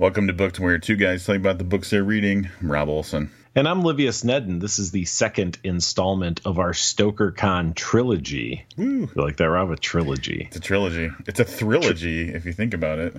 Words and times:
Welcome 0.00 0.28
to 0.28 0.32
Booked, 0.32 0.58
where 0.58 0.78
two 0.78 0.96
guys 0.96 1.26
tell 1.26 1.34
you 1.34 1.42
about 1.42 1.58
the 1.58 1.64
books 1.64 1.90
they're 1.90 2.02
reading. 2.02 2.48
I'm 2.62 2.72
Rob 2.72 2.88
Olson. 2.88 3.30
And 3.54 3.68
I'm 3.68 3.82
Livius 3.82 4.24
Nedin. 4.24 4.58
This 4.58 4.78
is 4.78 4.92
the 4.92 5.04
second 5.04 5.58
installment 5.62 6.40
of 6.46 6.58
our 6.58 6.72
Stoker 6.72 7.32
Con 7.32 7.74
trilogy. 7.74 8.64
Woo. 8.78 9.10
You 9.14 9.22
like 9.22 9.36
that, 9.36 9.50
Rob? 9.50 9.70
A 9.70 9.76
trilogy. 9.76 10.46
It's 10.46 10.56
a 10.56 10.60
trilogy. 10.60 11.10
It's 11.26 11.38
a 11.38 11.44
trilogy, 11.44 12.30
if 12.30 12.46
you 12.46 12.54
think 12.54 12.72
about 12.72 12.98
it. 12.98 13.14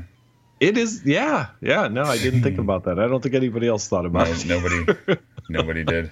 It 0.60 0.76
is, 0.76 1.04
yeah, 1.06 1.50
yeah. 1.62 1.88
No, 1.88 2.02
I 2.02 2.18
didn't 2.18 2.42
think 2.42 2.58
about 2.58 2.86
that. 2.86 2.98
I 2.98 3.08
don't 3.08 3.22
think 3.22 3.36
anybody 3.36 3.68
else 3.68 3.88
thought 3.88 4.08
about 4.08 4.26
no, 4.26 4.34
it. 4.34 4.46
Nobody, 4.48 5.20
nobody 5.50 5.84
did. 5.84 6.10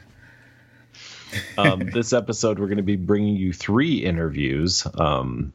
um, 1.57 1.79
this 1.79 2.13
episode, 2.13 2.59
we're 2.59 2.67
going 2.67 2.77
to 2.77 2.83
be 2.83 2.95
bringing 2.95 3.37
you 3.37 3.53
three 3.53 4.05
interviews. 4.05 4.85
Um, 4.93 5.51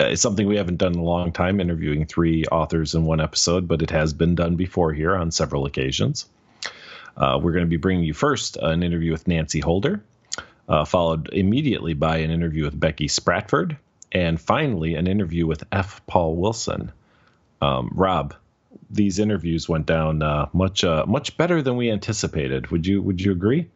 it's 0.00 0.22
something 0.22 0.46
we 0.46 0.56
haven't 0.56 0.76
done 0.76 0.94
in 0.94 0.98
a 0.98 1.04
long 1.04 1.32
time, 1.32 1.60
interviewing 1.60 2.06
three 2.06 2.44
authors 2.46 2.94
in 2.94 3.04
one 3.04 3.20
episode, 3.20 3.66
but 3.66 3.82
it 3.82 3.90
has 3.90 4.12
been 4.12 4.34
done 4.34 4.56
before 4.56 4.92
here 4.92 5.16
on 5.16 5.30
several 5.30 5.66
occasions. 5.66 6.26
Uh, 7.16 7.38
we're 7.42 7.52
going 7.52 7.64
to 7.64 7.68
be 7.68 7.76
bringing 7.76 8.04
you 8.04 8.14
first 8.14 8.56
an 8.56 8.82
interview 8.82 9.10
with 9.10 9.26
Nancy 9.26 9.60
Holder, 9.60 10.02
uh, 10.68 10.84
followed 10.84 11.30
immediately 11.32 11.94
by 11.94 12.18
an 12.18 12.30
interview 12.30 12.64
with 12.64 12.78
Becky 12.78 13.08
Spratford, 13.08 13.76
and 14.12 14.40
finally 14.40 14.94
an 14.94 15.06
interview 15.06 15.46
with 15.46 15.64
F. 15.72 16.00
Paul 16.06 16.36
Wilson. 16.36 16.92
Um, 17.60 17.90
Rob, 17.92 18.34
these 18.90 19.18
interviews 19.18 19.68
went 19.68 19.86
down 19.86 20.22
uh, 20.22 20.48
much 20.52 20.84
uh, 20.84 21.04
much 21.06 21.36
better 21.36 21.60
than 21.60 21.76
we 21.76 21.90
anticipated. 21.90 22.70
Would 22.70 22.86
you 22.86 23.02
Would 23.02 23.20
you 23.20 23.32
agree? 23.32 23.68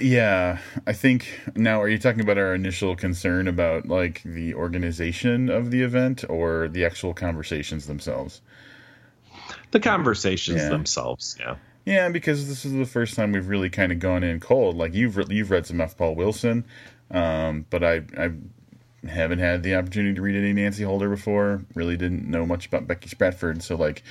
Yeah, 0.00 0.58
I 0.86 0.92
think 0.92 1.40
now 1.54 1.80
are 1.80 1.88
you 1.88 1.98
talking 1.98 2.20
about 2.20 2.38
our 2.38 2.54
initial 2.54 2.94
concern 2.94 3.48
about 3.48 3.86
like 3.86 4.22
the 4.24 4.54
organization 4.54 5.48
of 5.48 5.70
the 5.70 5.82
event 5.82 6.24
or 6.28 6.68
the 6.68 6.84
actual 6.84 7.14
conversations 7.14 7.86
themselves? 7.86 8.42
The 9.72 9.80
conversations 9.80 10.62
yeah. 10.62 10.68
themselves, 10.68 11.36
yeah. 11.38 11.56
Yeah, 11.84 12.08
because 12.08 12.48
this 12.48 12.64
is 12.64 12.72
the 12.72 12.84
first 12.84 13.14
time 13.14 13.30
we've 13.32 13.48
really 13.48 13.70
kind 13.70 13.92
of 13.92 14.00
gone 14.00 14.24
in 14.24 14.40
cold. 14.40 14.76
Like 14.76 14.92
you've 14.94 15.16
re- 15.16 15.26
you've 15.28 15.50
read 15.50 15.66
some 15.66 15.80
F. 15.80 15.96
Paul 15.96 16.16
Wilson, 16.16 16.64
um, 17.10 17.64
but 17.70 17.84
I 17.84 18.02
I 18.18 18.30
haven't 19.08 19.38
had 19.38 19.62
the 19.62 19.76
opportunity 19.76 20.14
to 20.14 20.22
read 20.22 20.34
any 20.34 20.52
Nancy 20.52 20.82
Holder 20.82 21.08
before. 21.08 21.62
Really 21.74 21.96
didn't 21.96 22.28
know 22.28 22.44
much 22.44 22.66
about 22.66 22.88
Becky 22.88 23.08
Spratford, 23.08 23.62
so 23.62 23.76
like 23.76 24.02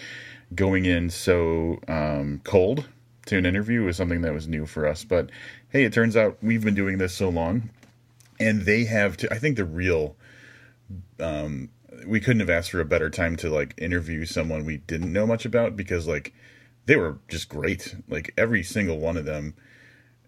going 0.53 0.85
in 0.85 1.09
so 1.09 1.79
um, 1.88 2.39
cold 2.45 2.88
to 3.25 3.38
an 3.38 3.45
interview 3.45 3.83
was 3.83 3.97
something 3.97 4.22
that 4.22 4.33
was 4.33 4.47
new 4.47 4.66
for 4.66 4.88
us. 4.88 5.03
But 5.03 5.29
hey, 5.69 5.83
it 5.83 5.94
turns 5.94 6.16
out 6.16 6.38
we've 6.41 6.63
been 6.63 6.75
doing 6.75 6.97
this 6.97 7.13
so 7.13 7.30
long, 7.30 7.69
and 8.39 8.61
they 8.63 8.85
have 8.85 9.17
to. 9.17 9.33
I 9.33 9.39
think 9.39 9.58
the 9.58 9.66
real, 9.66 10.16
um, 11.19 11.69
we 12.05 12.19
couldn't 12.19 12.41
have 12.41 12.49
asked 12.49 12.72
for 12.72 12.80
a 12.80 12.85
better 12.85 13.09
time 13.09 13.35
to 13.38 13.49
like 13.49 13.73
interview 13.77 14.25
someone 14.25 14.66
we 14.66 14.77
didn't 14.77 15.11
know 15.11 15.27
much 15.27 15.45
about 15.45 15.75
because 15.75 16.07
like 16.07 16.33
they 16.85 16.95
were 16.95 17.19
just 17.27 17.49
great. 17.49 17.95
Like 18.07 18.33
every 18.38 18.63
single 18.63 18.99
one 18.99 19.17
of 19.17 19.25
them, 19.25 19.55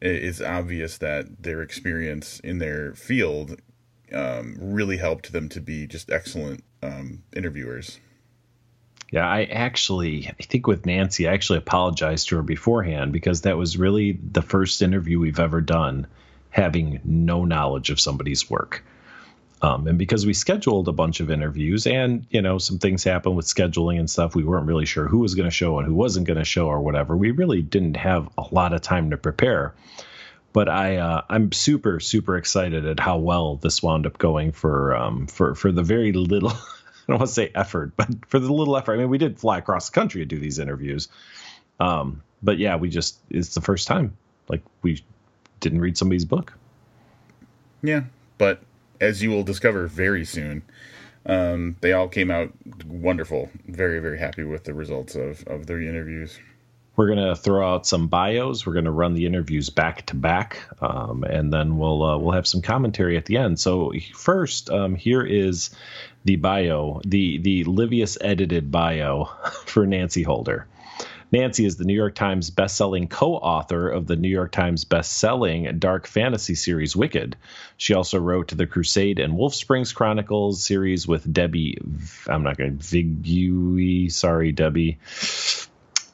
it's 0.02 0.42
obvious 0.42 0.98
that 1.00 1.44
their 1.44 1.62
experience 1.62 2.40
in 2.42 2.60
their 2.60 2.94
field 2.94 3.60
um, 4.14 4.58
really 4.60 4.98
helped 4.98 5.32
them 5.32 5.50
to 5.50 5.60
be 5.60 5.88
just 5.88 6.10
excellent 6.10 6.64
um, 6.82 7.24
interviewers. 7.36 8.00
Yeah, 9.12 9.28
I 9.28 9.44
actually, 9.46 10.28
I 10.28 10.44
think 10.44 10.68
with 10.68 10.86
Nancy, 10.86 11.28
I 11.28 11.34
actually 11.34 11.60
apologized 11.60 12.28
to 12.30 12.38
her 12.38 12.44
beforehand 12.44 13.14
because 13.14 13.42
that 13.42 13.58
was 13.58 13.78
really 13.78 14.20
the 14.32 14.42
first 14.42 14.82
interview 14.82 15.20
we've 15.20 15.40
ever 15.40 15.62
done 15.62 16.08
having 16.50 17.00
no 17.06 17.46
knowledge 17.46 17.90
of 17.90 18.00
somebody's 18.00 18.50
work. 18.50 18.84
Um, 19.62 19.88
and 19.88 19.98
because 19.98 20.26
we 20.26 20.34
scheduled 20.34 20.88
a 20.88 20.92
bunch 20.92 21.20
of 21.20 21.32
interviews 21.32 21.88
and, 21.88 22.26
you 22.30 22.42
know, 22.42 22.58
some 22.58 22.78
things 22.78 23.04
happened 23.04 23.36
with 23.36 23.48
scheduling 23.48 23.98
and 23.98 24.10
stuff, 24.10 24.36
we 24.36 24.44
weren't 24.44 24.68
really 24.68 24.86
sure 24.86 25.08
who 25.08 25.20
was 25.20 25.36
going 25.36 25.50
to 25.50 25.56
show 25.56 25.80
and 25.80 25.88
who 25.88 25.96
wasn't 25.96 26.28
going 26.28 26.38
to 26.38 26.46
show 26.46 26.68
or 26.68 26.82
whatever. 26.82 27.16
We 27.16 27.32
really 27.32 27.62
didn't 27.62 27.98
have 27.98 28.30
a 28.38 28.46
lot 28.52 28.74
of 28.74 28.82
time 28.82 29.10
to 29.12 29.18
prepare. 29.18 29.74
But 30.54 30.70
I, 30.70 30.98
uh, 30.98 31.22
I'm 31.30 31.52
super, 31.52 32.00
super 32.00 32.38
excited 32.38 32.86
at 32.86 33.00
how 33.00 33.18
well 33.18 33.56
this 33.56 33.82
wound 33.82 34.06
up 34.06 34.18
going 34.18 34.52
for, 34.52 34.96
um, 34.96 35.28
for, 35.28 35.56
for 35.56 35.72
the 35.72 35.84
very 35.84 36.12
little 36.12 36.54
don't 37.14 37.20
want 37.20 37.30
to 37.30 37.34
say 37.34 37.52
effort, 37.56 37.94
but 37.96 38.10
for 38.28 38.40
the 38.40 38.52
little 38.52 38.78
effort. 38.78 38.94
I 38.94 38.98
mean, 38.98 39.10
we 39.10 39.18
did 39.18 39.40
fly 39.40 39.58
across 39.58 39.90
the 39.90 39.94
country 39.94 40.22
to 40.22 40.26
do 40.26 40.40
these 40.40 40.60
interviews. 40.60 41.08
Um, 41.80 42.24
but 42.42 42.58
yeah, 42.58 42.76
we 42.76 42.90
just 42.90 43.18
it's 43.30 43.54
the 43.56 43.62
first 43.62 43.88
time. 43.88 44.16
Like 44.50 44.62
we 44.82 45.04
didn't 45.60 45.82
read 45.82 45.98
somebody's 45.98 46.26
book. 46.26 46.54
Yeah, 47.84 48.04
but 48.38 48.62
as 49.00 49.22
you 49.22 49.30
will 49.30 49.44
discover 49.44 49.88
very 49.88 50.26
soon, 50.26 50.64
um, 51.26 51.76
they 51.82 51.94
all 51.94 52.08
came 52.08 52.32
out 52.32 52.52
wonderful. 52.86 53.50
Very, 53.68 54.00
very 54.00 54.18
happy 54.18 54.44
with 54.44 54.64
the 54.64 54.74
results 54.74 55.16
of, 55.16 55.46
of 55.48 55.68
their 55.68 55.82
interviews. 55.82 56.40
We're 56.98 57.08
going 57.08 57.26
to 57.30 57.36
throw 57.36 57.76
out 57.76 57.86
some 57.86 58.08
bios. 58.08 58.66
We're 58.66 58.74
going 58.74 58.86
to 58.86 58.92
run 58.92 59.14
the 59.14 59.28
interviews 59.28 59.70
back 59.70 60.08
to 60.08 60.16
back, 60.16 60.68
um, 60.82 61.24
and 61.24 61.54
then 61.54 61.78
we'll 61.78 62.04
uh, 62.04 62.18
we'll 62.18 62.34
have 62.34 62.48
some 62.48 62.64
commentary 62.64 63.18
at 63.18 63.26
the 63.26 63.38
end. 63.38 63.60
So 63.60 63.94
first, 64.16 64.72
um, 64.72 64.96
here 64.96 65.24
is 65.24 65.70
the 66.26 66.38
bio, 66.38 67.00
the 67.06 67.38
the 67.38 67.64
Livius 67.66 68.18
edited 68.20 68.72
bio 68.72 69.26
for 69.66 69.86
Nancy 69.86 70.24
Holder. 70.24 70.68
Nancy 71.32 71.66
is 71.66 71.76
the 71.76 71.84
New 71.84 71.94
York 71.94 72.16
Times 72.16 72.50
best-selling 72.50 73.10
co-author 73.10 73.90
of 73.90 74.08
the 74.08 74.16
New 74.16 74.30
York 74.30 74.52
Times 74.52 74.86
best-selling 74.86 75.78
dark 75.78 76.08
fantasy 76.08 76.56
series 76.56 76.96
Wicked. 76.96 77.36
She 77.76 77.94
also 77.94 78.18
wrote 78.18 78.48
the 78.48 78.66
Crusade 78.66 79.20
and 79.20 79.38
Wolf 79.38 79.54
Springs 79.54 79.92
Chronicles 79.92 80.64
series 80.64 81.06
with 81.06 81.32
Debbie. 81.32 81.78
I'm 82.28 82.44
not 82.44 82.58
going 82.58 82.78
to 82.80 82.84
Vigui. 82.84 84.12
Sorry, 84.12 84.54
Debbie. 84.54 85.00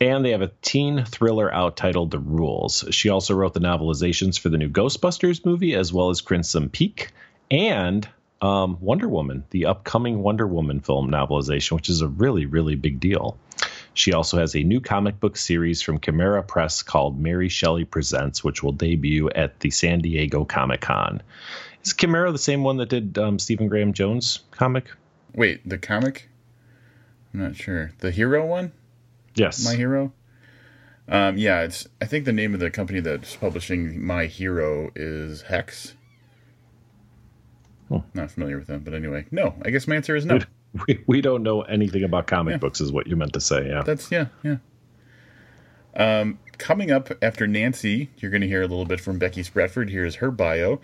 And 0.01 0.25
they 0.25 0.31
have 0.31 0.41
a 0.41 0.51
teen 0.61 1.05
thriller 1.05 1.53
out 1.53 1.77
titled 1.77 2.11
The 2.11 2.19
Rules. 2.19 2.83
She 2.91 3.09
also 3.09 3.33
wrote 3.33 3.53
the 3.53 3.59
novelizations 3.59 4.39
for 4.39 4.49
the 4.49 4.57
new 4.57 4.69
Ghostbusters 4.69 5.45
movie, 5.45 5.75
as 5.75 5.93
well 5.93 6.09
as 6.09 6.21
Crimson 6.21 6.69
Peak 6.69 7.11
and 7.49 8.07
um, 8.41 8.77
Wonder 8.81 9.07
Woman, 9.07 9.45
the 9.51 9.67
upcoming 9.67 10.21
Wonder 10.21 10.45
Woman 10.45 10.81
film 10.81 11.09
novelization, 11.09 11.71
which 11.73 11.89
is 11.89 12.01
a 12.01 12.07
really, 12.07 12.45
really 12.45 12.75
big 12.75 12.99
deal. 12.99 13.37
She 13.93 14.11
also 14.11 14.37
has 14.39 14.55
a 14.55 14.63
new 14.63 14.81
comic 14.81 15.19
book 15.19 15.37
series 15.37 15.81
from 15.81 15.99
Kymera 15.99 16.45
Press 16.45 16.81
called 16.81 17.19
Mary 17.19 17.47
Shelley 17.47 17.85
Presents, 17.85 18.43
which 18.43 18.63
will 18.63 18.71
debut 18.71 19.29
at 19.29 19.59
the 19.59 19.69
San 19.69 19.99
Diego 19.99 20.43
Comic 20.45 20.81
Con. 20.81 21.21
Is 21.85 21.93
Kymera 21.93 22.31
the 22.31 22.37
same 22.39 22.63
one 22.63 22.77
that 22.77 22.89
did 22.89 23.17
um, 23.17 23.39
Stephen 23.39 23.67
Graham 23.67 23.93
Jones 23.93 24.41
comic? 24.51 24.85
Wait, 25.33 25.67
the 25.67 25.77
comic? 25.77 26.27
I'm 27.33 27.41
not 27.41 27.55
sure. 27.55 27.91
The 27.99 28.11
hero 28.11 28.45
one? 28.45 28.71
Yes. 29.35 29.63
My 29.65 29.75
Hero. 29.75 30.13
Um, 31.07 31.37
yeah, 31.37 31.61
it's. 31.61 31.87
I 32.01 32.05
think 32.05 32.25
the 32.25 32.33
name 32.33 32.53
of 32.53 32.59
the 32.59 32.71
company 32.71 32.99
that's 32.99 33.35
publishing 33.35 34.03
My 34.03 34.25
Hero 34.25 34.91
is 34.95 35.43
Hex. 35.43 35.95
Hmm. 37.89 37.97
Not 38.13 38.31
familiar 38.31 38.57
with 38.57 38.67
them, 38.67 38.81
but 38.83 38.93
anyway, 38.93 39.25
no. 39.31 39.55
I 39.63 39.69
guess 39.69 39.87
my 39.87 39.95
answer 39.95 40.15
is 40.15 40.25
no. 40.25 40.39
We, 40.87 41.03
we 41.05 41.21
don't 41.21 41.43
know 41.43 41.61
anything 41.61 42.03
about 42.03 42.25
comic 42.25 42.53
yeah. 42.53 42.57
books, 42.57 42.81
is 42.81 42.91
what 42.91 43.05
you 43.05 43.15
meant 43.15 43.33
to 43.33 43.39
say. 43.39 43.67
Yeah. 43.67 43.83
That's 43.83 44.09
yeah, 44.11 44.29
yeah. 44.41 44.55
Um, 45.95 46.39
coming 46.57 46.89
up 46.89 47.11
after 47.21 47.45
Nancy, 47.45 48.09
you're 48.17 48.31
going 48.31 48.41
to 48.41 48.47
hear 48.47 48.63
a 48.63 48.67
little 48.67 48.85
bit 48.85 48.99
from 48.99 49.19
Becky 49.19 49.43
Spratford. 49.43 49.91
Here's 49.91 50.15
her 50.15 50.31
bio. 50.31 50.81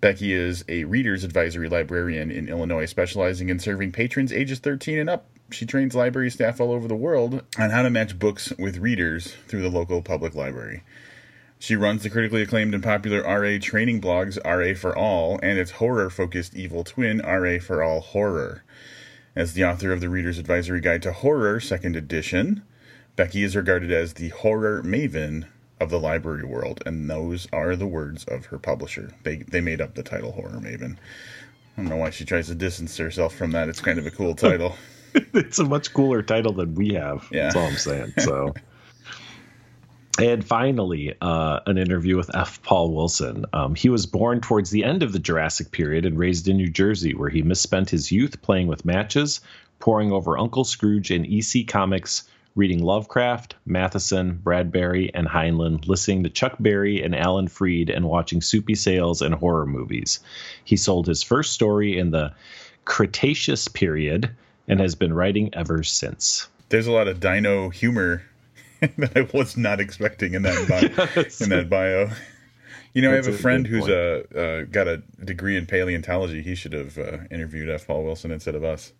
Becky 0.00 0.32
is 0.32 0.64
a 0.68 0.84
reader's 0.84 1.24
advisory 1.24 1.68
librarian 1.68 2.30
in 2.30 2.48
Illinois, 2.48 2.86
specializing 2.86 3.48
in 3.48 3.58
serving 3.58 3.92
patrons 3.92 4.32
ages 4.32 4.60
13 4.60 4.98
and 4.98 5.10
up. 5.10 5.28
She 5.50 5.64
trains 5.64 5.94
library 5.94 6.30
staff 6.30 6.60
all 6.60 6.72
over 6.72 6.86
the 6.86 6.94
world 6.94 7.42
on 7.58 7.70
how 7.70 7.82
to 7.82 7.90
match 7.90 8.18
books 8.18 8.52
with 8.58 8.78
readers 8.78 9.34
through 9.46 9.62
the 9.62 9.70
local 9.70 10.02
public 10.02 10.34
library. 10.34 10.82
She 11.58 11.74
runs 11.74 12.02
the 12.02 12.10
critically 12.10 12.42
acclaimed 12.42 12.74
and 12.74 12.82
popular 12.82 13.22
RA 13.22 13.58
training 13.60 14.00
blogs 14.00 14.38
RA 14.44 14.78
for 14.78 14.96
All 14.96 15.40
and 15.42 15.58
its 15.58 15.72
horror 15.72 16.10
focused 16.10 16.54
evil 16.54 16.84
twin 16.84 17.18
RA 17.20 17.58
for 17.58 17.82
All 17.82 18.00
Horror. 18.00 18.62
As 19.34 19.54
the 19.54 19.64
author 19.64 19.90
of 19.90 20.00
the 20.00 20.08
Reader's 20.08 20.38
Advisory 20.38 20.80
Guide 20.80 21.02
to 21.02 21.12
Horror, 21.12 21.60
second 21.60 21.96
edition, 21.96 22.62
Becky 23.16 23.42
is 23.42 23.56
regarded 23.56 23.90
as 23.90 24.14
the 24.14 24.28
horror 24.28 24.82
maven 24.82 25.46
of 25.80 25.90
the 25.90 26.00
library 26.00 26.44
world, 26.44 26.82
and 26.86 27.08
those 27.08 27.48
are 27.52 27.74
the 27.74 27.86
words 27.86 28.24
of 28.24 28.46
her 28.46 28.58
publisher. 28.58 29.14
They 29.22 29.38
they 29.38 29.60
made 29.60 29.80
up 29.80 29.94
the 29.94 30.02
title 30.02 30.32
Horror 30.32 30.60
Maven. 30.60 30.96
I 31.76 31.80
don't 31.80 31.88
know 31.88 31.96
why 31.96 32.10
she 32.10 32.24
tries 32.24 32.48
to 32.48 32.54
distance 32.54 32.96
herself 32.96 33.34
from 33.34 33.52
that. 33.52 33.68
It's 33.68 33.80
kind 33.80 33.98
of 33.98 34.06
a 34.06 34.10
cool 34.10 34.34
title. 34.36 34.76
it's 35.34 35.58
a 35.58 35.64
much 35.64 35.92
cooler 35.92 36.22
title 36.22 36.52
than 36.52 36.74
we 36.74 36.94
have. 36.94 37.28
Yeah. 37.30 37.44
That's 37.44 37.56
all 37.56 37.66
I'm 37.66 37.76
saying. 37.76 38.12
So. 38.18 38.54
and 40.18 40.44
finally, 40.44 41.14
uh, 41.20 41.60
an 41.66 41.78
interview 41.78 42.16
with 42.16 42.34
F. 42.34 42.62
Paul 42.62 42.92
Wilson. 42.92 43.46
Um, 43.52 43.74
he 43.74 43.88
was 43.88 44.06
born 44.06 44.40
towards 44.40 44.70
the 44.70 44.84
end 44.84 45.02
of 45.02 45.12
the 45.12 45.18
Jurassic 45.18 45.70
period 45.70 46.04
and 46.04 46.18
raised 46.18 46.48
in 46.48 46.56
New 46.56 46.68
Jersey, 46.68 47.14
where 47.14 47.30
he 47.30 47.42
misspent 47.42 47.90
his 47.90 48.10
youth 48.10 48.42
playing 48.42 48.66
with 48.66 48.84
matches, 48.84 49.40
poring 49.78 50.12
over 50.12 50.36
Uncle 50.36 50.64
Scrooge 50.64 51.10
and 51.10 51.26
EC 51.26 51.66
Comics, 51.66 52.28
reading 52.56 52.82
Lovecraft, 52.82 53.54
Matheson, 53.64 54.40
Bradbury, 54.42 55.14
and 55.14 55.28
Heinlein, 55.28 55.86
listening 55.86 56.24
to 56.24 56.30
Chuck 56.30 56.56
Berry 56.58 57.00
and 57.00 57.14
Alan 57.14 57.46
Freed, 57.46 57.88
and 57.88 58.04
watching 58.04 58.40
soupy 58.40 58.74
sales 58.74 59.22
and 59.22 59.32
horror 59.32 59.66
movies. 59.66 60.18
He 60.64 60.76
sold 60.76 61.06
his 61.06 61.22
first 61.22 61.52
story 61.52 61.96
in 61.96 62.10
the 62.10 62.32
Cretaceous 62.84 63.68
period 63.68 64.30
and 64.68 64.80
has 64.80 64.94
been 64.94 65.12
writing 65.12 65.50
ever 65.54 65.82
since. 65.82 66.48
there's 66.68 66.86
a 66.86 66.92
lot 66.92 67.08
of 67.08 67.20
dino 67.20 67.70
humor 67.70 68.22
that 68.80 69.16
I 69.16 69.28
was 69.36 69.56
not 69.56 69.80
expecting 69.80 70.34
in 70.34 70.42
that 70.42 70.68
bio, 70.68 71.22
in 71.40 71.48
that 71.50 71.68
bio. 71.68 72.10
You 72.94 73.02
know, 73.02 73.10
That's 73.12 73.26
I 73.26 73.30
have 73.30 73.36
a, 73.36 73.38
a 73.38 73.42
friend 73.42 73.66
who's 73.66 73.88
uh, 73.88 74.22
uh, 74.34 74.64
got 74.70 74.88
a 74.88 74.98
degree 75.24 75.56
in 75.56 75.66
paleontology. 75.66 76.42
He 76.42 76.54
should 76.54 76.72
have 76.72 76.96
uh, 76.96 77.18
interviewed 77.30 77.68
F. 77.68 77.86
Paul 77.86 78.04
Wilson 78.04 78.30
instead 78.30 78.54
of 78.54 78.64
us. 78.64 78.92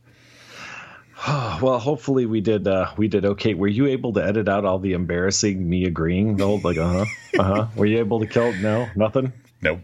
well, 1.28 1.78
hopefully 1.78 2.26
we 2.26 2.40
did. 2.40 2.68
Uh, 2.68 2.92
we 2.96 3.08
did 3.08 3.24
okay. 3.24 3.54
Were 3.54 3.68
you 3.68 3.86
able 3.86 4.12
to 4.14 4.24
edit 4.24 4.48
out 4.48 4.64
all 4.64 4.78
the 4.78 4.92
embarrassing 4.92 5.68
me 5.68 5.84
agreeing? 5.84 6.36
The 6.36 6.44
old 6.44 6.64
like, 6.64 6.78
uh 6.78 7.04
huh, 7.04 7.04
uh 7.38 7.42
huh. 7.42 7.66
Were 7.76 7.86
you 7.86 7.98
able 7.98 8.20
to 8.20 8.26
kill? 8.26 8.52
No, 8.54 8.88
nothing. 8.94 9.32
Nope. 9.60 9.80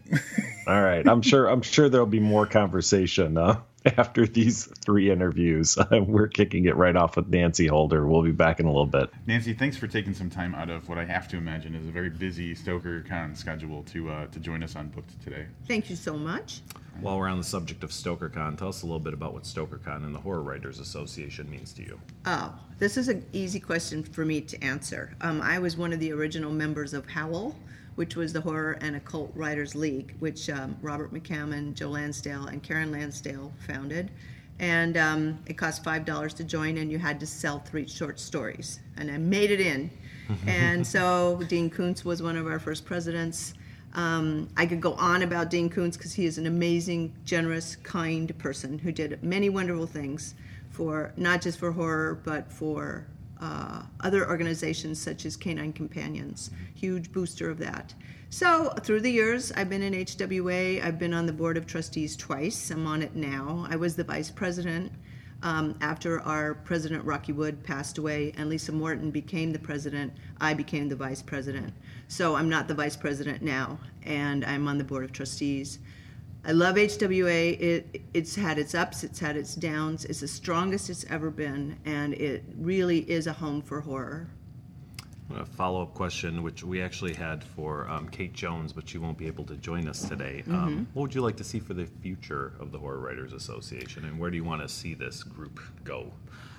all 0.67 0.81
right. 0.81 1.07
I'm 1.09 1.23
sure. 1.23 1.47
I'm 1.47 1.63
sure 1.63 1.89
there'll 1.89 2.07
be 2.07 2.21
more 2.21 2.47
conversation. 2.47 3.37
Uh, 3.37 3.61
after 3.99 4.27
these 4.27 4.67
three 4.81 5.11
interviews. 5.11 5.77
we're 5.91 6.29
kicking 6.29 6.65
it 6.65 6.77
right 6.77 6.97
off 6.97 7.17
with 7.17 7.29
Nancy 7.29 7.67
Holder. 7.67 8.07
We'll 8.07 8.23
be 8.23 8.33
back 8.33 8.61
in 8.61 8.67
a 8.67 8.71
little 8.71 8.87
bit. 8.87 9.11
Nancy, 9.27 9.53
thanks 9.53 9.77
for 9.77 9.87
taking 9.87 10.15
some 10.15 10.31
time 10.31 10.55
out 10.55 10.71
of 10.71 10.89
what 10.89 10.99
I 10.99 11.05
have 11.05 11.29
to 11.29 11.37
imagine 11.37 11.75
is 11.75 11.87
a 11.87 11.91
very 11.91 12.11
busy 12.11 12.55
StokerCon 12.55 13.37
schedule 13.37 13.83
to 13.85 14.11
uh, 14.11 14.27
to 14.29 14.41
join 14.41 14.63
us 14.63 14.77
on 14.77 14.89
Booked 14.89 15.23
today. 15.23 15.47
Thank 15.67 15.91
you 15.91 15.97
so 15.97 16.15
much. 16.17 16.61
While 17.01 17.19
we're 17.19 17.29
on 17.29 17.39
the 17.39 17.45
subject 17.45 17.83
of 17.83 17.91
StokerCon, 17.91 18.57
tell 18.57 18.69
us 18.69 18.83
a 18.83 18.87
little 18.87 19.01
bit 19.01 19.15
about 19.15 19.35
what 19.35 19.43
StokerCon 19.43 20.05
and 20.05 20.15
the 20.15 20.21
Horror 20.21 20.43
Writers 20.43 20.79
Association 20.79 21.51
means 21.51 21.73
to 21.73 21.83
you. 21.83 22.01
Oh, 22.25 22.55
this 22.79 22.97
is 22.97 23.09
an 23.09 23.27
easy 23.33 23.59
question 23.59 24.05
for 24.05 24.25
me 24.25 24.41
to 24.43 24.63
answer. 24.63 25.13
Um, 25.21 25.43
I 25.43 25.59
was 25.59 25.77
one 25.77 25.93
of 25.93 25.99
the 25.99 26.13
original 26.13 26.53
members 26.53 26.95
of 26.95 27.09
Howl 27.09 27.57
which 27.97 28.17
was 28.17 28.33
the 28.33 28.41
Horror 28.41 28.79
and 28.81 28.97
Occult 28.97 29.31
Writers 29.35 29.75
League, 29.75 30.15
which 30.19 30.51
um, 30.51 30.77
Robert 30.83 31.13
McCammon, 31.13 31.75
Joe 31.75 31.91
Lansdale, 31.91 32.47
and 32.47 32.63
Karen 32.63 32.91
Lansdale 32.91 33.53
founded. 33.67 34.11
And 34.59 34.97
um, 34.97 35.39
it 35.47 35.55
cost 35.55 35.83
$5 35.83 36.35
to 36.35 36.45
join, 36.45 36.79
and 36.79 36.91
you 36.91 36.99
had 36.99 37.19
to 37.21 37.27
sell 37.27 37.59
three 37.59 37.89
short 37.89 38.21
stories. 38.21 38.81
And 38.97 39.11
I 39.11 39.19
made 39.19 39.51
it 39.51 39.61
in. 39.61 39.91
and 40.47 40.87
so 40.87 41.43
Dean 41.49 41.71
Koontz 41.71 42.05
was 42.05 42.23
one 42.23 42.37
of 42.37 42.47
our 42.47 42.59
first 42.59 42.85
presidents. 42.85 43.55
Um, 43.95 44.49
I 44.57 44.67
could 44.67 44.81
go 44.81 44.95
on 44.95 45.23
about 45.23 45.51
Dean 45.51 45.69
Koontz 45.69 45.97
because 45.97 46.13
he 46.13 46.25
is 46.25 46.39
an 46.39 46.47
amazing, 46.47 47.15
generous, 47.25 47.77
kind 47.77 48.37
person 48.39 48.79
who 48.79 48.91
did 48.91 49.23
many 49.23 49.49
wonderful 49.49 49.87
things 49.87 50.35
for 50.71 51.13
not 51.17 51.41
just 51.41 51.59
for 51.59 51.71
horror, 51.71 52.21
but 52.25 52.51
for 52.51 53.07
uh, 53.41 53.83
other 54.01 54.29
organizations 54.29 55.01
such 55.01 55.27
as 55.27 55.37
Canine 55.37 55.73
Companions, 55.73 56.51
huge 56.75 57.13
booster 57.13 57.51
of 57.51 57.59
that. 57.59 57.95
So 58.31 58.71
through 58.83 59.01
the 59.01 59.11
years, 59.11 59.53
I've 59.53 59.69
been 59.69 59.83
in 59.83 59.93
HWA. 59.93 60.85
I've 60.85 60.99
been 60.99 61.15
on 61.15 61.27
the 61.27 61.33
board 61.33 61.57
of 61.57 61.67
trustees 61.67 62.17
twice. 62.17 62.71
I'm 62.71 62.87
on 62.87 63.03
it 63.03 63.15
now. 63.15 63.67
I 63.71 63.77
was 63.77 63.95
the 63.95 64.05
vice 64.05 64.31
president 64.31 64.91
um, 65.45 65.77
after 65.81 66.21
our 66.23 66.55
president 66.55 67.05
Rocky 67.05 67.33
Wood 67.33 67.63
passed 67.63 67.99
away 67.99 68.33
and 68.37 68.49
Lisa 68.49 68.73
Morton 68.73 69.11
became 69.11 69.53
the 69.53 69.59
president. 69.59 70.13
I 70.41 70.55
became 70.55 70.89
the 70.89 70.97
vice 70.97 71.23
president. 71.23 71.73
So 72.09 72.35
I'm 72.35 72.49
not 72.49 72.67
the 72.67 72.75
vice 72.75 72.97
president 72.97 73.43
now, 73.43 73.79
and 74.03 74.45
I'm 74.45 74.67
on 74.67 74.79
the 74.79 74.85
board 74.85 75.05
of 75.05 75.13
trustees. 75.13 75.79
I 76.47 76.53
love 76.53 76.77
HWA. 76.77 77.59
It 77.59 78.03
it's 78.13 78.35
had 78.35 78.59
its 78.59 78.75
ups, 78.75 79.03
it's 79.03 79.19
had 79.19 79.37
its 79.37 79.55
downs. 79.55 80.05
It's 80.05 80.21
the 80.21 80.29
strongest 80.29 80.91
it's 80.91 81.05
ever 81.09 81.31
been, 81.31 81.79
and 81.87 82.13
it 82.15 82.45
really 82.59 82.99
is 83.11 83.27
a 83.27 83.33
home 83.33 83.63
for 83.63 83.81
horror. 83.81 84.29
A 85.35 85.47
follow 85.47 85.83
up 85.83 85.95
question, 85.95 86.43
which 86.43 86.63
we 86.63 86.83
actually 86.83 87.15
had 87.15 87.43
for 87.43 87.89
um, 87.89 88.09
Kate 88.11 88.35
Jones, 88.35 88.75
but 88.75 88.87
she 88.87 88.99
won't 88.99 89.17
be 89.17 89.27
able 89.27 89.45
to 89.45 89.57
join 89.57 89.89
us 89.89 90.07
today. 90.07 90.45
Um, 90.47 90.53
mm-hmm. 90.53 90.65
Um, 90.65 90.89
what 90.93 91.03
would 91.03 91.15
you 91.15 91.23
like 91.23 91.37
to 91.39 91.45
see 91.45 91.61
for 91.61 91.73
the 91.73 91.87
future 91.87 92.53
of 92.61 92.73
the 92.73 92.79
Horror 92.79 92.99
Writers 92.99 93.33
Association, 93.33 94.05
and 94.05 94.19
where 94.19 94.31
do 94.31 94.37
you 94.37 94.45
want 94.45 94.61
to 94.61 94.69
see 94.69 94.93
this 94.93 95.23
group 95.23 95.61
go? 95.83 96.13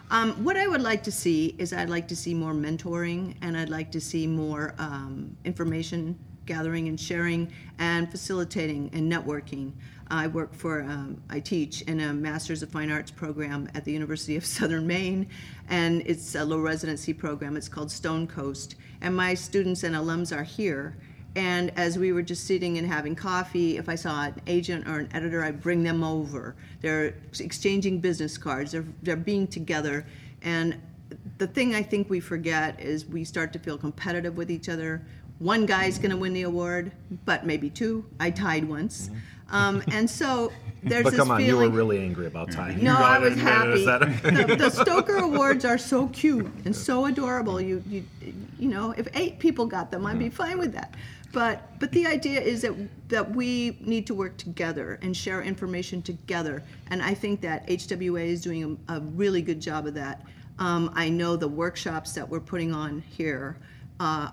Um, 0.09 0.43
what 0.43 0.57
I 0.57 0.67
would 0.67 0.81
like 0.81 1.03
to 1.03 1.11
see 1.11 1.55
is 1.59 1.73
I'd 1.73 1.89
like 1.89 2.07
to 2.07 2.15
see 2.15 2.33
more 2.33 2.53
mentoring, 2.53 3.35
and 3.41 3.55
I'd 3.55 3.69
like 3.69 3.91
to 3.91 4.01
see 4.01 4.25
more 4.25 4.73
um, 4.79 5.37
information 5.45 6.17
gathering 6.45 6.87
and 6.87 6.99
sharing 6.99 7.51
and 7.79 8.09
facilitating 8.09 8.89
and 8.93 9.11
networking. 9.11 9.73
I 10.07 10.27
work 10.27 10.53
for, 10.53 10.81
um, 10.83 11.21
I 11.29 11.39
teach 11.39 11.81
in 11.83 11.99
a 11.99 12.13
Masters 12.13 12.61
of 12.61 12.69
Fine 12.69 12.91
Arts 12.91 13.09
program 13.09 13.67
at 13.73 13.85
the 13.85 13.91
University 13.91 14.35
of 14.35 14.45
Southern 14.57 14.85
Maine, 14.85 15.27
and 15.69 16.03
it's 16.05 16.35
a 16.35 16.45
low 16.45 16.59
residency 16.59 17.13
program. 17.13 17.57
It's 17.57 17.69
called 17.69 17.89
Stonecoast, 17.89 18.75
and 19.01 19.15
my 19.15 19.33
students 19.33 19.83
and 19.83 19.95
alums 19.95 20.35
are 20.35 20.43
here. 20.43 20.95
And 21.35 21.71
as 21.75 21.97
we 21.97 22.13
were 22.13 22.21
just 22.21 22.45
sitting 22.45 22.77
and 22.77 22.87
having 22.87 23.13
coffee, 23.13 23.77
if 23.77 23.89
I 23.89 23.95
saw 23.95 24.25
an 24.25 24.41
agent 24.47 24.87
or 24.87 24.99
an 24.99 25.09
editor, 25.13 25.43
I'd 25.43 25.59
bring 25.59 25.83
them 25.83 26.01
over. 26.01 26.55
They're 26.79 27.15
exchanging 27.39 27.99
business 27.99 28.37
cards, 28.37 28.71
they're, 28.71 28.85
they're 29.03 29.17
being 29.17 29.47
together. 29.47 30.05
And 30.43 30.79
the 31.37 31.47
thing 31.47 31.75
I 31.75 31.83
think 31.83 32.09
we 32.09 32.19
forget 32.19 32.79
is 32.79 33.05
we 33.05 33.23
start 33.23 33.51
to 33.53 33.59
feel 33.59 33.77
competitive 33.77 34.37
with 34.37 34.49
each 34.49 34.69
other 34.69 35.05
one 35.39 35.65
guy's 35.65 35.97
going 35.97 36.11
to 36.11 36.17
win 36.17 36.33
the 36.33 36.43
award, 36.43 36.91
but 37.25 37.45
maybe 37.45 37.69
two. 37.69 38.05
I 38.19 38.31
tied 38.31 38.67
once. 38.67 39.09
Um, 39.51 39.83
and 39.91 40.09
so 40.09 40.51
there's 40.83 41.03
but 41.03 41.11
this 41.11 41.19
come 41.19 41.31
on, 41.31 41.37
feeling, 41.39 41.65
you 41.65 41.69
were 41.71 41.75
really 41.75 41.99
angry 41.99 42.25
about 42.25 42.51
tying. 42.51 42.83
No, 42.83 42.95
I 42.95 43.19
was 43.19 43.35
happy. 43.35 43.85
the, 43.85 44.55
the, 44.57 44.69
Stoker 44.69 45.17
Awards 45.17 45.65
are 45.65 45.77
so 45.77 46.07
cute 46.07 46.47
and 46.65 46.75
so 46.75 47.05
adorable. 47.05 47.61
You, 47.61 47.83
you, 47.87 48.03
you 48.59 48.69
know, 48.69 48.93
if 48.97 49.07
eight 49.15 49.39
people 49.39 49.65
got 49.65 49.91
them, 49.91 50.05
I'd 50.05 50.17
be 50.17 50.25
mm-hmm. 50.25 50.35
fine 50.35 50.57
with 50.57 50.73
that. 50.73 50.95
But, 51.31 51.79
but 51.79 51.91
the 51.91 52.07
idea 52.07 52.39
is 52.39 52.61
that 52.61 52.73
that 53.09 53.35
we 53.35 53.77
need 53.81 54.07
to 54.07 54.15
work 54.15 54.37
together 54.37 54.97
and 55.01 55.15
share 55.15 55.41
information 55.41 56.01
together. 56.01 56.63
And 56.87 57.03
I 57.03 57.13
think 57.13 57.41
that 57.41 57.67
HWA 57.67 58.25
is 58.25 58.41
doing 58.41 58.79
a, 58.87 58.95
a 58.95 58.99
really 59.01 59.41
good 59.41 59.59
job 59.59 59.85
of 59.85 59.93
that. 59.95 60.25
Um, 60.59 60.91
I 60.95 61.09
know 61.09 61.35
the 61.35 61.47
workshops 61.47 62.13
that 62.13 62.27
we're 62.27 62.39
putting 62.39 62.73
on 62.73 63.01
here 63.01 63.57
uh, 63.99 64.29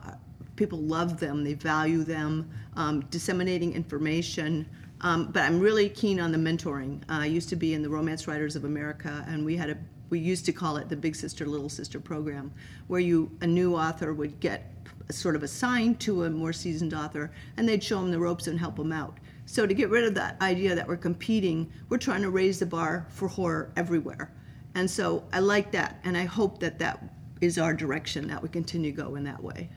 people 0.56 0.78
love 0.78 1.18
them, 1.18 1.44
they 1.44 1.54
value 1.54 2.04
them, 2.04 2.50
um, 2.76 3.00
disseminating 3.10 3.74
information. 3.74 4.66
Um, 5.00 5.32
but 5.32 5.42
I'm 5.42 5.58
really 5.58 5.88
keen 5.88 6.20
on 6.20 6.30
the 6.30 6.38
mentoring. 6.38 7.02
Uh, 7.08 7.22
I 7.22 7.26
used 7.26 7.48
to 7.48 7.56
be 7.56 7.74
in 7.74 7.82
the 7.82 7.88
Romance 7.88 8.28
Writers 8.28 8.54
of 8.54 8.64
America, 8.64 9.24
and 9.28 9.44
we 9.44 9.56
had 9.56 9.70
a 9.70 9.76
we 10.10 10.18
used 10.18 10.44
to 10.44 10.52
call 10.52 10.76
it 10.76 10.90
the 10.90 10.96
Big 10.96 11.16
Sister 11.16 11.46
Little 11.46 11.70
Sister 11.70 11.98
program, 11.98 12.52
where 12.86 13.00
you 13.00 13.30
a 13.40 13.46
new 13.46 13.74
author 13.74 14.12
would 14.12 14.38
get 14.40 14.70
sort 15.10 15.34
of 15.34 15.42
assigned 15.42 15.98
to 16.00 16.24
a 16.24 16.30
more 16.30 16.52
seasoned 16.52 16.94
author, 16.94 17.32
and 17.56 17.68
they'd 17.68 17.82
show 17.82 17.96
them 17.96 18.10
the 18.10 18.18
ropes 18.18 18.46
and 18.46 18.58
help 18.58 18.76
them 18.76 18.92
out. 18.92 19.18
So 19.46 19.66
to 19.66 19.74
get 19.74 19.90
rid 19.90 20.04
of 20.04 20.14
that 20.14 20.40
idea 20.40 20.74
that 20.74 20.86
we're 20.86 20.96
competing, 20.96 21.70
we're 21.88 21.98
trying 21.98 22.22
to 22.22 22.30
raise 22.30 22.58
the 22.58 22.66
bar 22.66 23.06
for 23.10 23.26
horror 23.26 23.72
everywhere. 23.76 24.30
And 24.74 24.90
so 24.90 25.24
I 25.32 25.40
like 25.40 25.72
that, 25.72 25.98
and 26.04 26.16
I 26.16 26.24
hope 26.24 26.60
that 26.60 26.78
that 26.78 27.02
is 27.40 27.58
our 27.58 27.74
direction 27.74 28.28
that 28.28 28.42
we 28.42 28.48
continue 28.48 28.92
to 28.92 28.96
go 28.96 29.16
in 29.16 29.24
that 29.24 29.42
way. 29.42 29.68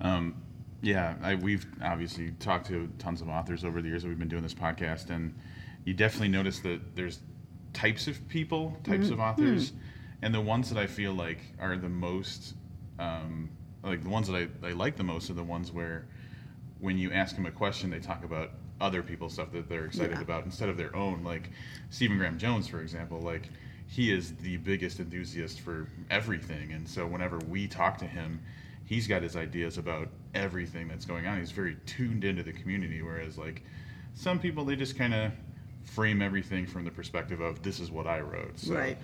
Um, 0.00 0.34
yeah, 0.82 1.14
I, 1.22 1.34
we've 1.34 1.66
obviously 1.82 2.32
talked 2.38 2.66
to 2.68 2.88
tons 2.98 3.20
of 3.20 3.28
authors 3.28 3.64
over 3.64 3.82
the 3.82 3.88
years 3.88 4.02
that 4.02 4.08
we've 4.08 4.18
been 4.18 4.28
doing 4.28 4.42
this 4.42 4.54
podcast, 4.54 5.10
and 5.10 5.34
you 5.84 5.94
definitely 5.94 6.28
notice 6.28 6.60
that 6.60 6.96
there's 6.96 7.20
types 7.72 8.06
of 8.06 8.26
people, 8.28 8.76
types 8.84 9.04
mm-hmm. 9.04 9.14
of 9.14 9.20
authors, 9.20 9.72
and 10.22 10.34
the 10.34 10.40
ones 10.40 10.70
that 10.70 10.78
I 10.78 10.86
feel 10.86 11.12
like 11.12 11.40
are 11.58 11.76
the 11.76 11.88
most, 11.88 12.54
um, 12.98 13.50
like 13.82 14.02
the 14.02 14.08
ones 14.08 14.28
that 14.28 14.36
I, 14.36 14.66
I 14.66 14.72
like 14.72 14.96
the 14.96 15.04
most 15.04 15.28
are 15.30 15.34
the 15.34 15.44
ones 15.44 15.70
where 15.70 16.06
when 16.80 16.96
you 16.96 17.12
ask 17.12 17.36
them 17.36 17.46
a 17.46 17.50
question, 17.50 17.90
they 17.90 18.00
talk 18.00 18.24
about 18.24 18.52
other 18.80 19.02
people's 19.02 19.34
stuff 19.34 19.52
that 19.52 19.68
they're 19.68 19.84
excited 19.84 20.16
yeah. 20.16 20.22
about 20.22 20.44
instead 20.46 20.70
of 20.70 20.78
their 20.78 20.94
own. 20.96 21.22
Like 21.22 21.50
Stephen 21.90 22.16
Graham 22.16 22.38
Jones, 22.38 22.66
for 22.66 22.80
example, 22.80 23.20
like 23.20 23.50
he 23.86 24.12
is 24.12 24.34
the 24.36 24.56
biggest 24.58 24.98
enthusiast 24.98 25.60
for 25.60 25.88
everything, 26.10 26.72
and 26.72 26.88
so 26.88 27.06
whenever 27.06 27.38
we 27.50 27.66
talk 27.66 27.98
to 27.98 28.06
him 28.06 28.40
he's 28.90 29.06
got 29.06 29.22
his 29.22 29.36
ideas 29.36 29.78
about 29.78 30.08
everything 30.34 30.88
that's 30.88 31.04
going 31.06 31.24
on. 31.24 31.38
He's 31.38 31.52
very 31.52 31.76
tuned 31.86 32.24
into 32.24 32.42
the 32.42 32.52
community, 32.52 33.02
whereas 33.02 33.38
like 33.38 33.62
some 34.14 34.38
people 34.38 34.64
they 34.64 34.74
just 34.74 34.98
kind 34.98 35.14
of 35.14 35.30
frame 35.84 36.20
everything 36.20 36.66
from 36.66 36.84
the 36.84 36.90
perspective 36.90 37.40
of 37.40 37.62
this 37.62 37.78
is 37.78 37.90
what 37.90 38.08
I 38.08 38.20
wrote. 38.20 38.58
So, 38.58 38.74
right. 38.74 38.98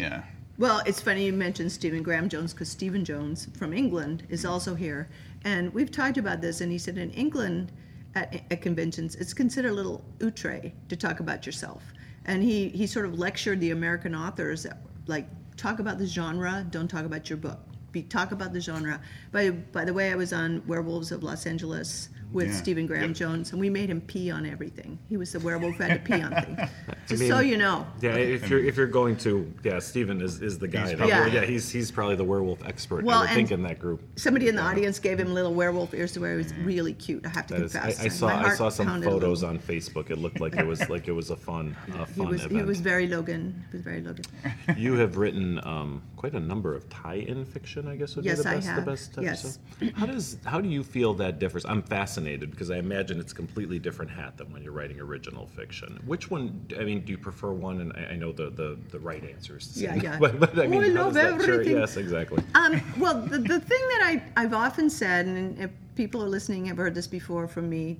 Yeah. 0.00 0.24
Well, 0.58 0.80
it's 0.86 1.02
funny 1.02 1.26
you 1.26 1.34
mentioned 1.34 1.70
Stephen 1.70 2.02
Graham 2.02 2.30
Jones 2.30 2.54
because 2.54 2.70
Stephen 2.70 3.04
Jones 3.04 3.48
from 3.58 3.74
England 3.74 4.26
is 4.30 4.46
also 4.46 4.74
here, 4.74 5.10
and 5.44 5.72
we've 5.74 5.90
talked 5.90 6.16
about 6.16 6.40
this. 6.40 6.62
And 6.62 6.72
he 6.72 6.78
said 6.78 6.96
in 6.96 7.10
England, 7.10 7.72
at, 8.14 8.42
at 8.50 8.62
conventions, 8.62 9.16
it's 9.16 9.34
considered 9.34 9.68
a 9.68 9.74
little 9.74 10.02
outre 10.22 10.72
to 10.88 10.96
talk 10.96 11.20
about 11.20 11.44
yourself. 11.44 11.82
And 12.24 12.42
he 12.42 12.70
he 12.70 12.86
sort 12.86 13.04
of 13.04 13.18
lectured 13.18 13.60
the 13.60 13.72
American 13.72 14.14
authors 14.14 14.62
that, 14.62 14.78
like 15.06 15.28
talk 15.58 15.78
about 15.78 15.98
the 15.98 16.06
genre, 16.06 16.66
don't 16.70 16.88
talk 16.88 17.04
about 17.04 17.28
your 17.28 17.36
book 17.36 17.60
be, 17.92 18.02
talk 18.02 18.32
about 18.32 18.52
the 18.52 18.60
genre. 18.60 19.00
By 19.32 19.50
by 19.50 19.84
the 19.84 19.94
way, 19.94 20.12
I 20.12 20.16
was 20.16 20.32
on 20.32 20.62
Werewolves 20.66 21.12
of 21.12 21.22
Los 21.22 21.46
Angeles 21.46 22.08
with 22.36 22.48
Yeah. 22.48 22.52
Stephen 22.54 22.86
Graham 22.86 23.14
Jones, 23.14 23.50
and 23.52 23.60
we 23.60 23.70
made 23.70 23.88
him 23.88 24.00
pee 24.02 24.30
on 24.30 24.44
everything. 24.46 24.98
He 25.08 25.16
was 25.16 25.32
the 25.32 25.40
werewolf 25.40 25.76
who 25.76 25.82
had 25.84 26.04
to 26.04 26.16
pee 26.16 26.22
on 26.22 26.30
things. 26.44 26.70
Just 27.08 27.26
so 27.26 27.38
mean- 27.38 27.48
you 27.48 27.56
know. 27.56 27.86
Yeah, 28.02 28.14
if 28.16 28.48
you're 28.50 28.62
if 28.62 28.76
you're 28.76 28.86
going 28.86 29.16
to, 29.18 29.50
yeah, 29.64 29.78
Stephen 29.78 30.20
is, 30.20 30.42
is 30.42 30.58
the 30.58 30.68
guy. 30.68 30.88
He's 30.90 30.96
probably- 30.96 31.32
yeah, 31.32 31.44
he's 31.44 31.70
he's 31.70 31.90
probably 31.90 32.14
the 32.16 32.24
werewolf 32.24 32.62
expert. 32.66 33.04
Well, 33.04 33.22
I 33.22 33.28
think 33.28 33.50
and- 33.50 33.62
in 33.62 33.68
that 33.68 33.78
group. 33.80 34.02
Somebody 34.16 34.48
in 34.48 34.54
the 34.56 34.62
audience 34.62 34.98
gave 34.98 35.18
him 35.18 35.32
little 35.32 35.54
werewolf 35.54 35.94
ears 35.94 36.12
to 36.12 36.20
wear. 36.20 36.34
It 36.34 36.36
was 36.36 36.54
really 36.58 36.92
cute. 36.92 37.24
I 37.24 37.30
have 37.30 37.46
to 37.48 37.54
That 37.54 37.62
is, 37.62 37.74
I, 37.74 37.80
confess. 37.80 38.00
I 38.04 38.08
saw 38.08 38.28
I 38.28 38.54
saw 38.54 38.68
some 38.68 39.02
photos 39.02 39.42
on 39.42 39.58
Facebook. 39.58 40.10
It 40.10 40.18
looked 40.18 40.40
like 40.40 40.56
it 40.56 40.66
was 40.66 40.86
like 40.90 41.08
it 41.08 41.12
was 41.12 41.30
a 41.30 41.36
fun 41.36 41.74
a 41.94 42.04
He 42.06 42.12
fun 42.20 42.28
was 42.28 42.44
event. 42.44 42.60
he 42.60 42.62
was 42.66 42.80
very 42.80 43.08
Logan. 43.08 43.64
He 43.70 43.76
was 43.78 43.82
very 43.84 44.02
Logan. 44.02 44.24
you 44.76 44.92
have 44.94 45.16
written 45.16 45.58
um, 45.64 46.02
quite 46.16 46.34
a 46.34 46.40
number 46.40 46.74
of 46.74 46.86
tie-in 46.90 47.44
fiction. 47.46 47.88
I 47.88 47.96
guess 47.96 48.14
would 48.16 48.24
Yes, 48.26 48.42
be 48.42 48.48
I 48.48 48.54
the 48.54 48.56
best. 48.58 48.66
have. 48.68 48.84
The 48.84 48.90
best 48.90 49.14
type 49.14 49.24
Yes. 49.24 49.58
of. 49.80 49.92
How 49.94 50.06
does 50.06 50.36
how 50.44 50.60
do 50.60 50.68
you 50.68 50.82
feel 50.84 51.14
that 51.14 51.38
differs? 51.38 51.64
I'm 51.64 51.82
fascinated 51.82 52.25
because 52.34 52.72
I 52.72 52.78
imagine 52.78 53.20
it's 53.20 53.30
a 53.30 53.34
completely 53.36 53.78
different 53.78 54.10
hat 54.10 54.36
than 54.36 54.52
when 54.52 54.62
you're 54.62 54.72
writing 54.72 54.98
original 54.98 55.46
fiction. 55.46 56.00
Which 56.04 56.28
one? 56.28 56.66
I 56.78 56.82
mean, 56.82 57.04
do 57.04 57.12
you 57.12 57.18
prefer 57.18 57.52
one? 57.52 57.80
And 57.80 57.92
I, 57.92 58.14
I 58.14 58.16
know 58.16 58.32
the, 58.32 58.50
the 58.50 58.76
the 58.90 58.98
right 58.98 59.22
answer 59.22 59.56
is 59.58 59.80
Yeah, 59.80 59.94
yeah. 59.94 60.18
but, 60.20 60.40
but 60.40 60.58
I 60.58 60.64
Oh, 60.64 60.68
mean, 60.68 60.82
I 60.82 60.88
love 60.88 61.16
everything. 61.16 61.76
yes, 61.76 61.96
exactly. 61.96 62.42
Um, 62.56 62.82
well, 62.98 63.20
the, 63.20 63.38
the 63.38 63.60
thing 63.60 63.88
that 63.92 64.00
I, 64.02 64.22
I've 64.36 64.54
often 64.54 64.90
said, 64.90 65.26
and 65.26 65.56
if 65.60 65.70
people 65.94 66.20
are 66.24 66.28
listening 66.28 66.66
have 66.66 66.78
heard 66.78 66.94
this 66.96 67.06
before 67.06 67.46
from 67.46 67.70
me, 67.70 67.98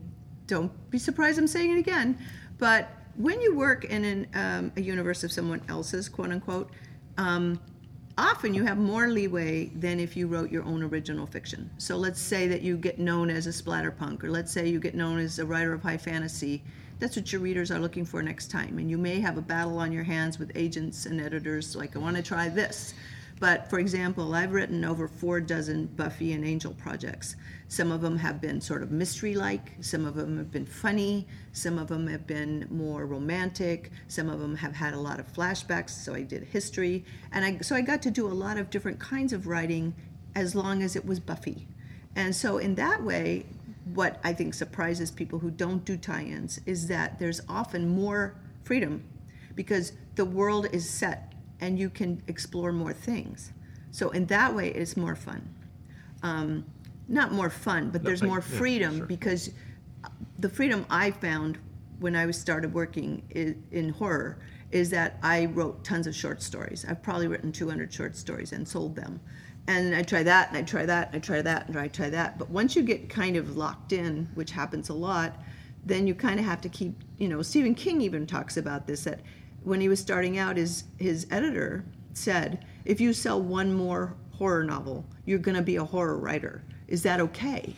don't 0.49 0.73
be 0.90 0.99
surprised 0.99 1.38
I'm 1.38 1.47
saying 1.47 1.76
it 1.76 1.78
again. 1.78 2.18
But 2.59 2.90
when 3.16 3.40
you 3.40 3.54
work 3.56 3.85
in 3.85 4.04
an, 4.04 4.26
um, 4.35 4.73
a 4.76 4.80
universe 4.80 5.23
of 5.23 5.30
someone 5.30 5.62
else's, 5.68 6.09
quote 6.09 6.30
unquote, 6.33 6.71
um, 7.18 7.61
often 8.18 8.54
you 8.54 8.64
have 8.64 8.78
more 8.78 9.08
leeway 9.08 9.66
than 9.66 10.00
if 10.00 10.16
you 10.16 10.26
wrote 10.26 10.50
your 10.50 10.64
own 10.64 10.82
original 10.82 11.26
fiction. 11.26 11.70
So 11.78 11.96
let's 11.96 12.20
say 12.20 12.49
that 12.49 12.62
you 12.62 12.76
get 12.76 12.99
known 12.99 13.28
as 13.30 13.46
a 13.46 13.50
splatterpunk, 13.50 14.25
or 14.25 14.30
let's 14.30 14.52
say 14.52 14.68
you 14.68 14.80
get 14.80 14.94
known 14.94 15.18
as 15.18 15.38
a 15.38 15.46
writer 15.46 15.73
of 15.73 15.82
high 15.82 15.99
fantasy. 15.99 16.62
That's 16.99 17.16
what 17.16 17.30
your 17.30 17.42
readers 17.42 17.70
are 17.70 17.78
looking 17.78 18.06
for 18.06 18.23
next 18.23 18.50
time. 18.50 18.78
And 18.78 18.90
you 18.90 18.96
may 18.96 19.20
have 19.20 19.37
a 19.37 19.42
battle 19.42 19.78
on 19.78 19.92
your 19.92 20.04
hands 20.04 20.38
with 20.38 20.50
agents 20.54 21.04
and 21.04 21.20
editors, 21.20 21.76
like, 21.76 21.94
I 21.94 21.99
want 21.99 22.16
to 22.16 22.23
try 22.23 22.49
this. 22.49 22.94
But 23.38 23.69
for 23.69 23.78
example, 23.78 24.35
I've 24.35 24.52
written 24.52 24.85
over 24.85 25.09
four 25.09 25.40
dozen 25.40 25.87
Buffy 25.87 26.33
and 26.33 26.45
Angel 26.45 26.73
projects. 26.73 27.37
Some 27.69 27.93
of 27.93 28.00
them 28.00 28.16
have 28.16 28.40
been 28.40 28.61
sort 28.61 28.83
of 28.83 28.90
mystery 28.90 29.35
like, 29.35 29.73
some 29.81 30.07
of 30.07 30.14
them 30.14 30.38
have 30.38 30.50
been 30.50 30.64
funny, 30.64 31.26
some 31.52 31.78
of 31.78 31.88
them 31.88 32.07
have 32.07 32.26
been 32.26 32.66
more 32.71 33.05
romantic, 33.05 33.90
some 34.09 34.31
of 34.31 34.40
them 34.40 34.57
have 34.57 34.75
had 34.75 34.95
a 34.95 34.99
lot 34.99 35.21
of 35.21 35.31
flashbacks, 35.33 35.90
so 35.90 36.14
I 36.14 36.23
did 36.23 36.45
history. 36.45 37.05
And 37.31 37.45
I, 37.45 37.59
so 37.59 37.76
I 37.76 37.83
got 37.83 38.00
to 38.02 38.11
do 38.11 38.26
a 38.26 38.33
lot 38.33 38.57
of 38.57 38.71
different 38.71 39.00
kinds 39.00 39.35
of 39.35 39.47
writing 39.47 39.95
as 40.35 40.55
long 40.55 40.83
as 40.83 40.97
it 40.97 41.05
was 41.05 41.21
Buffy. 41.21 41.69
And 42.14 42.35
so, 42.35 42.57
in 42.57 42.76
that 42.76 43.02
way, 43.02 43.45
what 43.93 44.19
I 44.25 44.33
think 44.33 44.55
surprises 44.55 45.11
people 45.11 45.38
who 45.38 45.50
don't 45.50 45.85
do 45.85 45.97
tie 45.97 46.23
ins 46.23 46.59
is 46.64 46.88
that 46.88 47.19
there's 47.19 47.43
often 47.49 47.88
more 47.88 48.35
freedom 48.64 49.05
because 49.55 49.93
the 50.14 50.25
world 50.25 50.66
is 50.73 50.88
set 50.88 51.33
and 51.60 51.78
you 51.78 51.90
can 51.90 52.22
explore 52.26 52.72
more 52.72 52.92
things. 52.92 53.52
So, 53.90 54.10
in 54.10 54.26
that 54.26 54.54
way, 54.54 54.68
it's 54.70 54.96
more 54.96 55.14
fun. 55.16 55.48
Um, 56.22 56.64
not 57.08 57.32
more 57.32 57.50
fun, 57.50 57.90
but 57.90 58.02
there's 58.02 58.22
more 58.22 58.38
yeah, 58.38 58.58
freedom 58.58 58.98
sure. 58.98 59.06
because 59.06 59.50
the 60.38 60.48
freedom 60.48 60.84
I 60.90 61.10
found 61.10 61.58
when 62.00 62.16
I 62.16 62.26
was 62.26 62.38
started 62.38 62.75
working 62.75 63.22
i- 63.34 63.54
in 63.75 63.90
horror 63.90 64.38
is 64.72 64.90
that 64.90 65.18
I 65.22 65.46
wrote 65.46 65.84
tons 65.84 66.06
of 66.06 66.14
short 66.14 66.42
stories. 66.42 66.84
I've 66.88 67.02
probably 67.02 67.28
written 67.28 67.52
200 67.52 67.92
short 67.92 68.16
stories 68.16 68.52
and 68.52 68.66
sold 68.66 68.96
them. 68.96 69.20
And 69.68 69.94
I 69.94 70.02
try 70.02 70.22
that, 70.22 70.48
and 70.48 70.56
I 70.58 70.62
try 70.62 70.84
that, 70.86 71.08
and 71.08 71.16
I 71.16 71.18
try 71.20 71.42
that, 71.42 71.68
and 71.68 71.76
I 71.78 71.88
try 71.88 72.10
that. 72.10 72.38
But 72.38 72.50
once 72.50 72.76
you 72.76 72.82
get 72.82 73.08
kind 73.08 73.36
of 73.36 73.56
locked 73.56 73.92
in, 73.92 74.28
which 74.34 74.50
happens 74.52 74.88
a 74.88 74.94
lot, 74.94 75.40
then 75.84 76.06
you 76.06 76.14
kind 76.14 76.38
of 76.38 76.46
have 76.46 76.60
to 76.62 76.68
keep, 76.68 77.02
you 77.18 77.28
know, 77.28 77.42
Stephen 77.42 77.75
King 77.75 78.00
even 78.00 78.26
talks 78.26 78.56
about 78.56 78.86
this 78.86 79.04
that 79.04 79.20
when 79.66 79.80
he 79.80 79.88
was 79.88 79.99
starting 80.00 80.38
out, 80.38 80.56
his, 80.56 80.85
his 80.99 81.26
editor 81.30 81.85
said, 82.14 82.64
if 82.85 83.00
you 83.00 83.12
sell 83.12 83.42
one 83.42 83.73
more 83.75 84.14
horror 84.32 84.62
novel, 84.62 85.04
you're 85.25 85.40
going 85.40 85.56
to 85.56 85.62
be 85.62 85.76
a 85.76 85.85
horror 85.85 86.16
writer. 86.18 86.62
Is 86.87 87.02
that 87.02 87.20
okay? 87.20 87.75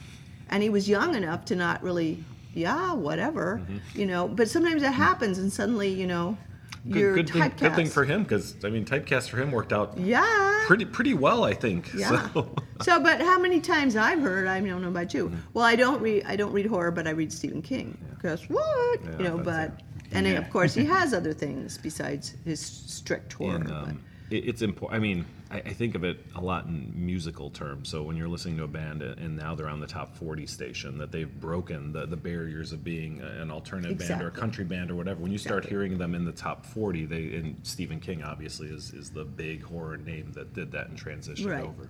And 0.50 0.62
he 0.62 0.68
was 0.68 0.86
young 0.88 1.14
enough 1.14 1.46
to 1.46 1.56
not 1.56 1.82
really, 1.82 2.22
yeah, 2.54 2.92
whatever, 2.92 3.62
Mm-hmm. 3.64 3.98
you 3.98 4.06
know. 4.06 4.28
But 4.28 4.48
sometimes 4.50 4.82
that 4.82 4.92
happens, 4.92 5.38
and 5.38 5.50
suddenly, 5.50 5.88
you 5.88 6.06
know, 6.06 6.36
you're 6.84 7.14
Good, 7.14 7.32
good, 7.32 7.42
thing, 7.58 7.68
good 7.68 7.74
thing 7.74 7.86
for 7.88 8.04
him 8.04 8.22
because 8.22 8.54
I 8.64 8.68
mean, 8.70 8.84
typecast 8.84 9.28
for 9.30 9.38
him 9.38 9.50
worked 9.50 9.72
out 9.72 9.98
Yeah. 9.98 10.64
pretty 10.66 10.84
pretty 10.84 11.12
well, 11.14 11.44
I 11.44 11.52
think. 11.54 11.90
Yeah. 11.94 12.30
So, 12.32 12.54
So, 12.82 13.00
but 13.00 13.20
how 13.20 13.38
many 13.38 13.60
times 13.60 13.96
I've 13.96 14.20
heard, 14.20 14.46
I 14.46 14.60
don't 14.60 14.80
know 14.82 14.88
about 14.88 15.12
you. 15.12 15.26
Mm-hmm. 15.28 15.36
Well, 15.54 15.64
I 15.64 15.74
don't 15.74 16.00
read, 16.00 16.24
I 16.26 16.36
don't 16.36 16.52
read 16.52 16.66
horror, 16.66 16.90
but 16.90 17.06
I 17.06 17.10
read 17.10 17.32
Stephen 17.32 17.60
King. 17.62 17.98
Guess 18.22 18.44
what? 18.48 19.00
Yeah, 19.04 19.18
you 19.18 19.24
know, 19.24 19.38
but 19.38 19.80
and 20.12 20.26
then, 20.26 20.36
of 20.36 20.50
course 20.50 20.74
he 20.74 20.84
has 20.96 21.12
other 21.14 21.32
things 21.32 21.78
besides 21.78 22.34
his 22.44 22.60
strict 22.60 23.32
horror. 23.34 23.56
and 23.56 23.70
um, 23.70 24.00
it, 24.30 24.48
it's 24.48 24.62
important. 24.62 24.96
I 24.96 25.02
mean, 25.02 25.24
I, 25.50 25.58
I 25.58 25.72
think 25.72 25.94
of 25.94 26.04
it 26.04 26.18
a 26.34 26.40
lot 26.40 26.66
in 26.66 26.92
musical 26.94 27.48
terms. 27.50 27.88
So 27.88 28.02
when 28.02 28.16
you're 28.16 28.28
listening 28.28 28.56
to 28.58 28.64
a 28.64 28.68
band 28.68 29.02
and 29.02 29.18
and 29.18 29.36
now 29.36 29.54
they're 29.54 29.68
on 29.68 29.80
the 29.80 29.86
top 29.86 30.14
40 30.16 30.46
station, 30.46 30.98
that 30.98 31.10
they've 31.12 31.32
broken 31.40 31.92
the, 31.92 32.06
the 32.06 32.16
barriers 32.16 32.72
of 32.72 32.84
being 32.84 33.20
an 33.22 33.50
alternative 33.50 33.98
band 33.98 34.22
or 34.22 34.28
a 34.28 34.30
country 34.30 34.64
band 34.64 34.90
or 34.90 34.96
whatever. 34.96 35.20
When 35.22 35.32
you 35.32 35.38
start 35.38 35.64
hearing 35.64 35.96
them 35.98 36.14
in 36.14 36.24
the 36.24 36.32
top 36.32 36.66
40, 36.66 37.06
they 37.06 37.34
and 37.36 37.56
Stephen 37.62 38.00
King 38.00 38.22
obviously 38.22 38.68
is, 38.68 38.92
is 38.92 39.10
the 39.10 39.24
big 39.24 39.62
horror 39.62 39.96
name 39.96 40.32
that 40.32 40.52
did 40.52 40.70
that 40.72 40.88
and 40.88 40.98
transitioned 40.98 41.50
Right. 41.50 41.64
over. 41.64 41.88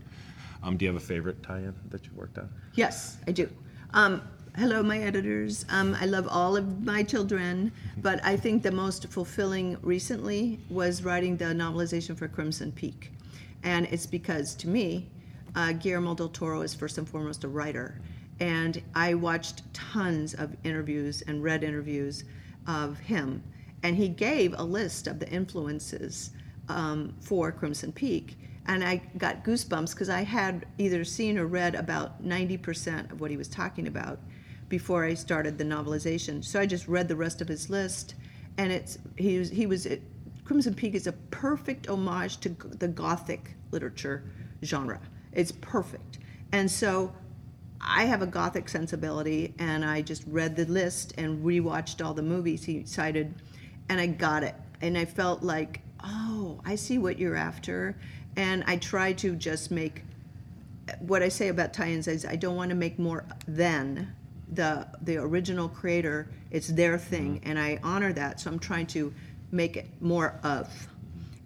Um, 0.63 0.77
do 0.77 0.85
you 0.85 0.93
have 0.93 1.01
a 1.01 1.05
favorite 1.05 1.41
tie-in 1.43 1.73
that 1.91 2.05
you 2.05 2.11
worked 2.17 2.37
on? 2.39 2.49
Yes, 2.75 3.17
I 3.29 3.33
do. 3.33 3.49
Um, 3.95 4.23
hello, 4.59 4.83
my 4.83 4.99
editors. 4.99 5.65
Um, 5.69 5.97
I 6.00 6.07
love 6.07 6.27
all 6.29 6.57
of 6.57 6.85
my 6.85 7.05
children, 7.05 7.71
but 7.99 8.19
I 8.25 8.37
think 8.37 8.65
the 8.65 8.73
most 8.73 9.09
fulfilling 9.09 9.77
recently 9.83 10.59
was 10.69 11.05
writing 11.05 11.37
the 11.37 11.45
novelization 11.45 12.19
for 12.19 12.27
Crimson 12.27 12.73
Peak. 12.73 13.12
And 13.62 13.87
it's 13.87 14.05
because, 14.05 14.57
to 14.57 14.69
me, 14.69 15.07
uh, 15.55 15.75
Guillermo 15.75 16.17
del 16.17 16.31
Toro 16.31 16.62
is 16.62 16.75
first 16.75 16.99
and 16.99 17.09
foremost 17.09 17.45
a 17.45 17.49
writer. 17.49 18.00
And 18.41 18.83
I 18.97 19.15
watched 19.15 19.62
tons 19.73 20.35
of 20.35 20.57
interviews 20.65 21.23
and 21.29 21.41
read 21.41 21.62
interviews 21.62 22.25
of 22.67 22.99
him. 22.99 23.45
And 23.85 23.95
he 23.95 24.09
gave 24.09 24.57
a 24.59 24.65
list 24.65 25.07
of 25.07 25.21
the 25.21 25.29
influences 25.29 26.33
um, 26.69 27.15
for 27.21 27.53
Crimson 27.53 27.93
Peak. 27.93 28.37
And 28.67 28.83
I 28.83 29.03
got 29.19 29.45
goosebumps 29.45 29.93
because 29.93 30.09
I 30.09 30.25
had 30.25 30.67
either 30.79 31.05
seen 31.05 31.38
or 31.38 31.47
read 31.47 31.77
about 31.77 32.25
90% 32.25 33.12
of 33.12 33.21
what 33.21 33.31
he 33.31 33.37
was 33.37 33.47
talking 33.47 33.87
about 33.87 34.19
before 34.69 35.05
I 35.05 35.15
started 35.15 35.59
the 35.59 35.65
novelization. 35.65 36.45
So 36.45 36.61
I 36.61 36.67
just 36.67 36.89
read 36.89 37.09
the 37.09 37.17
rest 37.17 37.41
of 37.41 37.49
his 37.49 37.71
list, 37.71 38.15
and 38.57 38.73
it's 38.73 38.99
he 39.17 39.39
was 39.39 39.51
he 39.51 39.67
was 39.67 39.87
it, 39.87 40.03
Crimson 40.45 40.75
Peak 40.75 40.95
is 40.95 41.07
a 41.07 41.13
perfect 41.13 41.89
homage 41.89 42.39
to 42.39 42.51
the 42.51 42.89
Gothic 42.89 43.55
literature 43.71 44.25
genre. 44.65 45.01
It's 45.33 45.53
perfect, 45.53 46.19
and 46.53 46.71
so 46.71 47.15
I 47.81 48.05
have 48.05 48.23
a 48.23 48.27
Gothic 48.27 48.69
sensibility, 48.69 49.55
and 49.59 49.85
I 49.85 50.03
just 50.03 50.25
read 50.27 50.57
the 50.57 50.65
list 50.65 51.15
and 51.17 51.45
rewatched 51.45 52.05
all 52.05 52.15
the 52.15 52.23
movies 52.23 52.65
he 52.65 52.85
cited, 52.85 53.35
and 53.89 54.01
I 54.01 54.07
got 54.07 54.43
it, 54.43 54.55
and 54.81 54.99
I 54.99 55.05
felt 55.05 55.43
like, 55.43 55.81
oh, 56.03 56.61
I 56.65 56.75
see 56.75 56.99
what 56.99 57.19
you're 57.19 57.37
after, 57.37 57.97
and 58.37 58.65
I 58.67 58.77
try 58.77 59.13
to 59.15 59.37
just 59.37 59.71
make 59.71 60.03
what 61.01 61.23
I 61.23 61.29
say 61.29 61.49
about 61.49 61.75
tie-ins 61.75 62.09
is 62.09 62.25
I 62.25 62.37
don't 62.37 62.57
want 62.57 62.71
to 62.71 62.75
make 62.75 62.99
more 62.99 63.27
than 63.47 64.15
the 64.52 64.87
the 65.02 65.17
original 65.17 65.69
creator. 65.69 66.28
It's 66.50 66.69
their 66.69 66.99
thing, 66.99 67.40
and 67.45 67.59
I 67.59 67.78
honor 67.83 68.12
that. 68.14 68.40
So 68.40 68.50
I'm 68.50 68.59
trying 68.59 68.87
to 68.88 69.12
make 69.50 69.76
it 69.76 69.87
more 70.00 70.38
of. 70.43 70.69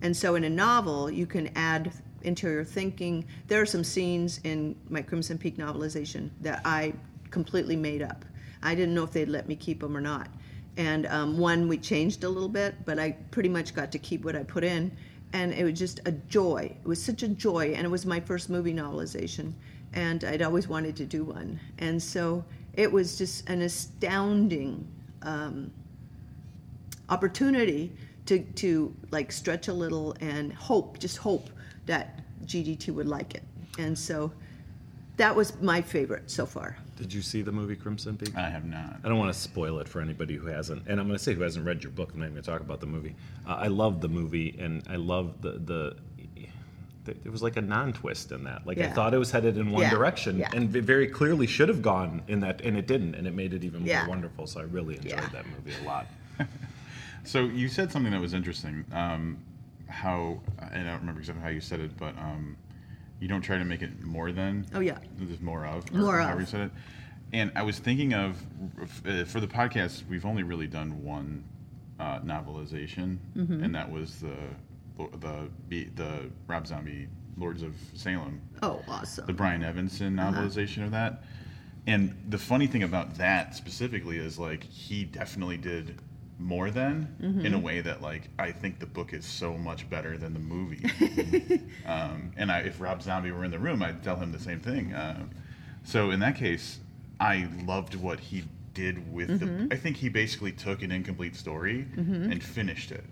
And 0.02 0.16
so 0.16 0.34
in 0.34 0.44
a 0.44 0.50
novel, 0.50 1.10
you 1.10 1.26
can 1.26 1.50
add 1.56 1.92
interior 2.22 2.64
thinking. 2.64 3.24
There 3.48 3.60
are 3.60 3.66
some 3.66 3.84
scenes 3.84 4.40
in 4.44 4.76
my 4.88 5.02
Crimson 5.02 5.38
Peak 5.38 5.56
novelization 5.56 6.30
that 6.40 6.60
I 6.64 6.92
completely 7.30 7.76
made 7.76 8.02
up. 8.02 8.24
I 8.62 8.74
didn't 8.74 8.94
know 8.94 9.04
if 9.04 9.12
they'd 9.12 9.28
let 9.28 9.48
me 9.48 9.56
keep 9.56 9.80
them 9.80 9.96
or 9.96 10.00
not. 10.00 10.28
And 10.76 11.06
um, 11.06 11.38
one 11.38 11.68
we 11.68 11.78
changed 11.78 12.24
a 12.24 12.28
little 12.28 12.48
bit, 12.48 12.74
but 12.84 12.98
I 12.98 13.12
pretty 13.30 13.48
much 13.48 13.74
got 13.74 13.92
to 13.92 13.98
keep 13.98 14.24
what 14.24 14.36
I 14.36 14.42
put 14.42 14.64
in. 14.64 14.96
And 15.32 15.52
it 15.52 15.64
was 15.64 15.78
just 15.78 16.00
a 16.06 16.12
joy. 16.12 16.74
It 16.82 16.86
was 16.86 17.02
such 17.02 17.22
a 17.22 17.28
joy. 17.28 17.72
And 17.76 17.84
it 17.84 17.90
was 17.90 18.06
my 18.06 18.20
first 18.20 18.50
movie 18.50 18.72
novelization. 18.74 19.52
And 19.92 20.24
I'd 20.24 20.42
always 20.42 20.68
wanted 20.68 20.96
to 20.96 21.04
do 21.04 21.24
one. 21.24 21.60
And 21.78 22.02
so 22.02 22.44
it 22.74 22.90
was 22.90 23.18
just 23.18 23.48
an 23.48 23.62
astounding 23.62 24.86
um, 25.22 25.70
opportunity 27.08 27.92
to, 28.26 28.40
to 28.40 28.94
like 29.10 29.32
stretch 29.32 29.68
a 29.68 29.72
little 29.72 30.16
and 30.20 30.52
hope, 30.52 30.98
just 30.98 31.18
hope 31.18 31.50
that 31.86 32.20
GDT 32.46 32.94
would 32.94 33.08
like 33.08 33.34
it. 33.34 33.42
And 33.78 33.98
so 33.98 34.32
that 35.16 35.34
was 35.34 35.60
my 35.60 35.82
favorite 35.82 36.30
so 36.30 36.46
far. 36.46 36.76
Did 36.96 37.12
you 37.12 37.22
see 37.22 37.42
the 37.42 37.52
movie 37.52 37.74
Crimson 37.74 38.16
Peak? 38.16 38.36
I 38.36 38.48
have 38.48 38.64
not. 38.64 38.96
I 39.02 39.08
don't 39.08 39.18
want 39.18 39.32
to 39.32 39.38
spoil 39.38 39.78
it 39.80 39.88
for 39.88 40.00
anybody 40.00 40.36
who 40.36 40.46
hasn't, 40.46 40.86
and 40.86 41.00
I'm 41.00 41.06
going 41.06 41.18
to 41.18 41.22
say 41.22 41.34
who 41.34 41.42
hasn't 41.42 41.66
read 41.66 41.82
your 41.82 41.90
book. 41.90 42.10
I'm 42.12 42.20
not 42.20 42.26
even 42.26 42.34
going 42.34 42.44
to 42.44 42.50
talk 42.50 42.60
about 42.60 42.80
the 42.80 42.86
movie. 42.86 43.14
Uh, 43.46 43.54
I 43.54 43.66
love 43.68 44.00
the 44.00 44.08
movie, 44.08 44.56
and 44.58 44.82
I 44.88 44.96
love 44.96 45.40
the 45.42 45.52
the. 45.52 45.96
Th- 47.04 47.16
it 47.24 47.30
was 47.30 47.42
like 47.42 47.56
a 47.56 47.60
non-twist 47.60 48.32
in 48.32 48.44
that. 48.44 48.66
Like 48.66 48.78
I 48.78 48.88
thought 48.88 49.14
it 49.14 49.18
was 49.18 49.30
headed 49.30 49.56
in 49.56 49.70
one 49.70 49.82
Yeah, 49.82 49.90
direction, 49.90 50.38
yeah. 50.38 50.50
and 50.54 50.74
it 50.74 50.84
very 50.84 51.06
clearly 51.06 51.46
should 51.46 51.68
have 51.68 51.82
gone 51.82 52.22
in 52.28 52.40
that, 52.40 52.60
and 52.62 52.76
it 52.76 52.86
didn't, 52.86 53.14
and 53.14 53.26
it 53.26 53.34
made 53.34 53.52
it 53.54 53.64
even 53.64 53.84
Yeah. 53.84 54.00
more 54.02 54.10
wonderful. 54.10 54.46
So 54.46 54.60
I 54.60 54.64
really 54.64 54.96
enjoyed 54.96 55.12
Yeah. 55.12 55.28
that 55.28 55.44
movie 55.46 55.72
a 55.82 55.86
lot. 55.86 56.06
So 57.24 57.44
you 57.44 57.68
said 57.68 57.92
something 57.92 58.10
that 58.10 58.20
was 58.20 58.34
interesting. 58.34 58.84
Um, 58.92 59.38
how 59.88 60.40
and 60.72 60.88
I 60.88 60.90
don't 60.90 61.00
remember 61.00 61.20
exactly 61.20 61.42
how 61.44 61.50
you 61.50 61.60
said 61.60 61.78
it, 61.78 61.96
but 61.96 62.18
um, 62.18 62.56
you 63.20 63.28
don't 63.28 63.42
try 63.42 63.58
to 63.58 63.64
make 63.64 63.80
it 63.82 64.02
more 64.02 64.32
than. 64.32 64.66
Oh, 64.74 64.80
yeah. 64.80 64.98
There's 65.18 65.40
more 65.40 65.64
of. 65.64 65.84
or 65.94 65.98
More 65.98 66.18
however 66.18 66.32
of. 66.34 66.40
you 66.40 66.46
said 66.46 66.60
it. 66.62 66.70
And 67.32 67.52
I 67.54 67.62
was 67.62 67.78
thinking 67.78 68.12
of 68.12 68.42
uh, 69.06 69.24
for 69.24 69.38
the 69.38 69.46
podcast, 69.46 70.02
we've 70.08 70.26
only 70.26 70.42
really 70.42 70.66
done 70.66 71.02
one 71.04 71.44
uh, 72.00 72.18
novelization, 72.20 73.18
Mm-hmm. 73.36 73.62
and 73.62 73.74
that 73.76 73.88
was 73.90 74.16
the 74.20 74.34
the 75.20 75.48
the, 75.68 75.84
the 75.94 76.30
Rob 76.46 76.66
Zombie 76.66 77.08
Lords 77.36 77.62
of 77.62 77.74
Salem 77.94 78.40
Oh, 78.62 78.82
awesome. 78.88 79.26
the 79.26 79.32
Brian 79.32 79.62
Evenson 79.62 80.18
Uh-huh. 80.18 80.40
novelization 80.40 80.84
of 80.84 80.90
that. 80.92 81.22
And 81.86 82.14
the 82.28 82.38
funny 82.38 82.66
thing 82.68 82.82
about 82.84 83.16
that 83.16 83.56
specifically 83.56 84.18
is 84.18 84.38
like 84.38 84.62
he 84.64 85.04
definitely 85.04 85.56
did 85.56 86.00
more 86.38 86.70
than 86.70 87.08
Mm-hmm. 87.22 87.46
in 87.46 87.54
a 87.54 87.58
way 87.58 87.80
that 87.80 88.02
like 88.02 88.28
I 88.38 88.52
think 88.52 88.78
the 88.78 88.86
book 88.86 89.12
is 89.12 89.24
so 89.24 89.56
much 89.56 89.88
better 89.90 90.16
than 90.18 90.32
the 90.32 90.40
movie. 90.40 90.84
um, 91.86 92.32
and 92.36 92.50
I, 92.52 92.60
if 92.60 92.80
Rob 92.80 93.02
Zombie 93.02 93.32
were 93.32 93.44
in 93.44 93.50
the 93.50 93.58
room, 93.58 93.82
I'd 93.82 94.02
tell 94.02 94.16
him 94.16 94.30
the 94.32 94.38
same 94.38 94.60
thing. 94.60 94.94
Um, 94.94 95.30
so 95.84 96.10
in 96.10 96.20
that 96.20 96.36
case, 96.36 96.78
I 97.18 97.48
loved 97.66 97.94
what 97.94 98.20
he 98.20 98.44
did 98.74 99.12
with 99.12 99.28
Mm-hmm. 99.30 99.68
the. 99.68 99.74
I 99.74 99.78
think 99.78 99.96
he 99.96 100.08
basically 100.08 100.52
took 100.52 100.82
an 100.82 100.90
incomplete 100.90 101.36
story 101.36 101.86
and 101.96 102.42
finished 102.42 102.90
it. 102.92 103.04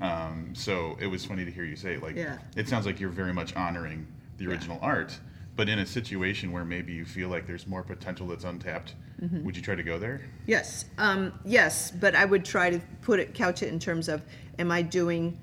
Um, 0.00 0.50
so 0.54 0.96
it 1.00 1.06
was 1.06 1.24
funny 1.24 1.44
to 1.44 1.50
hear 1.50 1.64
you 1.64 1.76
say 1.76 1.96
like 1.98 2.12
Mm-hmm. 2.16 2.18
Yeah. 2.18 2.38
it 2.56 2.68
sounds 2.68 2.86
like 2.86 3.00
you're 3.00 3.10
very 3.10 3.32
much 3.32 3.54
honoring 3.56 4.06
the 4.38 4.46
original 4.48 4.78
art, 4.82 5.18
but 5.56 5.68
in 5.68 5.78
a 5.78 5.86
situation 5.86 6.52
where 6.52 6.64
maybe 6.64 6.92
you 6.92 7.04
feel 7.04 7.28
like 7.28 7.46
there's 7.46 7.66
more 7.66 7.82
potential 7.82 8.26
that's 8.26 8.44
untapped, 8.44 8.94
Mm-hmm. 9.22 9.44
would 9.44 9.56
you 9.56 9.62
try 9.62 9.76
to 9.76 9.84
go 9.84 10.00
there? 10.00 10.20
Yes, 10.46 10.86
um, 10.98 11.32
yes, 11.44 11.92
but 11.92 12.16
I 12.16 12.24
would 12.24 12.44
try 12.44 12.70
to 12.70 12.80
put 13.02 13.20
it, 13.20 13.34
couch 13.34 13.62
it 13.62 13.68
in 13.68 13.78
terms 13.78 14.08
of, 14.08 14.20
am 14.58 14.72
I 14.72 14.82
doing, 14.82 15.38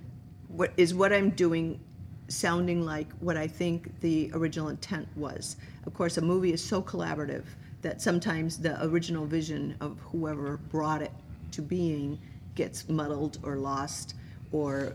what 0.50 0.74
is 0.76 0.94
what 0.94 1.14
I'm 1.14 1.30
doing, 1.30 1.80
sounding 2.28 2.84
like 2.86 3.08
what 3.22 3.38
I 3.38 3.48
think 3.48 3.98
the 4.02 4.32
original 4.34 4.68
intent 4.68 5.08
was? 5.16 5.56
Of 5.86 5.94
course, 5.94 6.18
a 6.18 6.22
movie 6.22 6.52
is 6.52 6.62
so 6.62 6.82
collaborative 6.82 7.46
that 7.82 8.02
sometimes 8.02 8.58
the 8.58 8.84
original 8.86 9.26
vision 9.26 9.76
of 9.80 9.98
whoever 10.00 10.58
brought 10.58 11.02
it 11.02 11.12
to 11.52 11.62
being 11.62 12.20
gets 12.56 12.88
muddled 12.90 13.40
or 13.44 13.56
lost 13.56 14.16
or 14.52 14.94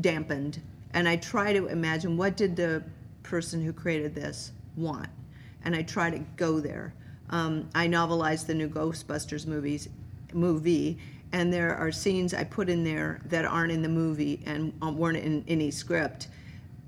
dampened. 0.00 0.60
And 0.92 1.08
I 1.08 1.16
try 1.16 1.52
to 1.52 1.66
imagine 1.66 2.16
what 2.16 2.36
did 2.36 2.56
the 2.56 2.82
person 3.22 3.62
who 3.62 3.72
created 3.72 4.14
this 4.14 4.52
want, 4.76 5.08
and 5.64 5.74
I 5.74 5.82
try 5.82 6.10
to 6.10 6.18
go 6.36 6.60
there. 6.60 6.94
Um, 7.30 7.68
I 7.74 7.88
novelized 7.88 8.46
the 8.46 8.54
new 8.54 8.68
Ghostbusters 8.68 9.46
movies 9.46 9.88
movie, 10.32 10.98
and 11.32 11.52
there 11.52 11.74
are 11.74 11.90
scenes 11.90 12.34
I 12.34 12.44
put 12.44 12.68
in 12.68 12.84
there 12.84 13.20
that 13.26 13.44
aren't 13.44 13.72
in 13.72 13.82
the 13.82 13.88
movie 13.88 14.42
and 14.46 14.72
weren't 14.80 15.18
in 15.18 15.44
any 15.48 15.70
script. 15.70 16.28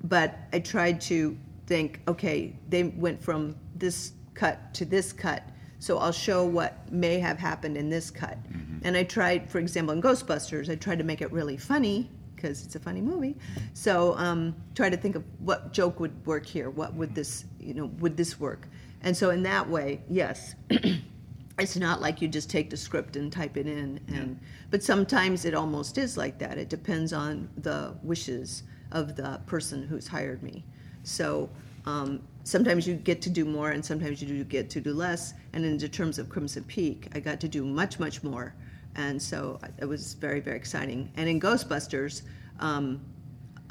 But 0.05 0.39
I 0.53 0.61
tried 0.61 1.01
to 1.03 1.37
think, 1.67 2.01
okay, 2.07 2.55
they 2.69 2.85
went 2.85 3.21
from 3.23 3.57
this 3.75 4.13
cut 4.39 4.73
to 4.75 4.85
this 4.85 5.13
cut, 5.13 5.43
so 5.81 5.99
I'll 5.99 6.13
show 6.13 6.45
what 6.45 6.91
may 6.93 7.19
have 7.19 7.39
happened 7.39 7.77
in 7.77 7.91
this 7.91 8.11
cut. 8.11 8.39
And 8.83 8.97
I 8.97 9.03
tried, 9.03 9.51
for 9.51 9.59
example, 9.59 9.93
in 9.93 10.01
Ghostbusters, 10.01 10.71
I 10.71 10.77
tried 10.77 10.99
to 10.99 11.05
make 11.05 11.21
it 11.21 11.33
really 11.33 11.57
funny 11.57 12.09
because 12.35 12.65
it's 12.65 12.77
a 12.77 12.81
funny 12.81 13.01
movie. 13.01 13.37
So 13.75 14.15
um, 14.17 14.55
try 14.77 14.89
to 14.91 14.97
think 14.97 15.17
of 15.17 15.25
what 15.41 15.73
joke 15.73 15.99
would 15.99 16.25
work 16.25 16.47
here. 16.47 16.71
What 16.71 16.95
would 16.95 17.15
this, 17.15 17.45
you 17.59 17.75
know, 17.75 17.87
would 17.99 18.17
this 18.17 18.39
work? 18.39 18.69
And 19.03 19.17
so 19.17 19.31
in 19.31 19.43
that 19.43 19.69
way, 19.69 20.03
yes, 20.09 20.55
it's 21.59 21.77
not 21.77 22.01
like 22.01 22.23
you 22.23 22.29
just 22.29 22.49
take 22.49 22.71
the 22.71 22.77
script 22.77 23.17
and 23.17 23.33
type 23.33 23.57
it 23.57 23.67
in. 23.67 24.01
And 24.07 24.39
but 24.71 24.85
sometimes 24.85 25.45
it 25.45 25.55
almost 25.55 25.99
is 25.99 26.17
like 26.17 26.39
that. 26.39 26.59
It 26.59 26.69
depends 26.69 27.13
on 27.13 27.49
the 27.57 27.97
wishes 28.05 28.63
of 28.93 29.17
the 29.17 29.41
person 29.47 29.83
who's 29.83 30.07
hired 30.07 30.43
me. 30.43 30.65
So 31.03 31.51
um, 31.87 32.23
sometimes 32.49 32.89
you 32.89 32.95
get 32.95 33.21
to 33.23 33.31
do 33.31 33.45
more, 33.45 33.71
and 33.71 33.85
sometimes 33.85 34.23
you 34.23 34.29
do 34.29 34.43
get 34.43 34.71
to 34.71 34.81
do 34.81 34.95
less. 34.95 35.35
And 35.53 35.65
in 35.65 35.77
the 35.77 35.89
terms 35.89 36.19
of 36.19 36.31
Crimson 36.31 36.65
Peak, 36.65 37.09
I 37.15 37.21
got 37.21 37.41
to 37.41 37.49
do 37.49 37.65
much, 37.65 38.01
much 38.01 38.23
more, 38.23 38.55
and 38.97 39.21
so 39.21 39.61
it 39.79 39.85
was 39.85 40.15
very, 40.15 40.41
very 40.41 40.57
exciting. 40.57 41.13
And 41.17 41.29
in 41.29 41.39
Ghostbusters, 41.39 42.23
um, 42.59 43.01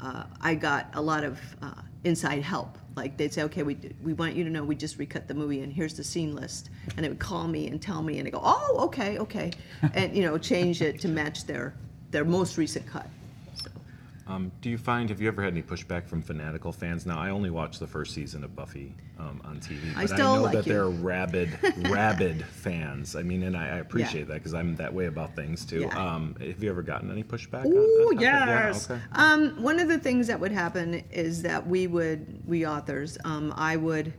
uh, 0.00 0.24
I 0.40 0.54
got 0.54 0.90
a 0.94 1.02
lot 1.02 1.24
of 1.24 1.40
uh, 1.60 1.82
inside 2.04 2.42
help. 2.42 2.78
Like 2.94 3.16
they'd 3.16 3.32
say, 3.32 3.42
"Okay, 3.42 3.64
we 3.64 3.76
we 4.02 4.12
want 4.12 4.34
you 4.36 4.44
to 4.44 4.50
know 4.50 4.62
we 4.62 4.76
just 4.76 4.98
recut 4.98 5.26
the 5.26 5.34
movie, 5.34 5.60
and 5.62 5.72
here's 5.72 5.94
the 5.94 6.04
scene 6.04 6.34
list." 6.34 6.70
And 6.96 7.04
they 7.04 7.08
would 7.08 7.18
call 7.18 7.48
me 7.48 7.66
and 7.66 7.82
tell 7.82 8.02
me, 8.02 8.18
and 8.18 8.28
I 8.28 8.30
go, 8.30 8.40
"Oh, 8.42 8.78
okay, 8.86 9.18
okay," 9.18 9.50
and 9.94 10.16
you 10.16 10.22
know, 10.22 10.38
change 10.38 10.82
it 10.82 11.00
to 11.00 11.08
match 11.08 11.46
their 11.46 11.74
their 12.10 12.24
most 12.24 12.56
recent 12.56 12.86
cut. 12.86 13.08
Um, 14.28 14.52
do 14.60 14.68
you 14.68 14.76
find 14.76 15.08
have 15.08 15.20
you 15.20 15.28
ever 15.28 15.42
had 15.42 15.52
any 15.52 15.62
pushback 15.62 16.06
from 16.06 16.20
fanatical 16.20 16.70
fans? 16.70 17.06
Now 17.06 17.18
I 17.18 17.30
only 17.30 17.50
watched 17.50 17.80
the 17.80 17.86
first 17.86 18.12
season 18.12 18.44
of 18.44 18.54
Buffy 18.54 18.94
um, 19.18 19.40
on 19.44 19.58
TV, 19.58 19.96
I 19.96 20.06
but 20.06 20.12
I 20.12 20.16
know 20.18 20.42
like 20.42 20.52
that 20.52 20.66
you. 20.66 20.72
they're 20.72 20.88
rabid, 20.88 21.58
rabid 21.88 22.44
fans. 22.44 23.16
I 23.16 23.22
mean, 23.22 23.42
and 23.44 23.56
I, 23.56 23.76
I 23.76 23.78
appreciate 23.78 24.28
that 24.28 24.34
because 24.34 24.52
I'm 24.52 24.76
that 24.76 24.92
way 24.92 25.06
about 25.06 25.34
things 25.34 25.64
too. 25.64 25.80
Yeah. 25.80 26.14
Um, 26.14 26.36
have 26.40 26.62
you 26.62 26.70
ever 26.70 26.82
gotten 26.82 27.10
any 27.10 27.24
pushback? 27.24 27.64
on 27.64 28.12
top 28.12 28.20
yeah, 28.20 28.66
yes. 28.66 28.90
okay. 28.90 29.00
Um, 29.12 29.62
one 29.62 29.80
of 29.80 29.88
the 29.88 29.98
things 29.98 30.26
that 30.26 30.38
would 30.38 30.52
happen 30.52 31.02
is 31.10 31.42
that 31.42 31.66
we 31.66 31.86
would, 31.86 32.46
we 32.46 32.66
authors, 32.66 33.16
um, 33.24 33.54
I 33.56 33.76
would 33.76 34.12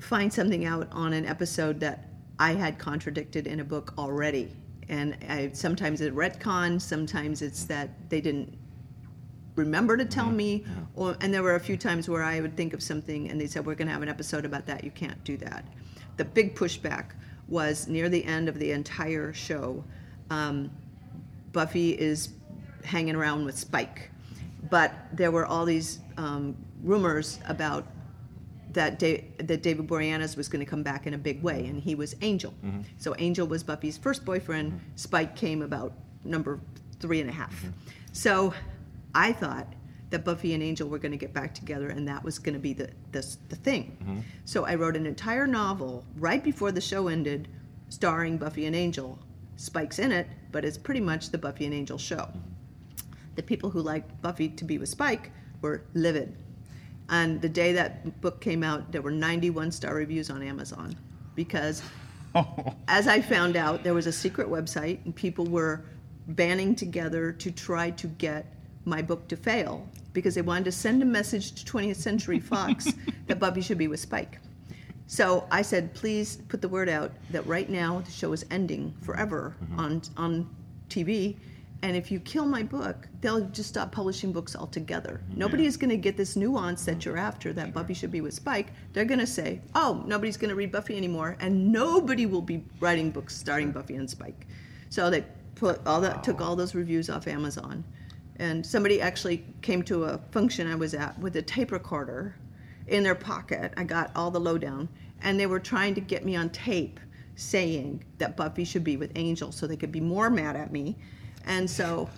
find 0.00 0.32
something 0.32 0.64
out 0.64 0.88
on 0.92 1.12
an 1.12 1.24
episode 1.26 1.80
that 1.80 2.08
I 2.38 2.52
had 2.52 2.78
contradicted 2.78 3.46
in 3.46 3.60
a 3.60 3.64
book 3.64 3.94
already. 3.98 4.52
And 4.88 5.16
I, 5.28 5.50
sometimes 5.52 6.00
it 6.00 6.14
retcon, 6.14 6.80
sometimes 6.80 7.42
it's 7.42 7.64
that 7.64 7.90
they 8.08 8.20
didn't 8.20 8.56
remember 9.54 9.96
to 9.96 10.04
tell 10.04 10.30
me, 10.30 10.64
or, 10.94 11.16
and 11.20 11.32
there 11.34 11.42
were 11.42 11.56
a 11.56 11.60
few 11.60 11.76
times 11.76 12.08
where 12.08 12.22
I 12.22 12.40
would 12.40 12.56
think 12.56 12.72
of 12.72 12.82
something 12.82 13.30
and 13.30 13.40
they 13.40 13.46
said, 13.46 13.66
We're 13.66 13.74
going 13.74 13.88
to 13.88 13.92
have 13.92 14.02
an 14.02 14.08
episode 14.08 14.44
about 14.44 14.66
that, 14.66 14.84
you 14.84 14.90
can't 14.90 15.22
do 15.24 15.36
that. 15.38 15.64
The 16.16 16.24
big 16.24 16.54
pushback 16.54 17.10
was 17.48 17.88
near 17.88 18.08
the 18.08 18.24
end 18.24 18.48
of 18.48 18.58
the 18.58 18.72
entire 18.72 19.32
show. 19.32 19.84
Um, 20.30 20.70
Buffy 21.52 21.90
is 21.90 22.30
hanging 22.84 23.16
around 23.16 23.44
with 23.44 23.58
Spike. 23.58 24.10
But 24.70 24.92
there 25.12 25.30
were 25.30 25.46
all 25.46 25.64
these 25.64 26.00
um, 26.16 26.56
rumors 26.82 27.38
about 27.46 27.86
that, 28.72 28.98
da- 28.98 29.24
that 29.38 29.62
David 29.62 29.86
Boreanaz 29.86 30.36
was 30.36 30.48
going 30.48 30.64
to 30.64 30.70
come 30.70 30.82
back 30.82 31.06
in 31.06 31.14
a 31.14 31.18
big 31.18 31.42
way, 31.42 31.66
and 31.66 31.80
he 31.80 31.94
was 31.94 32.14
Angel. 32.20 32.54
Mm-hmm. 32.64 32.82
So 32.98 33.14
Angel 33.18 33.46
was 33.46 33.62
Buffy's 33.62 33.96
first 33.96 34.24
boyfriend. 34.24 34.72
Mm-hmm. 34.72 34.84
Spike 34.96 35.36
came 35.36 35.62
about 35.62 35.92
number 36.24 36.60
three 37.00 37.20
and 37.20 37.30
a 37.30 37.32
half. 37.32 37.54
Mm-hmm. 37.56 37.70
So 38.12 38.52
I 39.14 39.32
thought 39.32 39.72
that 40.10 40.24
Buffy 40.24 40.54
and 40.54 40.62
Angel 40.62 40.88
were 40.88 40.98
going 40.98 41.12
to 41.12 41.18
get 41.18 41.32
back 41.32 41.54
together, 41.54 41.88
and 41.88 42.08
that 42.08 42.22
was 42.24 42.38
going 42.38 42.54
to 42.54 42.60
be 42.60 42.72
the, 42.72 42.90
the, 43.12 43.36
the 43.48 43.56
thing. 43.56 44.24
So 44.46 44.64
I 44.64 44.74
wrote 44.74 44.96
an 44.96 45.04
entire 45.04 45.46
novel 45.46 46.04
right 46.16 46.42
before 46.42 46.72
the 46.72 46.80
show 46.80 47.08
ended, 47.08 47.48
starring 47.90 48.38
Buffy 48.38 48.64
and 48.64 48.74
Angel. 48.74 49.18
Spike's 49.56 49.98
in 49.98 50.12
it, 50.12 50.26
but 50.50 50.64
it's 50.64 50.78
pretty 50.78 51.00
much 51.00 51.30
the 51.30 51.36
Buffy 51.36 51.66
and 51.66 51.74
Angel 51.74 51.98
show 51.98 52.30
the 53.38 53.42
people 53.44 53.70
who 53.70 53.80
liked 53.80 54.20
Buffy 54.20 54.48
to 54.48 54.64
be 54.64 54.78
with 54.78 54.88
Spike 54.88 55.30
were 55.62 55.84
livid. 55.94 56.36
And 57.10 57.40
the 57.40 57.48
day 57.48 57.72
that 57.72 58.20
book 58.20 58.40
came 58.40 58.62
out, 58.62 58.92
there 58.92 59.02
were 59.02 59.10
91 59.10 59.72
star 59.72 59.94
reviews 59.94 60.30
on 60.30 60.42
Amazon 60.42 60.94
because, 61.34 61.82
as 62.88 63.08
I 63.08 63.20
found 63.20 63.56
out, 63.56 63.82
there 63.82 63.94
was 63.94 64.06
a 64.06 64.12
secret 64.12 64.48
website 64.48 65.04
and 65.04 65.14
people 65.14 65.46
were 65.46 65.84
banding 66.28 66.74
together 66.74 67.32
to 67.32 67.50
try 67.50 67.90
to 67.90 68.06
get 68.06 68.54
my 68.84 69.00
book 69.00 69.26
to 69.28 69.36
fail 69.36 69.86
because 70.12 70.34
they 70.34 70.42
wanted 70.42 70.64
to 70.64 70.72
send 70.72 71.02
a 71.02 71.06
message 71.06 71.52
to 71.52 71.72
20th 71.72 71.96
Century 71.96 72.40
Fox 72.40 72.92
that 73.26 73.38
Buffy 73.38 73.60
should 73.60 73.78
be 73.78 73.88
with 73.88 74.00
Spike. 74.00 74.38
So 75.06 75.46
I 75.50 75.62
said, 75.62 75.94
please 75.94 76.36
put 76.48 76.60
the 76.60 76.68
word 76.68 76.88
out 76.88 77.12
that 77.30 77.46
right 77.46 77.68
now 77.70 78.00
the 78.00 78.10
show 78.10 78.32
is 78.32 78.44
ending 78.50 78.94
forever 79.00 79.56
mm-hmm. 79.64 79.80
on 79.80 80.02
on 80.18 80.56
TV, 80.90 81.36
and 81.82 81.96
if 81.96 82.10
you 82.10 82.18
kill 82.18 82.44
my 82.44 82.62
book, 82.62 83.06
they'll 83.20 83.46
just 83.50 83.68
stop 83.68 83.92
publishing 83.92 84.32
books 84.32 84.56
altogether. 84.56 85.20
Nobody 85.34 85.64
is 85.64 85.76
going 85.76 85.90
to 85.90 85.96
get 85.96 86.16
this 86.16 86.34
nuance 86.34 86.84
that 86.86 87.04
you're 87.04 87.16
after 87.16 87.52
that 87.52 87.72
Buffy 87.72 87.94
should 87.94 88.10
be 88.10 88.20
with 88.20 88.34
Spike. 88.34 88.72
They're 88.92 89.04
going 89.04 89.20
to 89.20 89.26
say, 89.26 89.60
oh, 89.76 90.02
nobody's 90.04 90.36
going 90.36 90.48
to 90.48 90.56
read 90.56 90.72
Buffy 90.72 90.96
anymore, 90.96 91.36
and 91.38 91.72
nobody 91.72 92.26
will 92.26 92.42
be 92.42 92.64
writing 92.80 93.10
books 93.10 93.36
starring 93.36 93.70
Buffy 93.70 93.94
and 93.94 94.10
Spike. 94.10 94.48
So 94.88 95.08
they 95.08 95.24
put 95.54 95.80
all 95.86 96.00
that, 96.00 96.24
took 96.24 96.40
all 96.40 96.56
those 96.56 96.74
reviews 96.74 97.08
off 97.08 97.28
Amazon, 97.28 97.84
and 98.36 98.66
somebody 98.66 99.00
actually 99.00 99.44
came 99.62 99.82
to 99.84 100.04
a 100.04 100.18
function 100.32 100.66
I 100.66 100.74
was 100.74 100.94
at 100.94 101.16
with 101.20 101.36
a 101.36 101.42
tape 101.42 101.70
recorder 101.70 102.34
in 102.88 103.04
their 103.04 103.14
pocket. 103.14 103.72
I 103.76 103.84
got 103.84 104.10
all 104.16 104.32
the 104.32 104.40
lowdown, 104.40 104.88
and 105.22 105.38
they 105.38 105.46
were 105.46 105.60
trying 105.60 105.94
to 105.94 106.00
get 106.00 106.24
me 106.24 106.34
on 106.34 106.50
tape 106.50 106.98
saying 107.36 108.02
that 108.18 108.36
Buffy 108.36 108.64
should 108.64 108.82
be 108.82 108.96
with 108.96 109.12
Angel 109.14 109.52
so 109.52 109.66
they 109.66 109.76
could 109.76 109.92
be 109.92 110.00
more 110.00 110.28
mad 110.28 110.56
at 110.56 110.72
me. 110.72 110.96
And 111.48 111.68
so, 111.68 112.08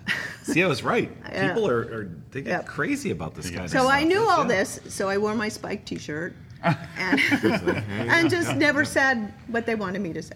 See, 0.43 0.61
I 0.61 0.67
was 0.67 0.83
right. 0.83 1.09
Yeah. 1.31 1.47
People 1.47 1.67
are, 1.67 1.79
are 1.79 2.09
they 2.31 2.41
get 2.41 2.49
Yep. 2.49 2.65
crazy 2.67 3.11
about 3.11 3.33
this 3.33 3.49
kind 3.49 3.63
of 3.63 3.71
so. 3.71 3.87
I 3.89 4.03
knew 4.03 4.19
all 4.29 4.41
Yeah. 4.41 4.47
this. 4.59 4.79
So 4.89 5.07
I 5.09 5.17
wore 5.17 5.33
my 5.33 5.47
Spike 5.49 5.85
T-shirt, 5.85 6.33
and, 6.63 7.19
and 7.89 8.29
just 8.29 8.55
never 8.57 8.83
said 8.85 9.33
what 9.47 9.65
they 9.65 9.75
wanted 9.75 10.01
me 10.01 10.11
to 10.13 10.21
say. 10.21 10.35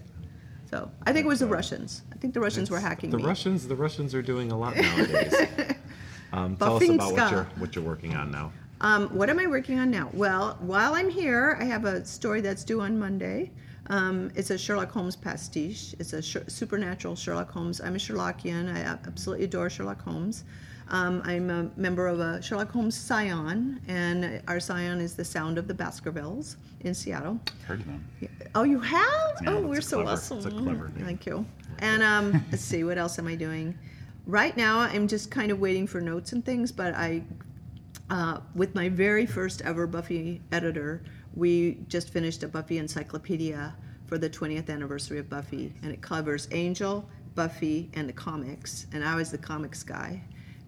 So 0.72 0.90
I 1.06 1.12
think 1.14 1.26
it 1.26 1.28
was 1.28 1.40
the 1.42 1.48
Russians. 1.48 2.02
I 2.14 2.16
think 2.18 2.34
the 2.34 2.40
Russians 2.40 2.72
were 2.72 2.80
hacking 2.80 3.10
The 3.12 3.18
me. 3.18 3.24
Russians, 3.26 3.68
the 3.68 3.76
Russians 3.76 4.16
are 4.16 4.22
doing 4.22 4.52
a 4.52 4.58
lot 4.58 4.76
nowadays. 4.78 5.34
um, 6.34 6.56
tell 6.56 6.78
us 6.78 6.90
about 6.90 7.12
what 7.14 7.32
you're 7.32 7.48
what 7.58 7.76
you're 7.76 7.84
working 7.84 8.16
on 8.16 8.32
now. 8.32 8.52
Um, 8.82 9.08
what 9.10 9.30
am 9.30 9.40
I 9.40 9.48
working 9.48 9.80
on 9.80 9.92
now? 9.92 10.10
Well, 10.14 10.58
while 10.62 10.96
I'm 10.96 11.10
here, 11.10 11.58
I 11.60 11.66
have 11.66 11.86
a 11.86 12.06
story 12.06 12.42
that's 12.42 12.64
due 12.64 12.82
on 12.82 12.98
Monday. 12.98 13.52
Um, 13.88 14.32
it's 14.36 14.50
a 14.50 14.58
Sherlock 14.58 14.92
Holmes 14.92 15.16
pastiche. 15.16 15.94
It's 16.00 16.14
a 16.14 16.22
sh- 16.22 16.38
supernatural 16.48 17.16
Sherlock 17.16 17.52
Holmes. 17.52 17.80
I'm 17.82 17.96
a 17.96 18.00
Sherlockian. 18.00 18.74
I 18.74 18.80
absolutely 18.80 19.46
adore 19.46 19.70
Sherlock 19.70 20.02
Holmes. 20.02 20.44
Um, 20.90 21.22
I'm 21.26 21.50
a 21.50 21.70
member 21.78 22.08
of 22.08 22.20
a 22.20 22.42
Sherlock 22.42 22.70
Holmes 22.72 22.96
Scion, 22.96 23.82
and 23.88 24.42
our 24.48 24.60
Scion 24.60 25.00
is 25.02 25.16
the 25.16 25.26
sound 25.26 25.58
of 25.58 25.68
the 25.68 25.74
Baskervilles 25.74 26.58
in 26.82 26.94
Seattle. 26.94 27.40
Heard 27.68 27.80
of 27.82 27.86
them. 27.88 28.06
Oh, 28.54 28.64
you 28.64 28.80
have? 28.80 29.36
Yeah, 29.44 29.50
oh, 29.54 29.62
we're 29.62 29.82
so 29.82 29.98
clever- 29.98 30.12
awesome. 30.12 30.38
it's 30.38 30.46
a 30.46 30.52
clever 30.52 30.90
name. 30.90 31.06
Thank 31.06 31.26
you. 31.26 31.46
And 31.80 32.04
um, 32.04 32.46
let's 32.52 32.64
see, 32.64 32.84
what 32.84 32.98
else 32.98 33.18
am 33.20 33.28
I 33.28 33.36
doing? 33.36 33.78
Right 34.28 34.56
now, 34.56 34.80
I'm 34.80 35.08
just 35.08 35.30
kind 35.32 35.52
of 35.52 35.60
waiting 35.60 35.86
for 35.88 36.02
notes 36.02 36.34
and 36.34 36.44
things, 36.46 36.72
but 36.72 36.94
I, 36.96 37.24
uh, 38.10 38.40
with 38.56 38.74
my 38.76 38.90
very 38.90 39.26
first 39.26 39.62
ever 39.64 39.86
Buffy 39.88 40.42
editor, 40.52 41.04
we 41.36 41.80
just 41.88 42.10
finished 42.12 42.44
a 42.44 42.48
Buffy 42.48 42.78
encyclopedia 42.78 43.76
for 44.06 44.18
the 44.18 44.30
20th 44.30 44.70
anniversary 44.70 45.20
of 45.20 45.30
Buffy, 45.30 45.74
and 45.82 45.92
it 45.92 46.02
covers 46.02 46.48
Angel, 46.52 47.08
Buffy, 47.34 47.90
and 47.94 48.08
the 48.08 48.14
comics. 48.14 48.88
And 48.94 49.04
I 49.04 49.16
was 49.16 49.32
the 49.32 49.38
comics 49.38 49.84
guy. 49.84 50.22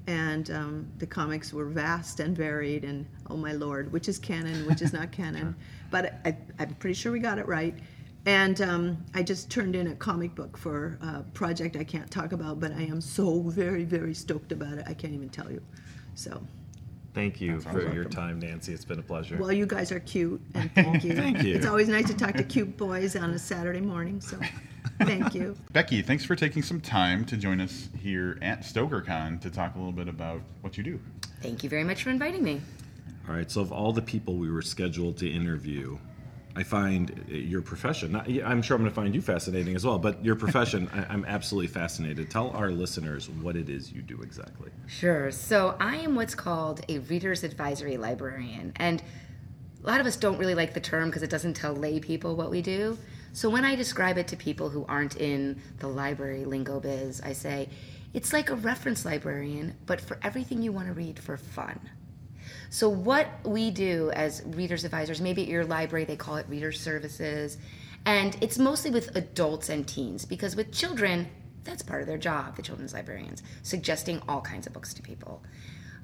And 0.07 0.49
um, 0.51 0.87
the 0.99 1.05
comics 1.05 1.51
were 1.53 1.65
vast 1.65 2.19
and 2.19 2.35
varied, 2.35 2.83
and 2.83 3.05
oh 3.29 3.37
my 3.37 3.51
lord, 3.51 3.91
which 3.91 4.07
is 4.07 4.17
canon, 4.17 4.65
which 4.65 4.81
is 4.81 4.93
not 4.93 5.11
canon. 5.11 5.55
But 5.91 6.15
I, 6.25 6.37
I'm 6.59 6.73
pretty 6.75 6.93
sure 6.93 7.11
we 7.11 7.19
got 7.19 7.37
it 7.37 7.47
right. 7.47 7.75
And 8.25 8.59
um, 8.61 8.97
I 9.13 9.23
just 9.23 9.49
turned 9.49 9.75
in 9.75 9.87
a 9.87 9.95
comic 9.95 10.35
book 10.35 10.57
for 10.57 10.97
a 11.01 11.23
project 11.33 11.77
I 11.77 11.83
can't 11.83 12.11
talk 12.11 12.33
about, 12.33 12.59
but 12.59 12.73
I 12.73 12.81
am 12.81 12.99
so 12.99 13.41
very, 13.41 13.85
very 13.85 14.13
stoked 14.13 14.51
about 14.51 14.77
it. 14.77 14.85
I 14.87 14.93
can't 14.93 15.13
even 15.13 15.29
tell 15.29 15.49
you. 15.49 15.61
So, 16.15 16.41
Thank 17.17 17.41
you 17.41 17.59
for 17.59 17.81
your 17.95 18.05
time, 18.05 18.37
Nancy. 18.37 18.73
It's 18.73 18.85
been 18.85 18.99
a 18.99 19.01
pleasure. 19.01 19.37
well, 19.37 19.51
you 19.51 19.65
guys 19.65 19.91
are 19.91 19.99
cute, 20.01 20.39
and 20.53 20.71
thank 20.75 21.03
you. 21.03 21.15
Thank 21.15 21.41
you. 21.41 21.55
It's 21.55 21.65
always 21.65 21.87
nice 21.87 22.05
to 22.09 22.15
talk 22.15 22.35
to 22.35 22.43
cute 22.43 22.77
boys 22.77 23.15
on 23.15 23.31
a 23.31 23.39
Saturday 23.39 23.81
morning. 23.81 24.21
So, 24.21 24.37
thank 24.99 25.33
you. 25.33 25.57
Becky, 25.71 26.03
thanks 26.03 26.23
for 26.23 26.35
taking 26.35 26.61
some 26.61 26.79
time 26.79 27.25
to 27.25 27.35
join 27.35 27.59
us 27.59 27.89
here 27.99 28.37
at 28.43 28.59
StokerCon 28.61 29.41
to 29.41 29.49
talk 29.49 29.73
a 29.73 29.79
little 29.79 29.91
bit 29.91 30.07
about 30.07 30.41
what 30.61 30.77
you 30.77 30.83
do. 30.83 30.99
Thank 31.41 31.63
you 31.63 31.71
very 31.71 31.83
much 31.83 32.03
for 32.03 32.11
inviting 32.11 32.43
me. 32.43 32.61
All 33.27 33.33
right. 33.33 33.49
So, 33.49 33.61
of 33.61 33.71
all 33.71 33.91
the 33.91 34.03
people 34.03 34.35
we 34.35 34.51
were 34.51 34.61
scheduled 34.61 35.17
to 35.17 35.27
interview, 35.27 35.97
I 36.57 36.63
find 36.63 37.11
uh, 37.11 37.35
your 37.35 37.61
profession. 37.61 38.13
Not, 38.13 38.27
I'm 38.27 38.63
sure 38.63 38.75
I'm 38.75 38.81
going 38.81 38.91
to 38.91 38.95
find 38.95 39.13
you 39.13 39.21
fascinating 39.21 39.75
as 39.75 39.85
well. 39.85 39.99
But 39.99 40.25
your 40.25 40.35
profession, 40.45 40.89
I, 40.91 41.05
I'm 41.13 41.23
absolutely 41.25 41.67
fascinated. 41.67 42.31
Tell 42.31 42.49
our 42.49 42.71
listeners 42.71 43.29
what 43.29 43.55
it 43.55 43.69
is 43.69 43.91
you 43.91 44.01
do 44.01 44.21
exactly. 44.23 44.71
Sure. 44.87 45.29
So 45.29 45.77
I 45.79 45.97
am 45.97 46.15
what's 46.15 46.33
called 46.33 46.83
a 46.89 46.97
reader's 46.99 47.43
advisory 47.43 47.97
librarian. 47.97 48.73
And 48.77 49.03
a 49.83 49.87
lot 49.87 50.01
of 50.01 50.07
us 50.07 50.17
don't 50.17 50.39
really 50.39 50.55
like 50.55 50.73
the 50.73 50.79
term 50.79 51.09
because 51.09 51.21
it 51.21 51.29
doesn't 51.29 51.53
tell 51.53 51.73
lay 51.73 51.99
people 51.99 52.35
what 52.35 52.49
we 52.49 52.63
do. 52.63 52.97
So 53.33 53.51
when 53.51 53.63
I 53.63 53.75
describe 53.75 54.17
it 54.17 54.27
to 54.29 54.35
people 54.35 54.69
who 54.69 54.83
aren't 54.89 55.17
in 55.17 55.61
the 55.77 55.87
library 55.87 56.43
lingo 56.43 56.79
biz, 56.79 57.21
I 57.21 57.33
say 57.33 57.69
it's 58.15 58.33
like 58.33 58.49
a 58.49 58.55
reference 58.55 59.05
librarian, 59.05 59.75
but 59.85 60.01
for 60.01 60.17
everything 60.23 60.63
you 60.63 60.71
want 60.71 60.87
to 60.87 60.93
read 60.93 61.19
for 61.19 61.37
fun. 61.37 61.79
So, 62.69 62.89
what 62.89 63.27
we 63.45 63.71
do 63.71 64.11
as 64.11 64.43
readers 64.45 64.83
advisors, 64.83 65.21
maybe 65.21 65.43
at 65.43 65.47
your 65.47 65.65
library 65.65 66.05
they 66.05 66.17
call 66.17 66.35
it 66.35 66.45
reader 66.49 66.71
services, 66.71 67.57
and 68.05 68.37
it's 68.41 68.57
mostly 68.57 68.91
with 68.91 69.15
adults 69.15 69.69
and 69.69 69.87
teens 69.87 70.25
because 70.25 70.55
with 70.55 70.71
children, 70.73 71.27
that's 71.63 71.81
part 71.81 72.01
of 72.01 72.07
their 72.07 72.17
job, 72.17 72.55
the 72.55 72.61
children's 72.61 72.93
librarians, 72.93 73.43
suggesting 73.63 74.21
all 74.27 74.41
kinds 74.41 74.67
of 74.67 74.73
books 74.73 74.93
to 74.93 75.01
people. 75.01 75.43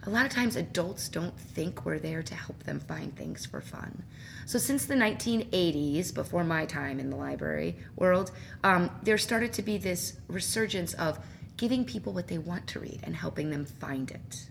A 0.06 0.10
lot 0.10 0.26
of 0.26 0.32
times, 0.32 0.58
adults 0.58 1.08
don't 1.08 1.38
think 1.38 1.86
we're 1.86 2.00
there 2.00 2.22
to 2.24 2.36
help 2.36 2.62
them 2.64 2.82
find 2.82 3.16
things 3.16 3.46
for 3.46 3.62
fun. 3.62 4.04
So, 4.46 4.60
since 4.60 4.86
the 4.86 4.96
1980s, 4.96 6.14
before 6.14 6.44
my 6.44 6.66
time 6.66 7.00
in 7.00 7.10
the 7.10 7.16
library 7.16 7.78
world, 7.96 8.32
um, 8.64 8.90
there 9.04 9.18
started 9.18 9.54
to 9.54 9.62
be 9.62 9.78
this 9.78 10.18
resurgence 10.28 10.94
of 10.96 11.20
giving 11.56 11.86
people 11.86 12.14
what 12.14 12.28
they 12.28 12.38
want 12.38 12.68
to 12.68 12.80
read 12.80 13.00
and 13.04 13.16
helping 13.16 13.50
them 13.50 13.66
find 13.66 14.12
it. 14.12 14.50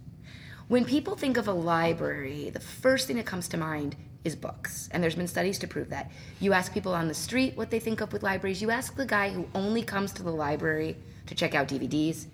When 0.72 0.86
people 0.86 1.16
think 1.16 1.36
of 1.36 1.48
a 1.48 1.52
library, 1.52 2.48
the 2.48 2.58
first 2.58 3.06
thing 3.06 3.16
that 3.16 3.26
comes 3.26 3.46
to 3.48 3.58
mind 3.58 3.94
is 4.24 4.34
books. 4.34 4.88
And 4.90 5.02
there's 5.02 5.16
been 5.16 5.28
studies 5.28 5.58
to 5.58 5.66
prove 5.66 5.90
that. 5.90 6.10
You 6.40 6.54
ask 6.54 6.72
people 6.72 6.94
on 6.94 7.08
the 7.08 7.12
street 7.12 7.58
what 7.58 7.68
they 7.68 7.78
think 7.78 8.00
of 8.00 8.10
with 8.10 8.22
libraries. 8.22 8.62
You 8.62 8.70
ask 8.70 8.96
the 8.96 9.04
guy 9.04 9.28
who 9.28 9.46
only 9.54 9.82
comes 9.82 10.14
to 10.14 10.22
the 10.22 10.30
library 10.30 10.96
to 11.26 11.34
check 11.34 11.54
out 11.54 11.68
DVDs. 11.68 12.24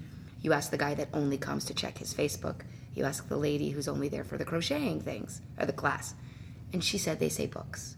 You 0.40 0.52
ask 0.52 0.70
the 0.70 0.78
guy 0.78 0.94
that 0.94 1.08
only 1.12 1.36
comes 1.36 1.64
to 1.64 1.74
check 1.74 1.98
his 1.98 2.14
Facebook. 2.14 2.60
You 2.94 3.02
ask 3.06 3.28
the 3.28 3.36
lady 3.36 3.70
who's 3.70 3.88
only 3.88 4.08
there 4.08 4.22
for 4.22 4.38
the 4.38 4.44
crocheting 4.44 5.00
things 5.00 5.42
or 5.58 5.66
the 5.66 5.72
class. 5.72 6.14
And 6.72 6.84
she 6.84 6.96
said 6.96 7.18
they 7.18 7.30
say 7.30 7.46
books. 7.46 7.96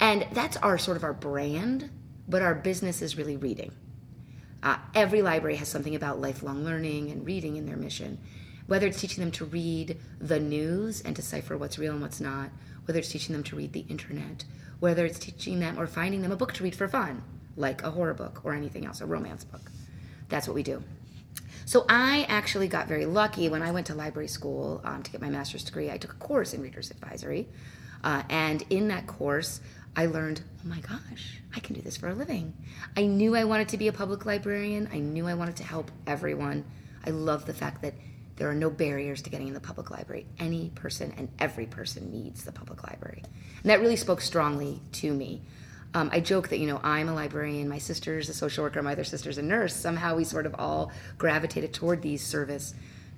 And 0.00 0.26
that's 0.32 0.56
our 0.56 0.78
sort 0.78 0.96
of 0.96 1.04
our 1.04 1.12
brand, 1.12 1.90
but 2.26 2.40
our 2.40 2.54
business 2.54 3.02
is 3.02 3.18
really 3.18 3.36
reading. 3.36 3.72
Uh, 4.62 4.78
every 4.94 5.20
library 5.20 5.56
has 5.56 5.68
something 5.68 5.94
about 5.94 6.22
lifelong 6.22 6.64
learning 6.64 7.10
and 7.10 7.26
reading 7.26 7.56
in 7.56 7.66
their 7.66 7.76
mission. 7.76 8.18
Whether 8.66 8.86
it's 8.86 9.00
teaching 9.00 9.22
them 9.22 9.32
to 9.32 9.44
read 9.44 9.98
the 10.20 10.40
news 10.40 11.02
and 11.02 11.14
decipher 11.14 11.56
what's 11.56 11.78
real 11.78 11.92
and 11.92 12.00
what's 12.00 12.20
not, 12.20 12.50
whether 12.86 12.98
it's 12.98 13.10
teaching 13.10 13.34
them 13.34 13.44
to 13.44 13.56
read 13.56 13.72
the 13.72 13.84
internet, 13.88 14.44
whether 14.80 15.04
it's 15.04 15.18
teaching 15.18 15.60
them 15.60 15.78
or 15.78 15.86
finding 15.86 16.22
them 16.22 16.32
a 16.32 16.36
book 16.36 16.52
to 16.54 16.64
read 16.64 16.74
for 16.74 16.88
fun, 16.88 17.22
like 17.56 17.82
a 17.82 17.90
horror 17.90 18.14
book 18.14 18.40
or 18.44 18.54
anything 18.54 18.86
else, 18.86 19.00
a 19.00 19.06
romance 19.06 19.44
book. 19.44 19.70
That's 20.28 20.48
what 20.48 20.54
we 20.54 20.62
do. 20.62 20.82
So 21.66 21.86
I 21.88 22.26
actually 22.28 22.68
got 22.68 22.88
very 22.88 23.06
lucky 23.06 23.48
when 23.48 23.62
I 23.62 23.70
went 23.70 23.86
to 23.86 23.94
library 23.94 24.28
school 24.28 24.80
um, 24.84 25.02
to 25.02 25.10
get 25.10 25.20
my 25.20 25.30
master's 25.30 25.64
degree. 25.64 25.90
I 25.90 25.96
took 25.96 26.12
a 26.12 26.16
course 26.16 26.52
in 26.52 26.60
readers 26.60 26.90
advisory, 26.90 27.48
uh, 28.02 28.22
and 28.28 28.62
in 28.68 28.88
that 28.88 29.06
course, 29.06 29.60
I 29.96 30.06
learned, 30.06 30.42
oh 30.64 30.68
my 30.68 30.80
gosh, 30.80 31.40
I 31.54 31.60
can 31.60 31.74
do 31.74 31.80
this 31.80 31.96
for 31.96 32.08
a 32.08 32.14
living. 32.14 32.52
I 32.96 33.06
knew 33.06 33.36
I 33.36 33.44
wanted 33.44 33.68
to 33.68 33.78
be 33.78 33.88
a 33.88 33.92
public 33.92 34.26
librarian. 34.26 34.88
I 34.92 34.98
knew 34.98 35.26
I 35.26 35.34
wanted 35.34 35.56
to 35.56 35.64
help 35.64 35.90
everyone. 36.06 36.64
I 37.06 37.10
love 37.10 37.46
the 37.46 37.54
fact 37.54 37.82
that 37.82 37.94
there 38.36 38.48
are 38.48 38.54
no 38.54 38.70
barriers 38.70 39.22
to 39.22 39.30
getting 39.30 39.48
in 39.48 39.54
the 39.54 39.60
public 39.60 39.90
library. 39.90 40.26
Any 40.38 40.70
person 40.74 41.14
and 41.16 41.28
every 41.38 41.66
person 41.66 42.10
needs 42.10 42.44
the 42.44 42.52
public 42.52 42.82
library, 42.84 43.22
and 43.62 43.70
that 43.70 43.80
really 43.80 43.96
spoke 43.96 44.20
strongly 44.20 44.80
to 44.92 45.12
me. 45.12 45.42
Um, 45.94 46.10
I 46.12 46.18
joke 46.18 46.48
that 46.48 46.58
you 46.58 46.66
know 46.66 46.80
I'm 46.82 47.08
a 47.08 47.14
librarian, 47.14 47.68
my 47.68 47.78
sister's 47.78 48.28
a 48.28 48.34
social 48.34 48.64
worker, 48.64 48.82
my 48.82 48.92
other 48.92 49.04
sister's 49.04 49.38
a 49.38 49.42
nurse. 49.42 49.74
Somehow 49.74 50.16
we 50.16 50.24
sort 50.24 50.46
of 50.46 50.54
all 50.58 50.90
gravitated 51.18 51.72
toward 51.72 52.02
these 52.02 52.24
service 52.24 52.74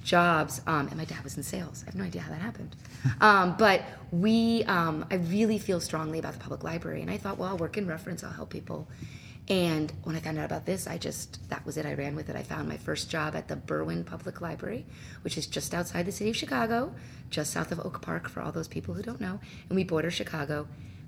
jobs. 0.06 0.62
Um, 0.66 0.86
and 0.88 0.96
my 0.96 1.04
dad 1.04 1.22
was 1.22 1.36
in 1.36 1.42
sales. 1.42 1.82
I 1.82 1.86
have 1.86 1.96
no 1.96 2.04
idea 2.04 2.22
how 2.22 2.30
that 2.30 2.40
happened. 2.40 2.74
Um, 3.20 3.54
but 3.56 3.82
we, 4.10 4.64
um, 4.64 5.06
I 5.12 5.14
really 5.14 5.58
feel 5.58 5.80
strongly 5.80 6.18
about 6.18 6.32
the 6.32 6.40
public 6.40 6.64
library, 6.64 7.02
and 7.02 7.10
I 7.10 7.16
thought, 7.16 7.38
well, 7.38 7.50
I'll 7.50 7.56
work 7.56 7.78
in 7.78 7.86
reference, 7.86 8.24
I'll 8.24 8.32
help 8.32 8.50
people. 8.50 8.88
And 9.48 9.92
when 10.02 10.16
I 10.16 10.20
found 10.20 10.38
out 10.38 10.44
about 10.44 10.66
this, 10.66 10.88
I 10.88 10.98
just, 10.98 11.48
that 11.50 11.64
was 11.64 11.76
it. 11.76 11.86
I 11.86 11.94
ran 11.94 12.16
with 12.16 12.28
it. 12.28 12.34
I 12.34 12.42
found 12.42 12.68
my 12.68 12.76
first 12.76 13.08
job 13.08 13.36
at 13.36 13.46
the 13.46 13.54
Berwyn 13.54 14.04
Public 14.04 14.40
Library, 14.40 14.84
which 15.22 15.38
is 15.38 15.46
just 15.46 15.72
outside 15.72 16.04
the 16.04 16.12
city 16.12 16.30
of 16.30 16.36
Chicago, 16.36 16.92
just 17.30 17.52
south 17.52 17.70
of 17.70 17.78
Oak 17.78 18.02
Park 18.02 18.28
for 18.28 18.40
all 18.40 18.50
those 18.50 18.66
people 18.66 18.94
who 18.94 19.02
don't 19.02 19.20
know. 19.20 19.38
And 19.68 19.76
we 19.76 19.84
border 19.84 20.10
Chicago. 20.10 20.66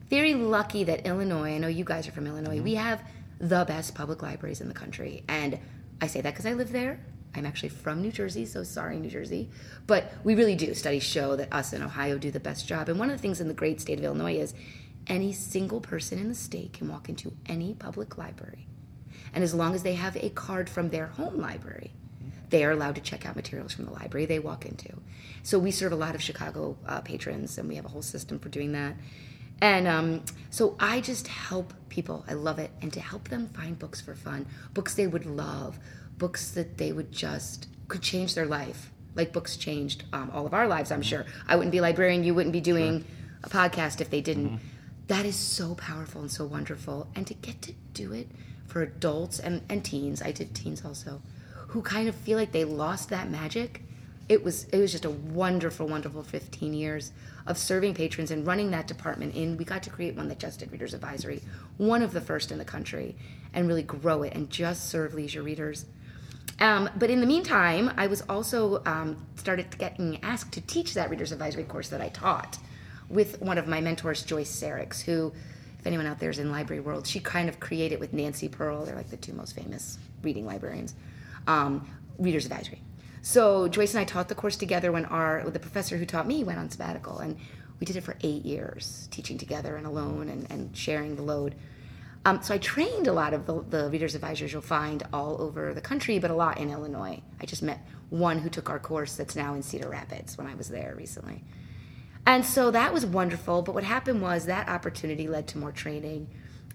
Very 0.09 0.35
lucky 0.35 0.85
that 0.85 1.05
Illinois, 1.05 1.55
I 1.55 1.59
know 1.59 1.68
you 1.68 1.85
guys 1.85 2.07
are 2.07 2.12
from 2.12 2.29
Illinois, 2.29 2.57
mm-hmm. 2.57 2.64
we 2.64 2.74
have 2.77 3.03
the 3.40 3.64
best 3.64 3.94
public 3.94 4.22
libraries 4.22 4.61
in 4.61 4.68
the 4.68 4.74
country. 4.74 5.24
And 5.29 5.59
I 6.01 6.07
say 6.07 6.20
that 6.20 6.31
because 6.33 6.46
I 6.46 6.53
live 6.53 6.70
there. 6.70 7.01
I'm 7.35 7.44
actually 7.44 7.68
from 7.68 8.03
New 8.03 8.11
Jersey, 8.11 8.46
so 8.46 8.62
sorry, 8.62 8.98
New 8.98 9.11
Jersey. 9.11 9.51
But 9.87 10.12
we 10.24 10.35
really 10.35 10.55
do. 10.55 10.74
Studies 10.74 11.03
show 11.03 11.37
that 11.37 11.53
us 11.53 11.72
in 11.72 11.83
Ohio 11.83 12.18
do 12.18 12.31
the 12.31 12.40
best 12.40 12.66
job. 12.66 12.88
And 12.88 12.98
one 12.98 13.11
of 13.11 13.16
the 13.16 13.22
things 13.22 13.40
in 13.40 13.48
the 13.48 13.55
great 13.55 13.81
state 13.81 13.98
of 13.98 14.05
Illinois 14.05 14.37
is 14.37 14.55
any 15.09 15.33
single 15.33 15.81
person 15.81 16.18
in 16.18 16.29
the 16.29 16.35
state 16.35 16.73
can 16.73 16.88
walk 16.88 17.09
into 17.09 17.33
any 17.47 17.75
public 17.75 18.18
library. 18.18 18.66
And 19.33 19.42
as 19.44 19.55
long 19.55 19.75
as 19.75 19.83
they 19.83 19.94
have 19.94 20.16
a 20.16 20.31
card 20.31 20.68
from 20.68 20.90
their 20.90 21.07
home 21.07 21.38
library, 21.38 21.92
they 22.51 22.64
are 22.64 22.71
allowed 22.71 22.94
to 22.94 23.01
check 23.01 23.27
out 23.27 23.37
materials 23.37 23.75
from 23.75 23.85
the 23.85 23.92
library 23.92 24.27
they 24.27 24.38
walk 24.38 24.64
into. 24.64 25.01
So 25.42 25.59
we 25.59 25.71
serve 25.71 25.92
a 25.92 25.97
lot 25.97 26.14
of 26.14 26.23
Chicago 26.23 26.77
uh, 26.87 27.01
patrons, 27.01 27.59
and 27.59 27.68
we 27.68 27.77
have 27.77 27.85
a 27.85 27.88
whole 27.88 28.03
system 28.03 28.38
for 28.38 28.49
doing 28.49 28.73
that. 28.73 28.94
And 29.61 29.88
um, 29.88 30.25
so 30.51 30.77
I 30.79 31.01
just 31.01 31.27
help 31.29 31.75
people. 31.88 32.25
I 32.29 32.35
love 32.35 32.59
it. 32.59 32.71
And 32.81 32.92
to 32.92 33.01
help 33.01 33.29
them 33.29 33.49
find 33.49 33.79
books 33.79 34.01
for 34.01 34.14
fun, 34.14 34.47
books 34.73 34.94
they 34.94 35.07
would 35.07 35.27
love, 35.27 35.79
books 36.16 36.51
that 36.53 36.79
they 36.79 36.92
would 36.92 37.12
just 37.12 37.68
could 37.88 38.03
change 38.03 38.35
their 38.35 38.47
life. 38.47 38.92
Like 39.14 39.33
books 39.33 39.57
changed 39.57 40.05
um, 40.12 40.31
all 40.33 40.47
of 40.47 40.55
our 40.55 40.68
lives, 40.68 40.92
I'm 40.92 41.03
sure. 41.03 41.27
I 41.47 41.57
wouldn't 41.57 41.73
be 41.73 41.79
a 41.79 41.83
librarian, 41.83 42.23
you 42.23 42.35
wouldn't 42.35 42.53
be 42.53 42.61
doing 42.61 43.05
a 43.42 43.49
podcast 43.49 44.01
if 44.01 44.11
they 44.11 44.21
didn't. 44.21 44.61
That 45.09 45.25
is 45.25 45.37
so 45.37 45.75
powerful 45.75 46.21
and 46.21 46.31
so 46.31 46.44
wonderful. 46.44 47.09
And 47.14 47.27
to 47.27 47.35
get 47.35 47.61
to 47.62 47.73
do 47.94 48.12
it 48.12 48.29
for 48.66 48.83
adults 48.83 49.38
and, 49.40 49.62
and 49.68 49.83
teens, 49.83 50.21
I 50.23 50.33
did 50.33 50.55
teens 50.55 50.85
also, 50.85 51.23
who 51.68 51.81
kind 51.81 52.09
of 52.09 52.14
feel 52.14 52.38
like 52.38 52.53
they 52.53 52.64
lost 52.64 53.09
that 53.09 53.31
magic. 53.31 53.83
It 54.29 54.44
was 54.44 54.64
it 54.64 54.79
was 54.79 54.92
just 54.92 55.07
a 55.07 55.11
wonderful, 55.11 55.88
wonderful 55.88 56.23
15 56.23 56.75
years 56.75 57.12
of 57.47 57.57
serving 57.57 57.94
patrons 57.94 58.31
and 58.31 58.47
running 58.47 58.71
that 58.73 58.87
department. 58.87 59.35
In 59.35 59.57
we 59.57 59.64
got 59.64 59.83
to 59.85 59.90
create 59.90 60.14
one 60.14 60.29
that 60.29 60.38
just 60.38 60.59
did 60.61 60.71
Readers 60.71 60.92
Advisory, 60.92 61.42
one 61.79 62.03
of 62.03 62.12
the 62.12 62.21
first 62.21 62.53
in 62.53 62.59
the 62.59 62.64
country, 62.66 63.16
and 63.55 63.66
really 63.66 63.83
grow 63.83 64.23
it 64.23 64.35
and 64.35 64.51
just 64.51 64.90
serve 64.90 65.14
leisure 65.14 65.42
readers. 65.42 65.87
Um, 66.61 66.90
but 66.97 67.09
in 67.09 67.21
the 67.21 67.27
meantime, 67.27 67.90
I 67.97 68.09
was 68.09 68.21
also 68.29 68.83
um, 68.85 69.25
started 69.37 69.79
getting 69.79 70.23
asked 70.23 70.53
to 70.53 70.61
teach 70.61 70.92
that 70.94 71.09
Readers 71.09 71.33
Advisory 71.33 71.64
course 71.64 71.88
that 71.88 72.03
I 72.03 72.11
taught 72.11 72.59
with 73.09 73.40
one 73.40 73.59
of 73.59 73.66
my 73.66 73.81
mentors, 73.81 74.23
Joyce 74.23 74.51
Saricks, 74.51 75.01
who, 75.01 75.33
if 75.79 75.87
anyone 75.87 76.07
out 76.07 76.18
there 76.18 76.31
is 76.31 76.38
in 76.38 76.51
library 76.51 76.81
world, 76.81 77.07
she 77.07 77.21
kind 77.21 77.49
of 77.49 77.61
created 77.61 78.01
with 78.01 78.12
Nancy 78.12 78.49
Pearl. 78.49 78.85
They're 78.85 78.97
like 78.97 79.11
the 79.11 79.16
two 79.16 79.33
most 79.33 79.55
famous 79.55 79.99
reading 80.23 80.47
librarians. 80.47 80.94
Um, 81.47 81.88
Readers 82.18 82.47
Advisory. 82.47 82.83
So 83.23 83.68
Joyce 83.68 83.94
and 83.94 84.01
I 84.01 84.05
taught 84.05 84.29
the 84.29 84.35
course 84.35 84.57
together 84.57 84.92
when 84.92 85.05
our 85.05 85.49
the 85.49 85.59
professor 85.59 85.97
who 85.97 86.07
taught 86.07 86.27
me 86.27 86.44
went 86.44 86.59
on 86.59 86.71
sabbatical, 86.71 87.18
and 87.18 87.37
we 87.81 87.87
did 87.87 87.97
it 87.97 88.03
for 88.03 88.16
eight 88.23 88.44
years, 88.44 89.09
teaching 89.11 89.38
together 89.38 89.77
and 89.77 89.87
alone 89.87 90.29
and, 90.29 90.51
and 90.51 90.77
sharing 90.77 91.16
the 91.16 91.23
load. 91.23 91.55
Um, 92.25 92.42
so 92.42 92.53
I 92.55 92.59
trained 92.59 93.07
a 93.07 93.12
lot 93.12 93.33
of 93.33 93.47
the, 93.47 93.64
the 93.68 93.90
readers 93.90 94.14
advisors 94.14 94.53
you'll 94.53 94.62
find 94.62 95.05
all 95.12 95.40
over 95.40 95.73
the 95.73 95.81
country, 95.81 96.18
but 96.18 96.31
a 96.31 96.35
lot 96.35 96.59
in 96.59 96.71
Illinois. 96.71 97.23
I 97.40 97.47
just 97.47 97.62
met 97.62 97.87
one 98.11 98.38
who 98.38 98.49
took 98.49 98.68
our 98.68 98.79
course 98.79 99.16
that's 99.16 99.37
now 99.37 99.55
in 99.55 99.62
Cedar 99.62 99.88
Rapids 99.88 100.37
when 100.37 100.47
I 100.47 100.55
was 100.55 100.68
there 100.68 100.94
recently. 100.97 101.44
And 102.29 102.45
so 102.45 102.71
that 102.73 102.93
was 102.93 103.07
wonderful. 103.07 103.62
But 103.62 103.75
what 103.75 103.85
happened 103.85 104.21
was 104.21 104.45
that 104.45 104.69
opportunity 104.69 105.27
led 105.27 105.49
to 105.49 105.59
more 105.59 105.73
training, 105.73 106.29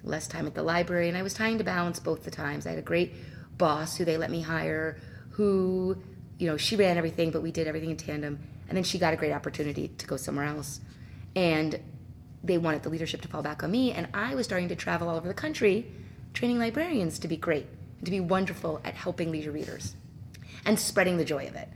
less 0.04 0.28
time 0.28 0.48
at 0.48 0.56
the 0.56 0.64
library, 0.64 1.10
and 1.10 1.16
I 1.16 1.22
was 1.22 1.36
trying 1.36 1.60
to 1.60 1.64
balance 1.64 2.00
both 2.00 2.24
the 2.24 2.32
times. 2.32 2.66
I 2.66 2.72
had 2.72 2.80
a 2.80 2.82
great 2.82 3.14
boss 3.60 3.96
who 3.96 4.04
they 4.04 4.18
let 4.18 4.32
me 4.32 4.42
hire, 4.42 4.98
who, 5.30 5.96
you 6.40 6.48
know, 6.48 6.58
she 6.58 6.76
ran 6.76 6.98
everything, 6.98 7.30
but 7.30 7.44
we 7.44 7.52
did 7.52 7.68
everything 7.68 7.92
in 7.92 7.98
tandem. 7.98 8.40
And 8.68 8.76
then 8.76 8.84
she 8.84 8.98
got 8.98 9.14
a 9.14 9.16
great 9.16 9.32
opportunity 9.32 9.90
to 9.90 10.08
go 10.08 10.18
somewhere 10.18 10.46
else. 10.46 10.82
And 11.36 11.80
they 12.44 12.58
wanted 12.58 12.82
the 12.82 12.90
leadership 12.90 13.22
to 13.22 13.28
fall 13.28 13.44
back 13.44 13.62
on 13.62 13.70
me, 13.70 13.92
and 13.92 14.08
I 14.12 14.34
was 14.34 14.48
starting 14.48 14.70
to 14.70 14.76
travel 14.76 15.08
all 15.08 15.18
over 15.18 15.28
the 15.28 15.36
country, 15.36 15.86
training 16.34 16.58
librarians 16.58 17.20
to 17.20 17.28
be 17.28 17.38
great 17.38 17.68
and 18.00 18.06
to 18.06 18.12
be 18.12 18.20
wonderful 18.20 18.82
at 18.84 18.96
helping 18.96 19.30
leisure 19.30 19.52
readers 19.52 19.94
and 20.66 20.80
spreading 20.80 21.18
the 21.18 21.26
joy 21.26 21.46
of 21.46 21.54
it. 21.54 21.70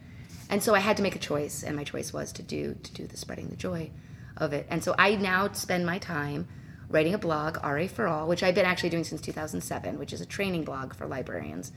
And 0.50 0.64
so 0.64 0.74
I 0.74 0.80
had 0.80 0.98
to 0.98 1.04
make 1.04 1.16
a 1.16 1.20
choice, 1.20 1.64
and 1.64 1.76
my 1.76 1.84
choice 1.84 2.14
was 2.14 2.32
to 2.34 2.44
do 2.44 2.76
to 2.82 2.94
do 2.94 3.08
the 3.08 3.18
spreading 3.18 3.50
the 3.50 3.56
joy 3.56 3.92
of 4.38 4.54
it. 4.54 4.66
And 4.70 4.84
so 4.84 4.96
I 4.98 5.16
now 5.16 5.52
spend 5.52 5.86
my 5.86 5.98
time 5.98 6.48
writing 6.90 7.14
a 7.14 7.18
blog, 7.18 7.58
RA 7.64 7.88
for 7.88 8.08
All, 8.08 8.28
which 8.28 8.44
I've 8.44 8.56
been 8.56 8.66
actually 8.66 8.90
doing 8.90 9.04
since 9.04 9.20
2007, 9.22 10.00
which 10.00 10.14
is 10.14 10.22
a 10.22 10.26
training 10.26 10.64
blog 10.64 10.94
for 10.94 11.06
librarians. 11.06 11.74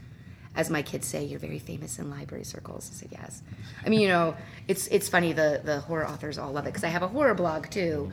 As 0.55 0.71
my 0.71 0.83
kids 0.83 1.07
say, 1.07 1.25
you're 1.25 1.39
very 1.39 1.59
famous 1.59 1.99
in 1.99 2.11
library 2.11 2.45
circles. 2.45 2.91
I 2.93 2.97
said 2.97 3.09
yes. 3.13 3.43
I 3.85 3.89
mean, 3.89 4.01
you 4.01 4.09
know, 4.09 4.37
it's 4.69 4.87
it's 4.89 5.09
funny. 5.09 5.33
The 5.33 5.61
the 5.65 5.81
horror 5.81 6.09
authors 6.09 6.39
all 6.39 6.53
love 6.53 6.67
it 6.67 6.71
because 6.71 6.85
I 6.85 6.89
have 6.89 7.03
a 7.03 7.09
horror 7.09 7.35
blog 7.35 7.71
too 7.71 8.11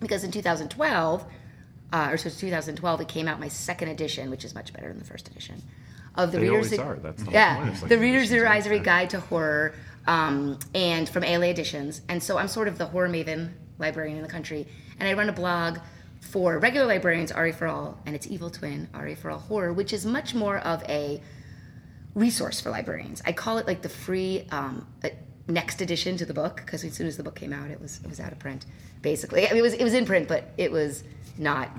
because 0.00 0.24
in 0.24 0.32
2012, 0.32 1.24
uh, 1.92 2.08
or 2.10 2.16
so 2.16 2.30
2012, 2.30 3.00
it 3.00 3.08
came 3.08 3.28
out 3.28 3.38
my 3.38 3.48
second 3.48 3.88
edition, 3.88 4.30
which 4.30 4.44
is 4.44 4.54
much 4.54 4.72
better 4.72 4.88
than 4.88 4.98
the 4.98 5.04
first 5.04 5.28
edition 5.28 5.62
of 6.16 6.32
the 6.32 6.38
They 6.38 6.48
readers. 6.50 6.78
are. 6.78 6.96
That's 6.96 7.22
the 7.22 7.30
yeah. 7.30 7.70
Like 7.80 7.88
the 7.88 7.98
Reader's? 7.98 8.30
Advisory 8.32 8.78
Guide 8.78 9.10
to 9.10 9.20
Horror, 9.20 9.74
um, 10.06 10.58
and 10.74 11.08
from 11.08 11.24
ALA 11.24 11.46
Editions, 11.46 12.02
and 12.08 12.22
so 12.22 12.38
I'm 12.38 12.48
sort 12.48 12.68
of 12.68 12.78
the 12.78 12.86
horror 12.86 13.08
maven 13.08 13.50
librarian 13.78 14.16
in 14.16 14.22
the 14.22 14.28
country, 14.28 14.66
and 14.98 15.08
I 15.08 15.14
run 15.14 15.28
a 15.28 15.32
blog 15.32 15.78
for 16.20 16.58
regular 16.58 16.86
librarians, 16.86 17.32
RA 17.34 17.52
for 17.52 17.66
All, 17.66 17.98
and 18.06 18.14
its 18.14 18.26
evil 18.26 18.50
twin, 18.50 18.88
RA 18.94 19.14
for 19.14 19.30
All 19.30 19.38
Horror, 19.38 19.72
which 19.72 19.92
is 19.92 20.06
much 20.06 20.34
more 20.34 20.58
of 20.58 20.82
a 20.84 21.20
resource 22.14 22.60
for 22.60 22.70
librarians. 22.70 23.22
I 23.24 23.32
call 23.32 23.58
it 23.58 23.66
like 23.66 23.82
the 23.82 23.88
free 23.88 24.46
um, 24.50 24.86
uh, 25.02 25.08
next 25.48 25.80
edition 25.80 26.16
to 26.18 26.26
the 26.26 26.34
book 26.34 26.56
because 26.56 26.84
as 26.84 26.92
soon 26.94 27.06
as 27.06 27.16
the 27.16 27.22
book 27.22 27.34
came 27.34 27.52
out, 27.52 27.70
it 27.70 27.80
was 27.80 28.00
it 28.04 28.08
was 28.08 28.20
out 28.20 28.32
of 28.32 28.38
print. 28.38 28.66
Basically, 29.00 29.46
I 29.46 29.50
mean, 29.50 29.58
it 29.58 29.62
was 29.62 29.74
it 29.74 29.82
was 29.84 29.94
in 29.94 30.04
print, 30.06 30.28
but 30.28 30.50
it 30.56 30.70
was 30.70 31.02
not 31.38 31.70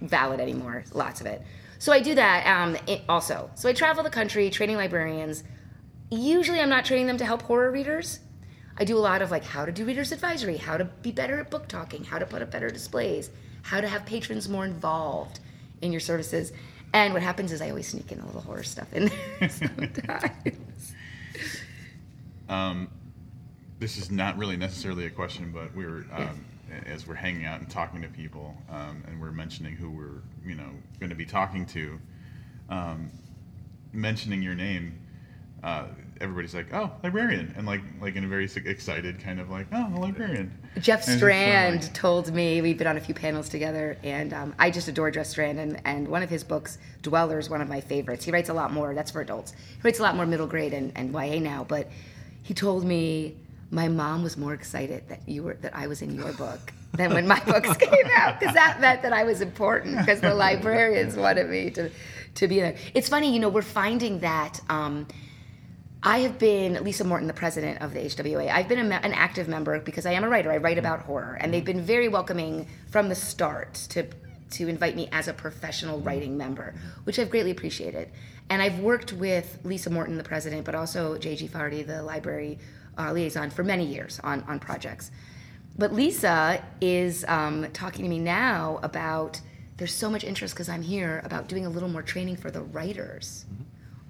valid 0.00 0.40
anymore. 0.40 0.84
Lots 0.92 1.20
of 1.20 1.26
it. 1.26 1.42
So 1.80 1.92
I 1.92 2.00
do 2.00 2.14
that 2.14 2.46
um, 2.46 2.76
also. 3.08 3.50
So 3.54 3.66
I 3.66 3.72
travel 3.72 4.04
the 4.04 4.10
country 4.10 4.50
training 4.50 4.76
librarians. 4.76 5.42
Usually, 6.10 6.60
I'm 6.60 6.68
not 6.68 6.84
training 6.84 7.06
them 7.06 7.16
to 7.16 7.24
help 7.24 7.40
horror 7.40 7.70
readers. 7.70 8.20
I 8.76 8.84
do 8.84 8.98
a 8.98 9.00
lot 9.00 9.22
of 9.22 9.30
like 9.30 9.44
how 9.44 9.64
to 9.64 9.72
do 9.72 9.86
readers 9.86 10.12
advisory, 10.12 10.58
how 10.58 10.76
to 10.76 10.84
be 10.84 11.10
better 11.10 11.40
at 11.40 11.50
book 11.50 11.68
talking, 11.68 12.04
how 12.04 12.18
to 12.18 12.26
put 12.26 12.42
up 12.42 12.50
better 12.50 12.68
displays, 12.68 13.30
how 13.62 13.80
to 13.80 13.88
have 13.88 14.04
patrons 14.04 14.46
more 14.46 14.66
involved 14.66 15.40
in 15.80 15.90
your 15.90 16.00
services. 16.00 16.52
And 16.92 17.14
what 17.14 17.22
happens 17.22 17.50
is 17.50 17.62
I 17.62 17.70
always 17.70 17.88
sneak 17.88 18.12
in 18.12 18.20
a 18.20 18.26
little 18.26 18.42
horror 18.42 18.62
stuff 18.62 18.92
in 18.92 19.06
there 19.38 19.48
sometimes. 19.48 20.94
this 23.78 23.96
is 23.96 24.10
not 24.10 24.36
really 24.36 24.58
necessarily 24.58 25.06
a 25.06 25.10
question, 25.10 25.50
but 25.50 25.74
we 25.74 25.86
were 25.86 26.04
um, 26.12 26.44
as 26.86 27.06
we're 27.06 27.14
hanging 27.14 27.44
out 27.44 27.60
and 27.60 27.68
talking 27.70 28.02
to 28.02 28.08
people, 28.08 28.54
um, 28.70 29.02
and 29.06 29.20
we're 29.20 29.32
mentioning 29.32 29.74
who 29.74 29.90
we're 29.90 30.22
you 30.48 30.54
know 30.54 30.70
going 30.98 31.10
to 31.10 31.16
be 31.16 31.26
talking 31.26 31.66
to, 31.66 31.98
um, 32.68 33.10
mentioning 33.92 34.42
your 34.42 34.54
name. 34.54 34.98
Uh, 35.62 35.84
everybody's 36.22 36.54
like, 36.54 36.72
"Oh, 36.72 36.90
librarian," 37.02 37.52
and 37.56 37.66
like, 37.66 37.82
like 38.00 38.16
in 38.16 38.24
a 38.24 38.28
very 38.28 38.48
excited 38.64 39.20
kind 39.20 39.40
of 39.40 39.50
like, 39.50 39.66
"Oh, 39.72 39.92
a 39.94 39.98
librarian." 39.98 40.56
Jeff 40.78 41.02
And 41.06 41.12
it's 41.14 41.20
sort 41.20 41.32
of 41.32 41.36
Strand 41.38 41.82
like- 41.82 41.94
told 41.94 42.32
me 42.32 42.62
we've 42.62 42.78
been 42.78 42.86
on 42.86 42.96
a 42.96 43.00
few 43.00 43.14
panels 43.14 43.48
together, 43.48 43.98
and 44.02 44.32
um, 44.32 44.54
I 44.58 44.70
just 44.70 44.88
adore 44.88 45.10
Jeff 45.10 45.26
Strand. 45.26 45.58
And, 45.58 45.80
and 45.84 46.08
one 46.08 46.22
of 46.22 46.30
his 46.30 46.44
books, 46.44 46.78
Dweller, 47.02 47.38
is 47.38 47.50
one 47.50 47.60
of 47.60 47.68
my 47.68 47.80
favorites. 47.80 48.24
He 48.24 48.30
writes 48.30 48.48
a 48.48 48.54
lot 48.54 48.72
more. 48.72 48.94
That's 48.94 49.10
for 49.10 49.20
adults. 49.20 49.52
He 49.52 49.80
writes 49.82 49.98
a 49.98 50.02
lot 50.02 50.16
more 50.16 50.24
middle 50.26 50.46
grade 50.46 50.72
and, 50.72 50.92
and 50.94 51.12
YA 51.12 51.40
now. 51.40 51.64
But 51.64 51.90
he 52.42 52.54
told 52.54 52.84
me 52.84 53.34
my 53.70 53.88
mom 53.88 54.22
was 54.22 54.36
more 54.36 54.52
excited 54.52 55.08
that 55.08 55.28
you 55.28 55.42
were 55.44 55.54
that 55.54 55.74
I 55.76 55.86
was 55.86 56.02
in 56.02 56.14
your 56.14 56.32
book 56.32 56.72
than 56.92 57.14
when 57.14 57.26
my 57.26 57.42
books 57.44 57.76
came 57.76 58.06
out 58.14 58.40
because 58.40 58.54
that 58.54 58.80
meant 58.80 59.02
that 59.02 59.12
I 59.12 59.24
was 59.24 59.40
important 59.40 59.98
because 59.98 60.20
the 60.20 60.34
librarians 60.34 61.16
wanted 61.16 61.48
me 61.48 61.70
to 61.70 61.90
to 62.36 62.48
be 62.48 62.60
there. 62.60 62.76
It's 62.94 63.08
funny, 63.08 63.32
you 63.32 63.40
know, 63.40 63.48
we're 63.48 63.62
finding 63.62 64.20
that. 64.20 64.60
Um, 64.68 65.06
I 66.02 66.20
have 66.20 66.38
been 66.38 66.82
Lisa 66.82 67.04
Morton, 67.04 67.26
the 67.26 67.34
president 67.34 67.82
of 67.82 67.92
the 67.92 68.00
HWA. 68.00 68.50
I've 68.50 68.68
been 68.68 68.90
a, 68.90 68.94
an 68.94 69.12
active 69.12 69.48
member 69.48 69.78
because 69.80 70.06
I 70.06 70.12
am 70.12 70.24
a 70.24 70.30
writer. 70.30 70.50
I 70.50 70.56
write 70.56 70.78
about 70.78 71.00
horror, 71.00 71.36
and 71.38 71.52
they've 71.52 71.64
been 71.64 71.82
very 71.82 72.08
welcoming 72.08 72.66
from 72.90 73.08
the 73.08 73.14
start 73.14 73.74
to 73.90 74.06
to 74.52 74.66
invite 74.66 74.96
me 74.96 75.08
as 75.12 75.28
a 75.28 75.32
professional 75.32 76.00
writing 76.00 76.36
member, 76.36 76.74
which 77.04 77.18
I've 77.18 77.30
greatly 77.30 77.52
appreciated. 77.52 78.10
And 78.48 78.60
I've 78.60 78.80
worked 78.80 79.12
with 79.12 79.60
Lisa 79.62 79.90
Morton, 79.90 80.16
the 80.16 80.24
president, 80.24 80.64
but 80.64 80.74
also 80.74 81.16
J.G. 81.18 81.46
Faherty, 81.46 81.82
the 81.82 82.02
library 82.02 82.58
uh, 83.00 83.12
liaison, 83.12 83.50
for 83.50 83.64
many 83.64 83.84
years 83.84 84.20
on 84.22 84.42
on 84.48 84.58
projects. 84.58 85.10
But 85.78 85.94
Lisa 85.94 86.62
is 86.80 87.24
um, 87.26 87.66
talking 87.72 88.04
to 88.04 88.08
me 88.08 88.18
now 88.18 88.80
about 88.82 89.40
there's 89.78 89.94
so 89.94 90.10
much 90.10 90.24
interest 90.24 90.54
because 90.54 90.68
I'm 90.68 90.82
here 90.82 91.22
about 91.24 91.48
doing 91.48 91.64
a 91.64 91.70
little 91.70 91.88
more 91.88 92.02
training 92.02 92.36
for 92.36 92.50
the 92.50 92.60
writers 92.60 93.46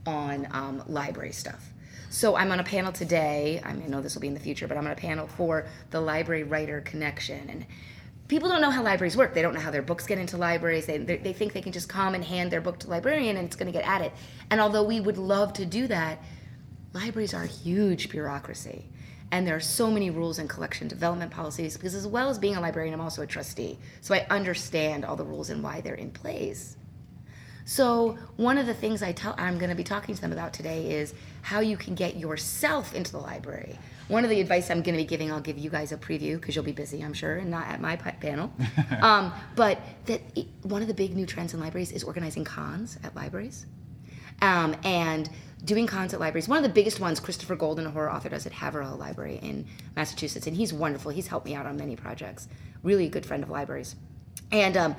on 0.05 0.49
um, 0.51 0.83
library 0.89 1.31
stuff. 1.31 1.73
So 2.09 2.35
I'm 2.35 2.51
on 2.51 2.59
a 2.59 2.65
panel 2.65 2.91
today. 2.91 3.63
I, 3.65 3.73
mean, 3.73 3.85
I 3.85 3.87
know 3.87 4.01
this 4.01 4.17
will 4.17 4.21
be 4.21 4.27
in 4.27 4.35
the 4.35 4.41
future, 4.41 4.67
but 4.67 4.77
I'm 4.77 4.85
on 4.85 4.93
a 4.93 4.97
panel 4.97 5.29
for 5.29 5.67
the 5.91 6.01
library 6.01 6.43
writer 6.43 6.81
connection. 6.81 7.49
And 7.49 7.65
people 8.27 8.49
don't 8.49 8.61
know 8.61 8.71
how 8.71 8.83
libraries 8.83 9.17
work. 9.17 9.33
They 9.33 9.43
don't 9.43 9.55
know 9.55 9.61
how 9.61 9.71
their 9.71 9.83
books 9.83 10.09
get 10.09 10.19
into 10.19 10.37
libraries. 10.37 10.87
They, 10.87 10.99
they, 10.99 11.19
they 11.19 11.33
think 11.33 11.53
they 11.53 11.63
can 11.63 11.71
just 11.71 11.89
come 11.89 12.17
and 12.17 12.25
hand 12.25 12.51
their 12.51 12.61
book 12.61 12.81
to 12.81 12.91
librarian 12.91 13.37
and 13.37 13.47
it's 13.47 13.55
going 13.55 13.73
to 13.73 13.79
get 13.79 13.87
added. 13.87 14.11
And 14.51 14.61
although 14.61 14.83
we 14.83 15.01
would 15.01 15.19
love 15.19 15.53
to 15.53 15.65
do 15.65 15.87
that, 15.87 16.21
libraries 16.93 17.35
are 17.35 17.43
a 17.43 17.47
huge 17.47 18.11
bureaucracy. 18.11 18.87
And 19.33 19.47
there 19.47 19.55
are 19.55 19.61
so 19.61 19.91
many 19.91 20.11
rules 20.11 20.39
and 20.39 20.51
collection 20.51 20.89
development 20.89 21.31
policies 21.31 21.77
because, 21.77 21.95
as 21.95 22.07
well 22.07 22.31
as 22.31 22.39
being 22.39 22.57
a 22.57 22.61
librarian, 22.61 22.93
I'm 22.93 23.01
also 23.01 23.23
a 23.23 23.27
trustee. 23.27 23.79
So 24.01 24.15
I 24.15 24.27
understand 24.29 25.05
all 25.05 25.15
the 25.15 25.25
rules 25.25 25.51
and 25.51 25.63
why 25.63 25.81
they're 25.81 25.95
in 25.95 26.11
place. 26.11 26.77
So 27.65 28.19
one 28.37 28.59
of 28.59 28.67
the 28.67 28.75
things 28.75 29.03
I 29.03 29.13
tell 29.13 29.37
I'm 29.39 29.57
going 29.57 29.71
to 29.71 29.77
be 29.77 29.85
talking 29.85 30.17
to 30.17 30.21
them 30.21 30.33
about 30.33 30.53
today 30.53 30.91
is 30.91 31.15
how 31.43 31.61
you 31.61 31.77
can 31.77 31.95
get 31.95 32.17
yourself 32.17 32.93
into 32.93 33.13
the 33.13 33.19
library. 33.19 33.79
One 34.09 34.25
of 34.25 34.31
the 34.31 34.41
advice 34.41 34.69
I'm 34.71 34.83
going 34.83 34.97
to 34.97 35.03
be 35.03 35.07
giving, 35.07 35.31
I'll 35.31 35.41
give 35.41 35.57
you 35.57 35.71
guys 35.71 35.93
a 35.93 35.97
preview 35.97 36.41
because 36.41 36.57
you'll 36.57 36.65
be 36.65 36.73
busy, 36.73 37.01
I'm 37.05 37.13
sure, 37.13 37.37
and 37.37 37.49
not 37.49 37.69
at 37.69 37.81
my 37.81 37.95
panel. 37.95 38.53
um, 39.03 39.33
but 39.55 39.79
that 40.07 40.21
one 40.63 40.83
of 40.83 40.89
the 40.89 40.95
big 40.95 41.15
new 41.15 41.27
trends 41.27 41.55
in 41.55 41.61
libraries 41.61 41.93
is 41.93 42.03
organizing 42.03 42.43
cons 42.43 42.99
at 43.05 43.15
libraries 43.15 43.67
um, 44.43 44.77
and 44.85 45.31
doing 45.65 45.87
cons 45.87 46.15
at 46.15 46.21
libraries. 46.21 46.49
One 46.49 46.59
of 46.59 46.63
the 46.63 46.69
biggest 46.69 47.01
ones, 47.01 47.21
Christopher 47.21 47.57
Golden, 47.57 47.87
a 47.87 47.91
horror 47.91 48.11
author, 48.11 48.29
does 48.29 48.47
at 48.47 48.53
Haverhill 48.53 48.97
Library 48.97 49.39
in 49.43 49.67
Massachusetts, 49.97 50.47
and 50.47 50.57
he's 50.57 50.73
wonderful. 50.73 51.11
He's 51.11 51.27
helped 51.27 51.47
me 51.47 51.55
out 51.55 51.67
on 51.67 51.77
many 51.77 51.97
projects. 51.97 52.49
Really 52.83 53.07
a 53.07 53.11
good 53.11 53.27
friend 53.27 53.43
of 53.43 53.51
libraries. 53.51 53.97
And 54.53 54.77
um, 54.77 54.97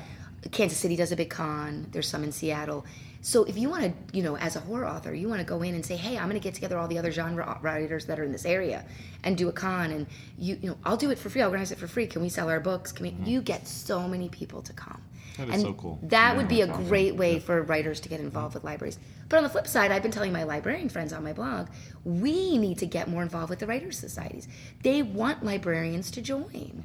Kansas 0.52 0.78
City 0.78 0.96
does 0.96 1.12
a 1.12 1.16
big 1.16 1.30
con. 1.30 1.88
There's 1.92 2.08
some 2.08 2.24
in 2.24 2.32
Seattle. 2.32 2.86
So 3.24 3.44
if 3.44 3.56
you 3.58 3.70
want 3.70 3.84
to, 3.84 4.18
you 4.18 4.24
know, 4.24 4.36
as 4.38 4.56
a 4.56 4.60
horror 4.60 4.88
author, 4.88 5.14
you 5.14 5.30
want 5.30 5.40
to 5.40 5.46
go 5.46 5.62
in 5.62 5.76
and 5.76 5.86
say, 5.86 5.96
"Hey, 5.96 6.18
I'm 6.18 6.28
going 6.28 6.40
to 6.40 6.44
get 6.44 6.56
together 6.56 6.78
all 6.80 6.88
the 6.88 6.98
other 6.98 7.12
genre 7.12 7.60
writers 7.62 8.06
that 8.08 8.20
are 8.20 8.24
in 8.24 8.32
this 8.32 8.46
area 8.46 8.84
and 9.24 9.38
do 9.38 9.48
a 9.48 9.52
con." 9.52 9.92
And 9.92 10.08
you, 10.40 10.58
you 10.60 10.70
know, 10.70 10.78
I'll 10.84 10.98
do 10.98 11.12
it 11.12 11.20
for 11.20 11.30
free. 11.30 11.42
I'll 11.42 11.50
organize 11.50 11.72
it 11.72 11.78
for 11.78 11.88
free. 11.88 12.08
Can 12.08 12.24
we 12.24 12.30
sell 12.30 12.50
our 12.50 12.60
books? 12.60 12.92
Can 12.92 13.06
we? 13.06 13.16
You 13.24 13.42
get 13.42 13.68
so 13.68 14.08
many 14.08 14.28
people 14.30 14.64
to 14.64 14.74
come, 14.74 15.02
That 15.38 15.50
is 15.50 15.56
and 15.56 15.64
so 15.64 15.74
cool. 15.74 16.00
That 16.04 16.36
would 16.38 16.48
be 16.48 16.62
a 16.62 16.68
great 16.68 17.16
way 17.16 17.40
for 17.40 17.62
writers 17.62 18.00
to 18.02 18.10
get 18.10 18.20
involved 18.20 18.54
with 18.54 18.64
libraries. 18.64 19.00
But 19.30 19.38
on 19.38 19.44
the 19.44 19.50
flip 19.50 19.68
side, 19.68 19.92
I've 19.92 20.04
been 20.04 20.12
telling 20.12 20.34
my 20.34 20.44
librarian 20.44 20.90
friends 20.90 21.14
on 21.14 21.24
my 21.24 21.34
blog, 21.34 21.68
we 22.04 22.58
need 22.58 22.78
to 22.80 22.86
get 22.86 23.08
more 23.08 23.24
involved 23.24 23.50
with 23.50 23.60
the 23.60 23.68
writers' 23.68 23.98
societies. 23.98 24.48
They 24.84 25.02
want 25.02 25.44
librarians 25.44 26.12
to 26.12 26.22
join. 26.22 26.84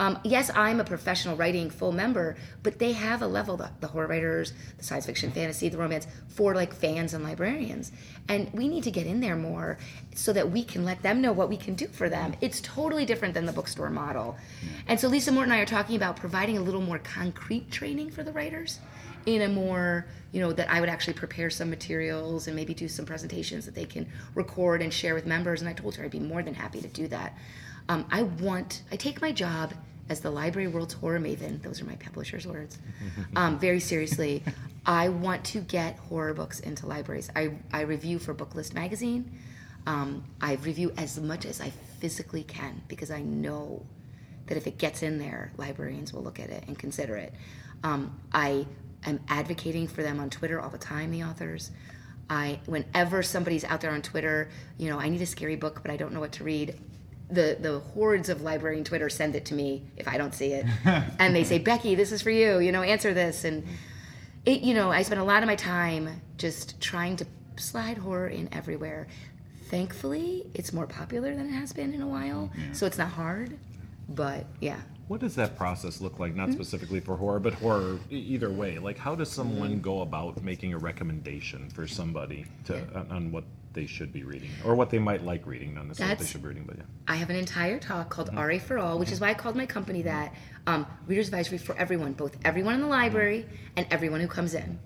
Um, 0.00 0.18
yes, 0.22 0.50
I'm 0.54 0.78
a 0.78 0.84
professional 0.84 1.36
writing 1.36 1.70
full 1.70 1.90
member, 1.90 2.36
but 2.62 2.78
they 2.78 2.92
have 2.92 3.20
a 3.20 3.26
level, 3.26 3.56
the, 3.56 3.70
the 3.80 3.88
horror 3.88 4.06
writers, 4.06 4.52
the 4.76 4.84
science 4.84 5.06
fiction, 5.06 5.32
fantasy, 5.32 5.68
the 5.68 5.78
romance, 5.78 6.06
for 6.28 6.54
like 6.54 6.72
fans 6.72 7.14
and 7.14 7.24
librarians. 7.24 7.90
And 8.28 8.52
we 8.52 8.68
need 8.68 8.84
to 8.84 8.90
get 8.92 9.06
in 9.06 9.20
there 9.20 9.34
more 9.34 9.78
so 10.14 10.32
that 10.32 10.50
we 10.50 10.62
can 10.62 10.84
let 10.84 11.02
them 11.02 11.20
know 11.20 11.32
what 11.32 11.48
we 11.48 11.56
can 11.56 11.74
do 11.74 11.88
for 11.88 12.08
them. 12.08 12.34
It's 12.40 12.60
totally 12.60 13.04
different 13.04 13.34
than 13.34 13.46
the 13.46 13.52
bookstore 13.52 13.90
model. 13.90 14.36
And 14.86 15.00
so 15.00 15.08
Lisa 15.08 15.32
Morton 15.32 15.52
and 15.52 15.58
I 15.58 15.62
are 15.62 15.66
talking 15.66 15.96
about 15.96 16.16
providing 16.16 16.58
a 16.58 16.60
little 16.60 16.82
more 16.82 16.98
concrete 16.98 17.70
training 17.70 18.10
for 18.10 18.22
the 18.22 18.32
writers 18.32 18.78
in 19.26 19.42
a 19.42 19.48
more 19.48 20.06
you 20.32 20.40
know 20.40 20.52
that 20.52 20.70
i 20.70 20.80
would 20.80 20.88
actually 20.88 21.12
prepare 21.12 21.50
some 21.50 21.68
materials 21.68 22.46
and 22.46 22.56
maybe 22.56 22.72
do 22.72 22.88
some 22.88 23.04
presentations 23.04 23.64
that 23.64 23.74
they 23.74 23.84
can 23.84 24.06
record 24.34 24.80
and 24.80 24.92
share 24.92 25.14
with 25.14 25.26
members 25.26 25.60
and 25.60 25.68
i 25.68 25.72
told 25.72 25.94
her 25.94 26.04
i'd 26.04 26.10
be 26.10 26.20
more 26.20 26.42
than 26.42 26.54
happy 26.54 26.80
to 26.80 26.88
do 26.88 27.08
that 27.08 27.36
um, 27.88 28.04
i 28.10 28.22
want 28.22 28.82
i 28.92 28.96
take 28.96 29.20
my 29.20 29.32
job 29.32 29.72
as 30.08 30.20
the 30.20 30.30
library 30.30 30.68
world's 30.68 30.94
horror 30.94 31.18
maven 31.18 31.60
those 31.62 31.80
are 31.80 31.84
my 31.84 31.96
publisher's 31.96 32.46
words 32.46 32.78
um, 33.36 33.58
very 33.58 33.80
seriously 33.80 34.42
i 34.86 35.08
want 35.08 35.44
to 35.44 35.60
get 35.60 35.96
horror 35.98 36.34
books 36.34 36.60
into 36.60 36.86
libraries 36.86 37.30
i, 37.36 37.50
I 37.72 37.82
review 37.82 38.18
for 38.18 38.34
booklist 38.34 38.74
magazine 38.74 39.30
um, 39.86 40.24
i 40.40 40.54
review 40.54 40.92
as 40.96 41.18
much 41.20 41.44
as 41.44 41.60
i 41.60 41.70
physically 42.00 42.44
can 42.44 42.82
because 42.88 43.10
i 43.10 43.20
know 43.20 43.84
that 44.46 44.56
if 44.56 44.66
it 44.66 44.78
gets 44.78 45.02
in 45.02 45.18
there 45.18 45.52
librarians 45.56 46.12
will 46.12 46.22
look 46.22 46.40
at 46.40 46.50
it 46.50 46.64
and 46.66 46.78
consider 46.78 47.16
it 47.16 47.34
um, 47.84 48.18
i 48.32 48.66
am 49.04 49.20
advocating 49.28 49.86
for 49.86 50.02
them 50.02 50.20
on 50.20 50.30
Twitter 50.30 50.60
all 50.60 50.70
the 50.70 50.78
time, 50.78 51.10
the 51.10 51.24
authors. 51.24 51.70
I 52.30 52.60
whenever 52.66 53.22
somebody's 53.22 53.64
out 53.64 53.80
there 53.80 53.90
on 53.90 54.02
Twitter, 54.02 54.50
you 54.76 54.90
know, 54.90 54.98
I 54.98 55.08
need 55.08 55.22
a 55.22 55.26
scary 55.26 55.56
book, 55.56 55.80
but 55.82 55.90
I 55.90 55.96
don't 55.96 56.12
know 56.12 56.20
what 56.20 56.32
to 56.32 56.44
read. 56.44 56.78
The 57.30 57.58
the 57.60 57.80
hordes 57.80 58.28
of 58.28 58.42
librarian 58.42 58.84
Twitter 58.84 59.10
send 59.10 59.36
it 59.36 59.44
to 59.46 59.54
me 59.54 59.82
if 59.96 60.08
I 60.08 60.16
don't 60.16 60.34
see 60.34 60.52
it, 60.52 60.64
and 61.18 61.36
they 61.36 61.44
say, 61.44 61.58
Becky, 61.58 61.94
this 61.94 62.10
is 62.12 62.22
for 62.22 62.30
you. 62.30 62.58
You 62.58 62.72
know, 62.72 62.82
answer 62.82 63.12
this. 63.12 63.44
And 63.44 63.64
it, 64.46 64.62
you 64.62 64.72
know, 64.74 64.90
I 64.90 65.02
spend 65.02 65.20
a 65.20 65.24
lot 65.24 65.42
of 65.42 65.46
my 65.46 65.56
time 65.56 66.22
just 66.38 66.80
trying 66.80 67.16
to 67.16 67.26
slide 67.56 67.98
horror 67.98 68.28
in 68.28 68.48
everywhere. 68.52 69.08
Thankfully, 69.66 70.46
it's 70.54 70.72
more 70.72 70.86
popular 70.86 71.34
than 71.34 71.46
it 71.46 71.52
has 71.52 71.72
been 71.74 71.92
in 71.92 72.00
a 72.00 72.06
while, 72.06 72.50
so 72.72 72.86
it's 72.86 72.96
not 72.96 73.10
hard. 73.10 73.58
But 74.08 74.46
yeah, 74.60 74.80
What 75.08 75.20
does 75.20 75.34
that 75.36 75.56
process 75.56 76.00
look 76.00 76.18
like? 76.18 76.34
Not 76.34 76.48
hmm? 76.48 76.54
specifically 76.54 77.00
for 77.00 77.16
horror, 77.16 77.40
but 77.40 77.54
horror 77.54 77.98
either 78.10 78.50
way. 78.50 78.78
Like, 78.78 78.96
how 78.98 79.14
does 79.14 79.30
someone 79.30 79.80
go 79.80 80.00
about 80.00 80.42
making 80.42 80.72
a 80.72 80.78
recommendation 80.78 81.68
for 81.70 81.86
somebody 81.86 82.46
to 82.64 82.80
on, 82.94 83.10
on 83.10 83.32
what 83.32 83.44
they 83.78 83.86
should 83.86 84.12
be 84.12 84.24
reading 84.24 84.50
or 84.64 84.74
what 84.74 84.90
they 84.90 84.98
might 84.98 85.22
like 85.22 85.46
reading? 85.46 85.72
Not 85.74 85.86
necessarily 85.86 86.14
what 86.14 86.18
they 86.18 86.26
should 86.26 86.42
be 86.42 86.48
reading, 86.48 86.64
but 86.66 86.78
yeah. 86.78 86.82
I 87.06 87.14
have 87.14 87.30
an 87.30 87.36
entire 87.36 87.78
talk 87.78 88.08
called 88.08 88.28
RA 88.34 88.58
for 88.58 88.76
All, 88.76 88.98
which 88.98 89.12
is 89.12 89.20
why 89.20 89.28
I 89.28 89.34
called 89.34 89.54
my 89.54 89.66
company 89.66 90.02
that. 90.02 90.34
Um, 90.66 90.84
Reader's 91.06 91.28
Advisory 91.28 91.58
for 91.58 91.76
everyone, 91.76 92.12
both 92.12 92.36
everyone 92.44 92.74
in 92.74 92.80
the 92.80 92.88
library 92.88 93.46
and 93.76 93.86
everyone 93.90 94.20
who 94.20 94.26
comes 94.26 94.54
in. 94.54 94.80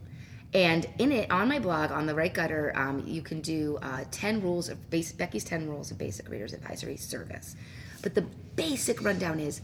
And 0.52 0.87
in 0.98 1.11
it, 1.11 1.31
on 1.31 1.48
my 1.48 1.59
blog, 1.59 1.90
on 1.90 2.05
the 2.05 2.14
right 2.14 2.33
gutter, 2.33 2.72
um, 2.76 3.02
you 3.07 3.22
can 3.22 3.40
do 3.40 3.78
uh, 3.81 4.05
10 4.11 4.42
rules 4.42 4.68
of 4.68 4.90
basic, 4.90 5.16
Becky's 5.16 5.44
10 5.44 5.68
rules 5.68 5.90
of 5.90 5.96
basic 5.96 6.28
Reader's 6.28 6.52
Advisory 6.52 6.98
service. 6.98 7.57
But 8.02 8.14
the 8.14 8.26
basic 8.57 9.02
rundown 9.02 9.40
is 9.40 9.62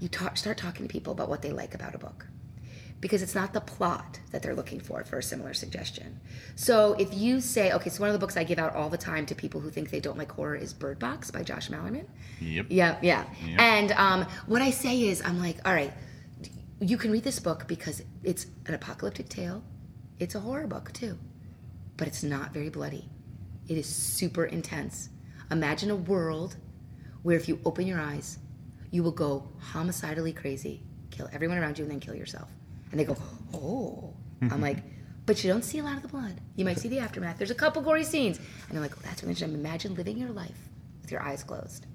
you 0.00 0.08
talk, 0.08 0.36
start 0.36 0.58
talking 0.58 0.88
to 0.88 0.92
people 0.92 1.12
about 1.12 1.28
what 1.28 1.42
they 1.42 1.52
like 1.52 1.74
about 1.74 1.94
a 1.94 1.98
book 1.98 2.26
because 3.04 3.20
it's 3.20 3.34
not 3.34 3.52
the 3.52 3.60
plot 3.60 4.18
that 4.30 4.42
they're 4.42 4.54
looking 4.54 4.80
for 4.80 5.04
for 5.04 5.18
a 5.18 5.22
similar 5.22 5.52
suggestion. 5.52 6.18
So 6.56 6.94
if 6.98 7.12
you 7.12 7.42
say, 7.42 7.70
okay, 7.70 7.90
so 7.90 8.00
one 8.00 8.08
of 8.08 8.14
the 8.14 8.18
books 8.18 8.34
I 8.34 8.44
give 8.44 8.58
out 8.58 8.74
all 8.74 8.88
the 8.88 8.96
time 8.96 9.26
to 9.26 9.34
people 9.34 9.60
who 9.60 9.68
think 9.68 9.90
they 9.90 10.00
don't 10.00 10.16
like 10.16 10.32
horror 10.32 10.54
is 10.54 10.72
Bird 10.72 10.98
Box 10.98 11.30
by 11.30 11.42
Josh 11.42 11.68
Malerman. 11.68 12.06
Yep. 12.40 12.68
Yeah, 12.70 12.96
yeah. 13.02 13.26
And 13.58 13.92
um, 13.92 14.26
what 14.46 14.62
I 14.62 14.70
say 14.70 15.02
is, 15.02 15.20
I'm 15.20 15.38
like, 15.38 15.58
all 15.66 15.74
right, 15.74 15.92
you 16.80 16.96
can 16.96 17.10
read 17.10 17.24
this 17.24 17.38
book 17.38 17.68
because 17.68 18.02
it's 18.22 18.46
an 18.64 18.72
apocalyptic 18.72 19.28
tale. 19.28 19.62
It's 20.18 20.34
a 20.34 20.40
horror 20.40 20.66
book 20.66 20.90
too, 20.94 21.18
but 21.98 22.08
it's 22.08 22.22
not 22.22 22.54
very 22.54 22.70
bloody. 22.70 23.10
It 23.68 23.76
is 23.76 23.84
super 23.86 24.46
intense. 24.46 25.10
Imagine 25.50 25.90
a 25.90 25.96
world 25.96 26.56
where 27.22 27.36
if 27.36 27.50
you 27.50 27.60
open 27.66 27.86
your 27.86 28.00
eyes, 28.00 28.38
you 28.90 29.02
will 29.02 29.12
go 29.12 29.50
homicidally 29.60 30.34
crazy, 30.34 30.82
kill 31.10 31.28
everyone 31.34 31.58
around 31.58 31.78
you, 31.78 31.84
and 31.84 31.92
then 31.92 32.00
kill 32.00 32.14
yourself. 32.14 32.48
And 32.94 33.00
they 33.00 33.04
go, 33.04 33.16
oh. 33.52 34.14
I'm 34.52 34.60
like, 34.60 34.84
but 35.26 35.42
you 35.42 35.50
don't 35.50 35.64
see 35.64 35.80
a 35.80 35.82
lot 35.82 35.96
of 35.96 36.02
the 36.02 36.08
blood. 36.08 36.40
You 36.54 36.64
might 36.64 36.78
see 36.78 36.88
the 36.88 37.00
aftermath. 37.00 37.38
There's 37.38 37.50
a 37.50 37.54
couple 37.56 37.82
gory 37.82 38.04
scenes. 38.04 38.38
And 38.38 38.46
they're 38.70 38.80
like, 38.80 38.96
oh, 38.96 39.00
that's 39.02 39.20
really 39.20 39.32
interesting. 39.32 39.58
Imagine 39.58 39.96
living 39.96 40.16
your 40.16 40.30
life 40.30 40.68
with 41.02 41.10
your 41.10 41.20
eyes 41.20 41.42
closed. 41.42 41.86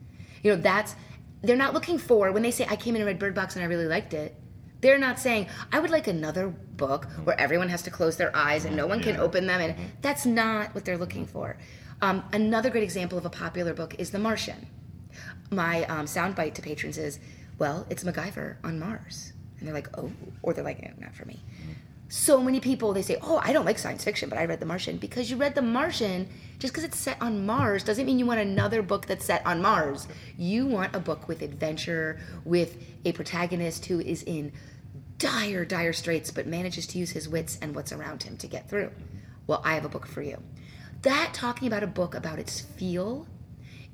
You 0.43 0.53
know, 0.53 0.61
that's, 0.61 0.95
they're 1.41 1.55
not 1.55 1.73
looking 1.73 1.97
for, 1.97 2.33
when 2.33 2.43
they 2.43 2.51
say, 2.51 2.67
I 2.69 2.75
came 2.75 2.95
in 2.95 3.01
and 3.01 3.07
read 3.07 3.17
Bird 3.17 3.33
Box 3.33 3.55
and 3.55 3.63
I 3.63 3.67
really 3.67 3.85
liked 3.85 4.13
it, 4.13 4.35
they're 4.81 4.97
not 4.97 5.19
saying, 5.19 5.47
I 5.71 5.79
would 5.79 5.89
like 5.89 6.07
another 6.07 6.49
book 6.49 7.07
where 7.23 7.39
everyone 7.39 7.69
has 7.69 7.81
to 7.83 7.91
close 7.91 8.17
their 8.17 8.35
eyes 8.35 8.65
and 8.65 8.75
no 8.75 8.85
one 8.85 9.01
can 9.01 9.15
open 9.15 9.47
them. 9.47 9.61
And 9.61 9.75
that's 10.01 10.25
not 10.25 10.75
what 10.75 10.83
they're 10.83 10.97
looking 10.97 11.25
for. 11.25 11.57
Um, 12.01 12.25
another 12.33 12.69
great 12.69 12.83
example 12.83 13.17
of 13.17 13.25
a 13.25 13.29
popular 13.29 13.73
book 13.73 13.95
is 13.99 14.11
The 14.11 14.19
Martian. 14.19 14.67
My 15.49 15.85
um, 15.85 16.07
soundbite 16.07 16.55
to 16.55 16.61
patrons 16.61 16.97
is, 16.97 17.21
well, 17.57 17.87
it's 17.89 18.03
MacGyver 18.03 18.57
on 18.65 18.79
Mars. 18.79 19.31
And 19.59 19.67
they're 19.67 19.75
like, 19.75 19.89
oh, 19.97 20.11
or 20.41 20.53
they're 20.53 20.63
like, 20.63 20.79
eh, 20.83 20.91
not 20.99 21.13
for 21.13 21.25
me. 21.25 21.39
So 22.11 22.41
many 22.41 22.59
people, 22.59 22.91
they 22.93 23.03
say, 23.03 23.17
oh, 23.21 23.39
I 23.43 23.53
don't 23.53 23.65
like 23.65 23.77
science 23.77 24.03
fiction, 24.03 24.29
but 24.29 24.39
I 24.39 24.45
read 24.45 24.59
The 24.59 24.65
Martian. 24.65 24.97
Because 24.97 25.29
you 25.29 25.37
read 25.37 25.53
The 25.53 25.61
Martian, 25.61 26.27
just 26.57 26.73
because 26.73 26.83
it's 26.83 26.97
set 26.97 27.21
on 27.21 27.45
Mars 27.45 27.83
doesn't 27.83 28.05
mean 28.05 28.17
you 28.17 28.25
want 28.25 28.39
another 28.39 28.81
book 28.81 29.05
that's 29.05 29.25
set 29.25 29.45
on 29.45 29.61
Mars. 29.61 30.07
You 30.35 30.65
want 30.65 30.95
a 30.95 30.99
book 30.99 31.27
with 31.27 31.43
adventure, 31.43 32.19
with 32.45 32.83
a 33.05 33.11
protagonist 33.11 33.85
who 33.85 33.99
is 33.99 34.23
in 34.23 34.51
dire, 35.19 35.65
dire 35.65 35.93
straits, 35.93 36.31
but 36.31 36.47
manages 36.47 36.87
to 36.87 36.97
use 36.97 37.11
his 37.11 37.29
wits 37.29 37.59
and 37.61 37.75
what's 37.75 37.91
around 37.91 38.23
him 38.23 38.37
to 38.37 38.47
get 38.47 38.67
through. 38.67 38.89
Well, 39.45 39.61
I 39.63 39.75
have 39.75 39.85
a 39.85 39.89
book 39.89 40.07
for 40.07 40.23
you. 40.23 40.41
That 41.03 41.31
talking 41.33 41.67
about 41.67 41.83
a 41.83 41.87
book 41.87 42.15
about 42.15 42.39
its 42.39 42.59
feel 42.59 43.27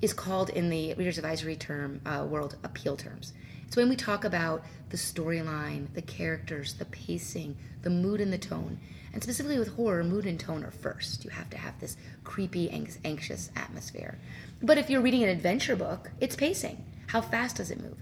is 0.02 0.14
called 0.14 0.50
in 0.50 0.70
the 0.70 0.94
reader's 0.94 1.18
advisory 1.18 1.56
term 1.56 2.02
uh, 2.06 2.26
world 2.28 2.56
appeal 2.64 2.96
terms. 2.96 3.34
It's 3.68 3.76
when 3.76 3.90
we 3.90 3.96
talk 3.96 4.24
about 4.24 4.64
the 4.90 4.98
storyline, 4.98 5.94
the 5.94 6.02
characters, 6.02 6.74
the 6.74 6.86
pacing, 6.86 7.58
the 7.82 7.90
mood 7.90 8.22
and 8.22 8.32
the 8.32 8.38
tone. 8.38 8.80
And 9.14 9.24
specifically 9.24 9.60
with 9.60 9.76
horror, 9.76 10.04
mood 10.04 10.26
and 10.26 10.40
tone 10.40 10.64
are 10.64 10.72
first. 10.72 11.24
You 11.24 11.32
have 11.32 11.50
to 11.52 11.58
have 11.58 11.80
this 11.80 11.98
creepy, 12.24 12.70
anx- 12.70 13.00
anxious 13.04 13.50
atmosphere. 13.56 14.18
But 14.62 14.78
if 14.78 14.90
you're 14.90 15.02
reading 15.02 15.24
an 15.24 15.30
adventure 15.30 15.76
book, 15.76 16.12
it's 16.20 16.36
pacing. 16.36 16.84
How 17.08 17.22
fast 17.22 17.58
does 17.58 17.72
it 17.72 17.82
move? 17.82 17.98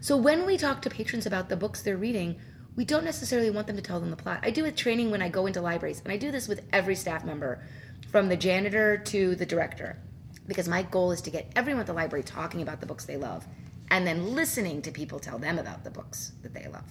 So 0.00 0.16
when 0.16 0.46
we 0.46 0.56
talk 0.56 0.82
to 0.82 0.90
patrons 0.90 1.26
about 1.26 1.48
the 1.48 1.56
books 1.56 1.82
they're 1.82 1.96
reading, 1.96 2.40
we 2.74 2.84
don't 2.84 3.04
necessarily 3.04 3.50
want 3.50 3.66
them 3.66 3.76
to 3.76 3.82
tell 3.82 4.00
them 4.00 4.10
the 4.10 4.16
plot. 4.16 4.40
I 4.42 4.50
do 4.50 4.62
with 4.62 4.76
training 4.76 5.10
when 5.10 5.22
I 5.22 5.28
go 5.28 5.46
into 5.46 5.60
libraries, 5.60 6.00
and 6.02 6.12
I 6.12 6.16
do 6.16 6.32
this 6.32 6.48
with 6.48 6.64
every 6.72 6.94
staff 6.94 7.24
member, 7.24 7.62
from 8.10 8.28
the 8.28 8.36
janitor 8.36 8.98
to 8.98 9.34
the 9.34 9.46
director, 9.46 9.98
because 10.46 10.68
my 10.68 10.82
goal 10.82 11.12
is 11.12 11.20
to 11.22 11.30
get 11.30 11.52
everyone 11.54 11.80
at 11.80 11.86
the 11.86 11.92
library 11.92 12.22
talking 12.22 12.62
about 12.62 12.80
the 12.80 12.86
books 12.86 13.04
they 13.04 13.16
love, 13.16 13.46
and 13.92 14.06
then 14.06 14.34
listening 14.34 14.80
to 14.82 14.90
people 14.90 15.20
tell 15.20 15.38
them 15.38 15.58
about 15.58 15.84
the 15.84 15.90
books 15.90 16.32
that 16.42 16.54
they 16.54 16.66
love. 16.72 16.88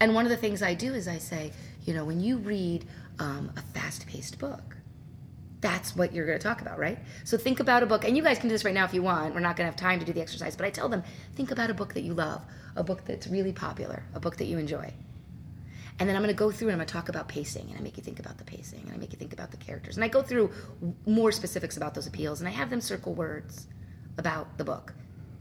And 0.00 0.14
one 0.14 0.24
of 0.24 0.30
the 0.30 0.36
things 0.36 0.62
I 0.62 0.72
do 0.72 0.94
is 0.94 1.08
I 1.08 1.18
say, 1.18 1.50
you 1.84 1.92
know, 1.92 2.04
when 2.04 2.20
you 2.20 2.38
read 2.38 2.86
um, 3.18 3.52
a 3.56 3.60
fast 3.60 4.06
paced 4.06 4.38
book, 4.38 4.76
that's 5.60 5.96
what 5.96 6.14
you're 6.14 6.24
going 6.24 6.38
to 6.38 6.42
talk 6.42 6.60
about, 6.60 6.78
right? 6.78 6.98
So 7.24 7.36
think 7.36 7.58
about 7.58 7.82
a 7.82 7.86
book, 7.86 8.04
and 8.04 8.16
you 8.16 8.22
guys 8.22 8.38
can 8.38 8.48
do 8.48 8.54
this 8.54 8.64
right 8.64 8.74
now 8.74 8.84
if 8.84 8.94
you 8.94 9.02
want. 9.02 9.34
We're 9.34 9.40
not 9.40 9.56
going 9.56 9.66
to 9.66 9.72
have 9.72 9.76
time 9.76 9.98
to 9.98 10.06
do 10.06 10.12
the 10.12 10.20
exercise, 10.20 10.54
but 10.54 10.66
I 10.66 10.70
tell 10.70 10.88
them, 10.88 11.02
think 11.34 11.50
about 11.50 11.68
a 11.68 11.74
book 11.74 11.94
that 11.94 12.02
you 12.02 12.14
love, 12.14 12.42
a 12.76 12.84
book 12.84 13.04
that's 13.04 13.26
really 13.26 13.52
popular, 13.52 14.04
a 14.14 14.20
book 14.20 14.36
that 14.36 14.44
you 14.44 14.58
enjoy. 14.58 14.92
And 15.98 16.08
then 16.08 16.14
I'm 16.14 16.22
going 16.22 16.34
to 16.34 16.38
go 16.38 16.52
through 16.52 16.68
and 16.68 16.74
I'm 16.74 16.78
going 16.78 16.86
to 16.86 16.92
talk 16.92 17.08
about 17.08 17.26
pacing, 17.26 17.70
and 17.70 17.78
I 17.78 17.82
make 17.82 17.96
you 17.96 18.04
think 18.04 18.20
about 18.20 18.38
the 18.38 18.44
pacing, 18.44 18.82
and 18.82 18.92
I 18.92 18.98
make 18.98 19.12
you 19.12 19.18
think 19.18 19.32
about 19.32 19.50
the 19.50 19.56
characters. 19.56 19.96
And 19.96 20.04
I 20.04 20.08
go 20.08 20.22
through 20.22 20.52
more 21.06 21.32
specifics 21.32 21.76
about 21.76 21.94
those 21.94 22.06
appeals, 22.06 22.40
and 22.40 22.48
I 22.48 22.52
have 22.52 22.70
them 22.70 22.80
circle 22.80 23.14
words 23.14 23.66
about 24.16 24.58
the 24.58 24.64
book. 24.64 24.94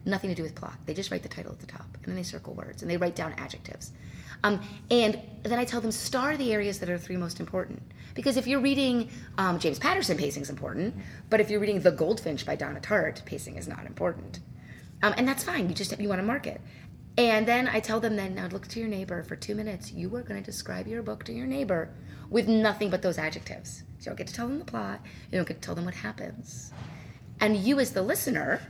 Nothing 0.06 0.30
to 0.30 0.36
do 0.36 0.44
with 0.44 0.56
plot. 0.56 0.76
They 0.86 0.94
just 0.94 1.12
write 1.12 1.24
the 1.24 1.30
title 1.30 1.52
at 1.52 1.60
the 1.60 1.66
top, 1.66 1.88
and 1.96 2.06
then 2.06 2.16
they 2.16 2.24
circle 2.24 2.54
words, 2.54 2.82
and 2.82 2.92
they 2.92 2.98
write 2.98 3.16
down 3.16 3.34
adjectives. 3.38 3.92
Um, 4.44 4.62
and 4.92 5.22
then 5.44 5.58
I 5.58 5.66
tell 5.66 5.80
them 5.80 5.92
star 5.92 6.36
the 6.36 6.52
areas 6.52 6.80
that 6.80 6.90
are 6.90 6.98
three 6.98 7.16
most 7.16 7.40
important. 7.40 7.82
Because 8.14 8.38
if 8.38 8.46
you're 8.46 8.60
reading 8.60 9.10
um, 9.38 9.60
James 9.60 9.80
Patterson, 9.80 10.18
pacing 10.18 10.44
is 10.44 10.50
important. 10.50 10.96
But 11.30 11.40
if 11.40 11.50
you're 11.50 11.60
reading 11.60 11.80
The 11.80 11.92
Goldfinch 11.92 12.46
by 12.46 12.56
Donna 12.56 12.80
Tartt, 12.80 13.24
pacing 13.26 13.56
is 13.56 13.68
not 13.68 13.86
important. 13.86 14.40
Um, 15.02 15.14
and 15.18 15.28
that's 15.28 15.44
fine. 15.44 15.70
You 15.70 15.76
just 15.76 15.98
you 16.00 16.10
want 16.10 16.20
to 16.20 16.26
mark 16.26 16.48
it. 16.48 16.62
And 17.18 17.48
then 17.48 17.68
I 17.68 17.80
tell 17.80 18.00
them 18.00 18.16
then 18.16 18.36
now 18.36 18.48
look 18.48 18.68
to 18.70 18.80
your 18.80 18.90
neighbor 18.90 19.24
for 19.24 19.36
two 19.36 19.56
minutes. 19.56 19.92
You 19.92 20.14
are 20.16 20.24
going 20.24 20.42
to 20.42 20.46
describe 20.46 20.88
your 20.88 21.04
book 21.04 21.24
to 21.26 21.34
your 21.34 21.46
neighbor 21.46 21.90
with 22.30 22.48
nothing 22.48 22.90
but 22.90 23.02
those 23.02 23.18
adjectives. 23.18 23.84
You 24.00 24.06
don't 24.06 24.18
get 24.18 24.28
to 24.28 24.34
tell 24.34 24.48
them 24.48 24.60
the 24.60 24.66
plot. 24.66 25.00
You 25.32 25.38
don't 25.38 25.48
get 25.48 25.62
to 25.62 25.66
tell 25.66 25.76
them 25.76 25.86
what 25.86 25.94
happens. 25.94 26.74
And 27.40 27.56
you 27.56 27.80
as 27.80 27.92
the 27.92 28.02
listener, 28.02 28.62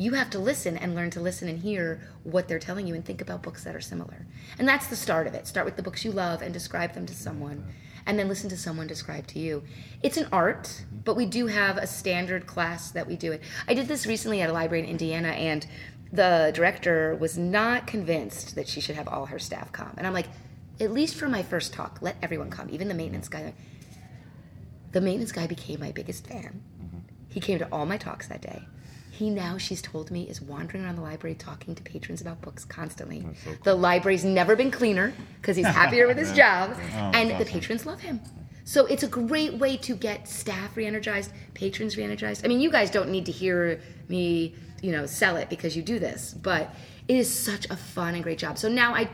You 0.00 0.12
have 0.12 0.30
to 0.30 0.38
listen 0.38 0.76
and 0.76 0.94
learn 0.94 1.10
to 1.10 1.20
listen 1.20 1.48
and 1.48 1.58
hear 1.58 2.00
what 2.22 2.46
they're 2.46 2.60
telling 2.60 2.86
you 2.86 2.94
and 2.94 3.04
think 3.04 3.20
about 3.20 3.42
books 3.42 3.64
that 3.64 3.74
are 3.74 3.80
similar. 3.80 4.28
And 4.56 4.68
that's 4.68 4.86
the 4.86 4.94
start 4.94 5.26
of 5.26 5.34
it. 5.34 5.48
Start 5.48 5.66
with 5.66 5.74
the 5.74 5.82
books 5.82 6.04
you 6.04 6.12
love 6.12 6.40
and 6.40 6.54
describe 6.54 6.94
them 6.94 7.04
to 7.06 7.14
someone, 7.14 7.66
and 8.06 8.16
then 8.16 8.28
listen 8.28 8.48
to 8.50 8.56
someone 8.56 8.86
describe 8.86 9.26
to 9.26 9.40
you. 9.40 9.64
It's 10.00 10.16
an 10.16 10.28
art, 10.30 10.84
but 11.04 11.16
we 11.16 11.26
do 11.26 11.48
have 11.48 11.78
a 11.78 11.86
standard 11.88 12.46
class 12.46 12.92
that 12.92 13.08
we 13.08 13.16
do 13.16 13.32
it. 13.32 13.42
I 13.66 13.74
did 13.74 13.88
this 13.88 14.06
recently 14.06 14.40
at 14.40 14.48
a 14.48 14.52
library 14.52 14.84
in 14.84 14.88
Indiana, 14.88 15.30
and 15.30 15.66
the 16.12 16.52
director 16.54 17.16
was 17.16 17.36
not 17.36 17.88
convinced 17.88 18.54
that 18.54 18.68
she 18.68 18.80
should 18.80 18.94
have 18.94 19.08
all 19.08 19.26
her 19.26 19.40
staff 19.40 19.72
come. 19.72 19.94
And 19.98 20.06
I'm 20.06 20.12
like, 20.12 20.28
at 20.80 20.92
least 20.92 21.16
for 21.16 21.28
my 21.28 21.42
first 21.42 21.72
talk, 21.72 21.98
let 22.00 22.14
everyone 22.22 22.50
come, 22.50 22.70
even 22.70 22.86
the 22.86 22.94
maintenance 22.94 23.28
guy. 23.28 23.52
The 24.92 25.00
maintenance 25.00 25.32
guy 25.32 25.48
became 25.48 25.80
my 25.80 25.90
biggest 25.90 26.24
fan. 26.24 26.62
Mm-hmm. 26.80 26.98
He 27.30 27.40
came 27.40 27.58
to 27.58 27.68
all 27.72 27.84
my 27.84 27.96
talks 27.96 28.28
that 28.28 28.42
day. 28.42 28.62
He 29.18 29.30
now, 29.30 29.58
she's 29.58 29.82
told 29.82 30.12
me, 30.12 30.28
is 30.28 30.40
wandering 30.40 30.84
around 30.84 30.94
the 30.94 31.02
library 31.02 31.34
talking 31.34 31.74
to 31.74 31.82
patrons 31.82 32.20
about 32.20 32.40
books 32.40 32.64
constantly. 32.64 33.26
The 33.64 33.74
library's 33.74 34.24
never 34.24 34.54
been 34.54 34.70
cleaner 34.70 35.12
because 35.40 35.56
he's 35.56 35.66
happier 35.66 36.06
with 36.06 36.16
his 36.16 36.30
job, 36.36 36.76
oh, 36.78 37.10
and 37.12 37.40
the 37.40 37.44
patrons 37.44 37.84
love 37.84 38.00
him. 38.00 38.20
So 38.62 38.86
it's 38.86 39.02
a 39.02 39.08
great 39.08 39.54
way 39.54 39.76
to 39.78 39.96
get 39.96 40.28
staff 40.28 40.76
re-energized, 40.76 41.32
patrons 41.54 41.96
re-energized. 41.96 42.44
I 42.44 42.48
mean, 42.48 42.60
you 42.60 42.70
guys 42.70 42.92
don't 42.92 43.10
need 43.10 43.26
to 43.26 43.32
hear 43.32 43.80
me, 44.06 44.54
you 44.82 44.92
know, 44.92 45.04
sell 45.04 45.34
it 45.34 45.50
because 45.50 45.76
you 45.76 45.82
do 45.82 45.98
this, 45.98 46.32
but 46.32 46.72
it 47.08 47.16
is 47.16 47.28
such 47.28 47.68
a 47.70 47.76
fun 47.76 48.14
and 48.14 48.22
great 48.22 48.38
job. 48.38 48.56
So 48.56 48.68
now 48.68 48.94
I 48.94 49.10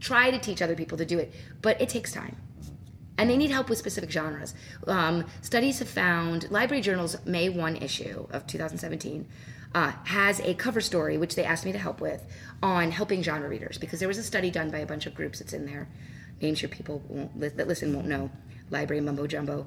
try 0.00 0.30
to 0.30 0.38
teach 0.38 0.62
other 0.62 0.74
people 0.74 0.96
to 0.96 1.04
do 1.04 1.18
it, 1.18 1.34
but 1.60 1.78
it 1.82 1.90
takes 1.90 2.12
time 2.12 2.36
and 3.16 3.30
they 3.30 3.36
need 3.36 3.50
help 3.50 3.68
with 3.68 3.78
specific 3.78 4.10
genres. 4.10 4.54
Um, 4.86 5.24
studies 5.42 5.78
have 5.78 5.88
found 5.88 6.50
Library 6.50 6.82
Journal's 6.82 7.16
May 7.24 7.48
1 7.48 7.76
issue 7.76 8.26
of 8.30 8.46
2017 8.46 9.26
uh, 9.74 9.92
has 10.04 10.40
a 10.40 10.54
cover 10.54 10.80
story, 10.80 11.18
which 11.18 11.34
they 11.34 11.44
asked 11.44 11.64
me 11.64 11.72
to 11.72 11.78
help 11.78 12.00
with, 12.00 12.24
on 12.62 12.90
helping 12.90 13.22
genre 13.22 13.48
readers 13.48 13.78
because 13.78 13.98
there 13.98 14.08
was 14.08 14.18
a 14.18 14.22
study 14.22 14.50
done 14.50 14.70
by 14.70 14.78
a 14.78 14.86
bunch 14.86 15.06
of 15.06 15.14
groups. 15.14 15.40
that's 15.40 15.52
in 15.52 15.66
there. 15.66 15.88
Names 16.40 16.62
your 16.62 16.68
people 16.68 17.02
won't, 17.08 17.56
that 17.56 17.68
listen 17.68 17.94
won't 17.94 18.06
know. 18.06 18.30
Library 18.70 19.00
mumbo 19.00 19.26
jumbo. 19.26 19.66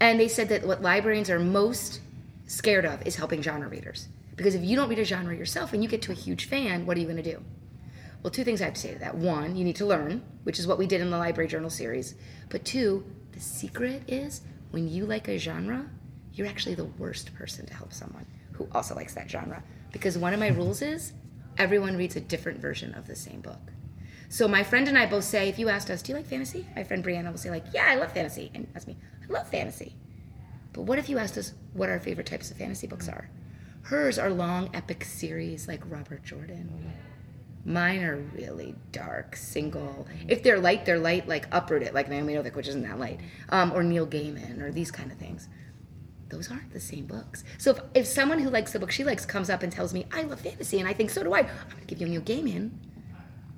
And 0.00 0.20
they 0.20 0.28
said 0.28 0.48
that 0.50 0.66
what 0.66 0.82
librarians 0.82 1.30
are 1.30 1.38
most 1.38 2.00
scared 2.46 2.84
of 2.84 3.06
is 3.06 3.16
helping 3.16 3.42
genre 3.42 3.68
readers. 3.68 4.08
Because 4.36 4.54
if 4.54 4.62
you 4.62 4.76
don't 4.76 4.88
read 4.88 4.98
a 4.98 5.04
genre 5.04 5.34
yourself 5.34 5.72
and 5.72 5.82
you 5.82 5.88
get 5.88 6.02
to 6.02 6.12
a 6.12 6.14
huge 6.14 6.46
fan, 6.46 6.84
what 6.84 6.96
are 6.96 7.00
you 7.00 7.06
going 7.06 7.22
to 7.22 7.22
do? 7.22 7.42
Well, 8.22 8.30
two 8.30 8.44
things 8.44 8.60
I 8.60 8.66
have 8.66 8.74
to 8.74 8.80
say 8.80 8.92
to 8.92 8.98
that. 9.00 9.16
One, 9.16 9.56
you 9.56 9.64
need 9.64 9.76
to 9.76 9.86
learn, 9.86 10.22
which 10.42 10.58
is 10.58 10.66
what 10.66 10.78
we 10.78 10.86
did 10.86 11.00
in 11.00 11.10
the 11.10 11.18
Library 11.18 11.48
Journal 11.48 11.70
series. 11.70 12.14
But 12.48 12.64
two, 12.64 13.04
the 13.32 13.40
secret 13.40 14.02
is 14.08 14.40
when 14.70 14.88
you 14.88 15.06
like 15.06 15.28
a 15.28 15.38
genre, 15.38 15.88
you're 16.32 16.46
actually 16.46 16.74
the 16.74 16.84
worst 16.84 17.34
person 17.34 17.66
to 17.66 17.74
help 17.74 17.92
someone 17.92 18.26
who 18.52 18.68
also 18.72 18.94
likes 18.94 19.14
that 19.14 19.30
genre. 19.30 19.62
Because 19.92 20.18
one 20.18 20.34
of 20.34 20.40
my 20.40 20.48
rules 20.48 20.82
is 20.82 21.12
everyone 21.58 21.96
reads 21.96 22.16
a 22.16 22.20
different 22.20 22.60
version 22.60 22.94
of 22.94 23.06
the 23.06 23.16
same 23.16 23.40
book. 23.40 23.72
So 24.28 24.48
my 24.48 24.64
friend 24.64 24.88
and 24.88 24.98
I 24.98 25.06
both 25.06 25.24
say, 25.24 25.48
if 25.48 25.58
you 25.58 25.68
asked 25.68 25.88
us, 25.88 26.02
do 26.02 26.12
you 26.12 26.16
like 26.16 26.26
fantasy? 26.26 26.66
My 26.74 26.82
friend 26.82 27.04
Brianna 27.04 27.30
will 27.30 27.38
say, 27.38 27.50
like, 27.50 27.64
yeah, 27.72 27.86
I 27.88 27.94
love 27.94 28.12
fantasy. 28.12 28.50
And 28.54 28.66
ask 28.74 28.88
me, 28.88 28.96
I 29.22 29.32
love 29.32 29.48
fantasy. 29.48 29.94
But 30.72 30.82
what 30.82 30.98
if 30.98 31.08
you 31.08 31.18
asked 31.18 31.38
us 31.38 31.54
what 31.72 31.88
our 31.88 32.00
favorite 32.00 32.26
types 32.26 32.50
of 32.50 32.56
fantasy 32.56 32.86
books 32.86 33.08
are? 33.08 33.30
Hers 33.82 34.18
are 34.18 34.30
long, 34.30 34.70
epic 34.74 35.04
series 35.04 35.68
like 35.68 35.80
Robert 35.88 36.24
Jordan. 36.24 36.92
Mine 37.66 38.04
are 38.04 38.16
really 38.16 38.76
dark, 38.92 39.34
single. 39.34 40.06
If 40.28 40.44
they're 40.44 40.60
light, 40.60 40.86
they're 40.86 41.00
light, 41.00 41.26
like 41.26 41.48
Uprooted, 41.50 41.92
like 41.94 42.08
Naomi 42.08 42.34
Novik, 42.34 42.54
which 42.54 42.68
isn't 42.68 42.82
that 42.82 43.00
light, 43.00 43.18
um, 43.48 43.72
or 43.72 43.82
Neil 43.82 44.06
Gaiman, 44.06 44.62
or 44.62 44.70
these 44.70 44.92
kind 44.92 45.10
of 45.10 45.18
things. 45.18 45.48
Those 46.28 46.48
aren't 46.48 46.72
the 46.72 46.78
same 46.78 47.06
books. 47.06 47.42
So 47.58 47.72
if, 47.72 47.80
if 47.94 48.06
someone 48.06 48.38
who 48.38 48.50
likes 48.50 48.72
the 48.72 48.78
book 48.78 48.92
she 48.92 49.02
likes 49.02 49.26
comes 49.26 49.50
up 49.50 49.64
and 49.64 49.72
tells 49.72 49.92
me, 49.92 50.06
I 50.12 50.22
love 50.22 50.40
fantasy, 50.40 50.78
and 50.78 50.88
I 50.88 50.92
think 50.92 51.10
so 51.10 51.24
do 51.24 51.34
I, 51.34 51.40
I'm 51.40 51.46
going 51.46 51.80
to 51.80 51.86
give 51.86 52.00
you 52.00 52.06
Neil 52.06 52.20
Gaiman, 52.20 52.70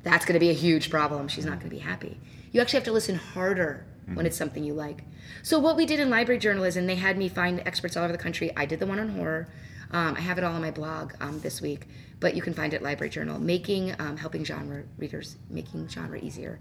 that's 0.03 0.25
going 0.25 0.35
to 0.35 0.41
be 0.41 0.49
a 0.49 0.55
huge 0.55 0.89
problem. 0.89 1.29
She's 1.29 1.45
not 1.45 1.59
going 1.59 1.69
to 1.69 1.77
be 1.77 1.81
happy. 1.81 2.19
You 2.51 2.63
actually 2.63 2.79
have 2.79 2.85
to 2.85 2.93
listen 2.93 3.17
harder 3.17 3.85
when 4.15 4.25
it's 4.25 4.39
something 4.39 4.65
you 4.65 4.73
like. 4.73 5.05
So 5.43 5.59
what 5.59 5.77
we 5.77 5.85
did 5.85 6.01
in 6.01 6.09
library 6.09 6.39
journalism, 6.39 6.87
they 6.87 6.95
had 6.95 7.19
me 7.19 7.29
find 7.29 7.61
experts 7.67 7.95
all 7.95 8.05
over 8.05 8.13
the 8.13 8.19
country. 8.19 8.51
I 8.57 8.65
did 8.65 8.81
the 8.81 8.87
one 8.87 8.99
on 8.99 9.11
horror. 9.11 9.49
Um, 9.91 10.17
I 10.17 10.21
have 10.21 10.39
it 10.39 10.45
all 10.45 10.55
on 10.55 10.63
my 10.63 10.71
blog 10.71 11.13
um, 11.21 11.41
this 11.41 11.61
week, 11.61 11.87
but 12.21 12.35
you 12.35 12.43
can 12.43 12.55
find 12.55 12.75
it 12.75 12.83
Library 12.83 13.11
Journal. 13.11 13.39
Making 13.39 13.95
um, 13.99 14.17
helping 14.17 14.45
genre 14.45 14.85
readers 14.97 15.37
making 15.51 15.89
genre 15.89 16.19
easier, 16.19 16.61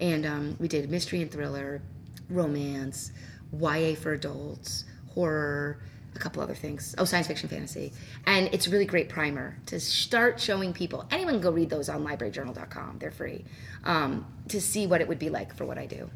and 0.00 0.26
um, 0.26 0.56
we 0.58 0.68
did 0.68 0.90
mystery 0.90 1.22
and 1.22 1.30
thriller, 1.30 1.82
romance, 2.28 3.12
YA 3.52 3.94
for 3.94 4.12
adults, 4.12 4.84
horror, 5.14 5.80
a 6.14 6.18
couple 6.18 6.42
other 6.42 6.54
things. 6.54 6.94
Oh, 6.98 7.04
science 7.04 7.26
fiction, 7.26 7.48
fantasy, 7.48 7.92
and 8.26 8.48
it's 8.52 8.68
really 8.68 8.86
great 8.86 9.08
primer 9.08 9.56
to 9.66 9.78
start 9.78 10.40
showing 10.40 10.72
people. 10.72 11.06
Anyone 11.10 11.34
can 11.34 11.42
go 11.42 11.50
read 11.50 11.70
those 11.70 11.88
on 11.88 12.04
LibraryJournal.com. 12.04 12.98
They're 12.98 13.10
free 13.10 13.44
um, 13.84 14.26
to 14.48 14.60
see 14.60 14.86
what 14.86 15.00
it 15.00 15.08
would 15.08 15.18
be 15.18 15.30
like 15.30 15.54
for 15.54 15.64
what 15.64 15.78
I 15.78 15.86
do. 15.86 16.10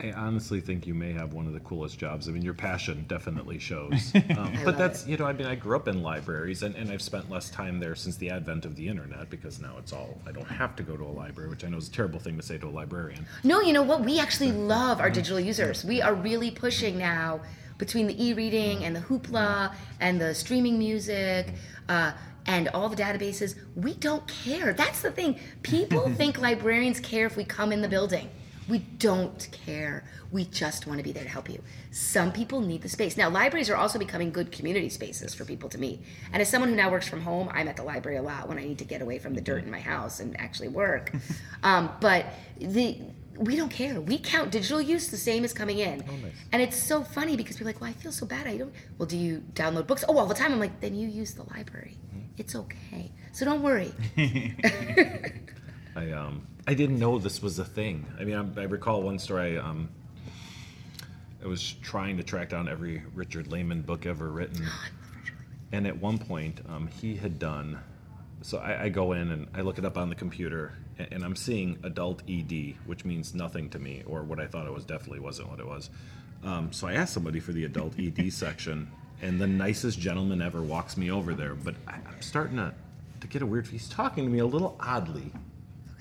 I 0.00 0.12
honestly 0.12 0.60
think 0.60 0.86
you 0.86 0.94
may 0.94 1.12
have 1.12 1.32
one 1.32 1.46
of 1.46 1.52
the 1.52 1.60
coolest 1.60 1.98
jobs. 1.98 2.28
I 2.28 2.32
mean, 2.32 2.42
your 2.42 2.54
passion 2.54 3.04
definitely 3.08 3.58
shows. 3.58 4.12
Um, 4.38 4.56
but 4.64 4.76
that's, 4.76 5.04
it. 5.04 5.08
you 5.08 5.16
know, 5.16 5.24
I 5.24 5.32
mean, 5.32 5.46
I 5.46 5.54
grew 5.54 5.74
up 5.74 5.88
in 5.88 6.02
libraries 6.02 6.62
and, 6.62 6.74
and 6.76 6.90
I've 6.90 7.02
spent 7.02 7.30
less 7.30 7.50
time 7.50 7.80
there 7.80 7.94
since 7.94 8.16
the 8.16 8.30
advent 8.30 8.64
of 8.64 8.76
the 8.76 8.86
internet 8.86 9.30
because 9.30 9.58
now 9.58 9.76
it's 9.78 9.92
all, 9.92 10.20
I 10.26 10.32
don't 10.32 10.46
have 10.46 10.76
to 10.76 10.82
go 10.82 10.96
to 10.96 11.04
a 11.04 11.06
library, 11.06 11.48
which 11.48 11.64
I 11.64 11.68
know 11.68 11.78
is 11.78 11.88
a 11.88 11.90
terrible 11.90 12.20
thing 12.20 12.36
to 12.36 12.42
say 12.42 12.58
to 12.58 12.66
a 12.66 12.70
librarian. 12.70 13.26
No, 13.42 13.60
you 13.60 13.72
know 13.72 13.82
what? 13.82 14.02
We 14.02 14.20
actually 14.20 14.52
love 14.52 15.00
our 15.00 15.10
digital 15.10 15.40
users. 15.40 15.84
We 15.84 16.02
are 16.02 16.14
really 16.14 16.50
pushing 16.50 16.98
now 16.98 17.40
between 17.78 18.06
the 18.06 18.24
e-reading 18.24 18.84
and 18.84 18.94
the 18.94 19.00
hoopla 19.00 19.74
and 19.98 20.20
the 20.20 20.34
streaming 20.34 20.78
music. 20.78 21.54
Uh, 21.88 22.12
and 22.46 22.68
all 22.68 22.88
the 22.88 22.96
databases, 22.96 23.56
we 23.74 23.94
don't 23.94 24.26
care. 24.26 24.72
That's 24.72 25.02
the 25.02 25.10
thing. 25.10 25.38
People 25.62 26.10
think 26.14 26.38
librarians 26.38 27.00
care 27.00 27.26
if 27.26 27.36
we 27.36 27.44
come 27.44 27.72
in 27.72 27.82
the 27.82 27.88
building. 27.88 28.30
We 28.68 28.80
don't 28.98 29.48
care. 29.66 30.04
We 30.30 30.44
just 30.44 30.86
want 30.86 30.98
to 30.98 31.04
be 31.04 31.12
there 31.12 31.24
to 31.24 31.28
help 31.28 31.48
you. 31.48 31.62
Some 31.90 32.32
people 32.32 32.60
need 32.60 32.82
the 32.82 32.88
space. 32.88 33.16
Now, 33.16 33.30
libraries 33.30 33.70
are 33.70 33.76
also 33.76 33.98
becoming 33.98 34.30
good 34.30 34.52
community 34.52 34.90
spaces 34.90 35.34
for 35.34 35.44
people 35.44 35.68
to 35.70 35.78
meet. 35.78 36.02
And 36.32 36.42
as 36.42 36.50
someone 36.50 36.68
who 36.70 36.76
now 36.76 36.90
works 36.90 37.08
from 37.08 37.22
home, 37.22 37.48
I'm 37.52 37.68
at 37.68 37.76
the 37.76 37.82
library 37.82 38.18
a 38.18 38.22
lot 38.22 38.48
when 38.48 38.58
I 38.58 38.64
need 38.64 38.78
to 38.78 38.84
get 38.84 39.00
away 39.00 39.18
from 39.18 39.34
the 39.34 39.40
dirt 39.40 39.64
in 39.64 39.70
my 39.70 39.80
house 39.80 40.20
and 40.20 40.38
actually 40.38 40.68
work. 40.68 41.12
um, 41.62 41.90
but 42.00 42.26
the 42.58 42.98
we 43.38 43.54
don't 43.54 43.70
care. 43.70 44.00
We 44.00 44.18
count 44.18 44.50
digital 44.50 44.82
use 44.82 45.08
the 45.08 45.16
same 45.16 45.44
as 45.44 45.52
coming 45.52 45.78
in. 45.78 46.02
And 46.52 46.60
it's 46.60 46.76
so 46.76 47.04
funny 47.04 47.36
because 47.36 47.60
we're 47.60 47.66
like, 47.66 47.80
well, 47.80 47.90
I 47.90 47.92
feel 47.92 48.10
so 48.10 48.26
bad. 48.26 48.48
I 48.48 48.56
don't. 48.56 48.72
Well, 48.98 49.06
do 49.06 49.16
you 49.16 49.44
download 49.52 49.86
books? 49.86 50.04
Oh, 50.08 50.18
all 50.18 50.26
the 50.26 50.34
time. 50.34 50.52
I'm 50.52 50.58
like, 50.58 50.80
then 50.80 50.96
you 50.96 51.06
use 51.08 51.34
the 51.34 51.44
library. 51.44 51.96
It's 52.36 52.54
okay. 52.54 53.12
So 53.32 53.44
don't 53.44 53.62
worry. 53.62 53.92
I 55.96 56.12
um 56.12 56.46
I 56.68 56.74
didn't 56.74 56.98
know 56.98 57.18
this 57.18 57.40
was 57.40 57.58
a 57.58 57.64
thing. 57.64 58.04
I 58.20 58.24
mean, 58.24 58.34
I, 58.34 58.60
I 58.60 58.64
recall 58.64 59.00
one 59.00 59.18
story. 59.18 59.56
Um, 59.56 59.88
I 61.42 61.46
was 61.46 61.72
trying 61.80 62.18
to 62.18 62.22
track 62.22 62.50
down 62.50 62.68
every 62.68 63.02
Richard 63.14 63.46
Laymon 63.46 63.80
book 63.86 64.04
ever 64.04 64.28
written, 64.28 64.66
and 65.72 65.86
at 65.86 65.98
one 65.98 66.18
point, 66.18 66.60
um, 66.68 66.86
he 66.86 67.16
had 67.16 67.38
done. 67.38 67.78
So 68.42 68.58
I, 68.58 68.82
I 68.82 68.88
go 68.90 69.12
in 69.12 69.30
and 69.30 69.46
I 69.54 69.62
look 69.62 69.78
it 69.78 69.86
up 69.86 69.96
on 69.96 70.10
the 70.10 70.14
computer, 70.14 70.74
and, 70.98 71.08
and 71.10 71.24
I'm 71.24 71.36
seeing 71.36 71.78
adult 71.84 72.22
ED, 72.28 72.74
which 72.84 73.02
means 73.02 73.34
nothing 73.34 73.70
to 73.70 73.78
me, 73.78 74.02
or 74.06 74.22
what 74.22 74.38
I 74.38 74.46
thought 74.46 74.66
it 74.66 74.72
was 74.74 74.84
definitely 74.84 75.20
wasn't 75.20 75.48
what 75.48 75.60
it 75.60 75.66
was. 75.66 75.88
Um, 76.44 76.70
so 76.70 76.86
I 76.86 76.92
asked 76.92 77.14
somebody 77.14 77.40
for 77.40 77.52
the 77.52 77.64
adult 77.64 77.94
ED 77.98 78.30
section, 78.30 78.90
and 79.22 79.40
the 79.40 79.46
nicest 79.46 79.98
gentleman 79.98 80.42
ever 80.42 80.60
walks 80.60 80.98
me 80.98 81.10
over 81.10 81.32
there. 81.32 81.54
But 81.54 81.76
I, 81.86 81.94
I'm 81.94 82.20
starting 82.20 82.58
to 82.58 82.74
to 83.22 83.26
get 83.26 83.40
a 83.40 83.46
weird. 83.46 83.68
He's 83.68 83.88
talking 83.88 84.24
to 84.24 84.30
me 84.30 84.40
a 84.40 84.46
little 84.46 84.76
oddly. 84.78 85.32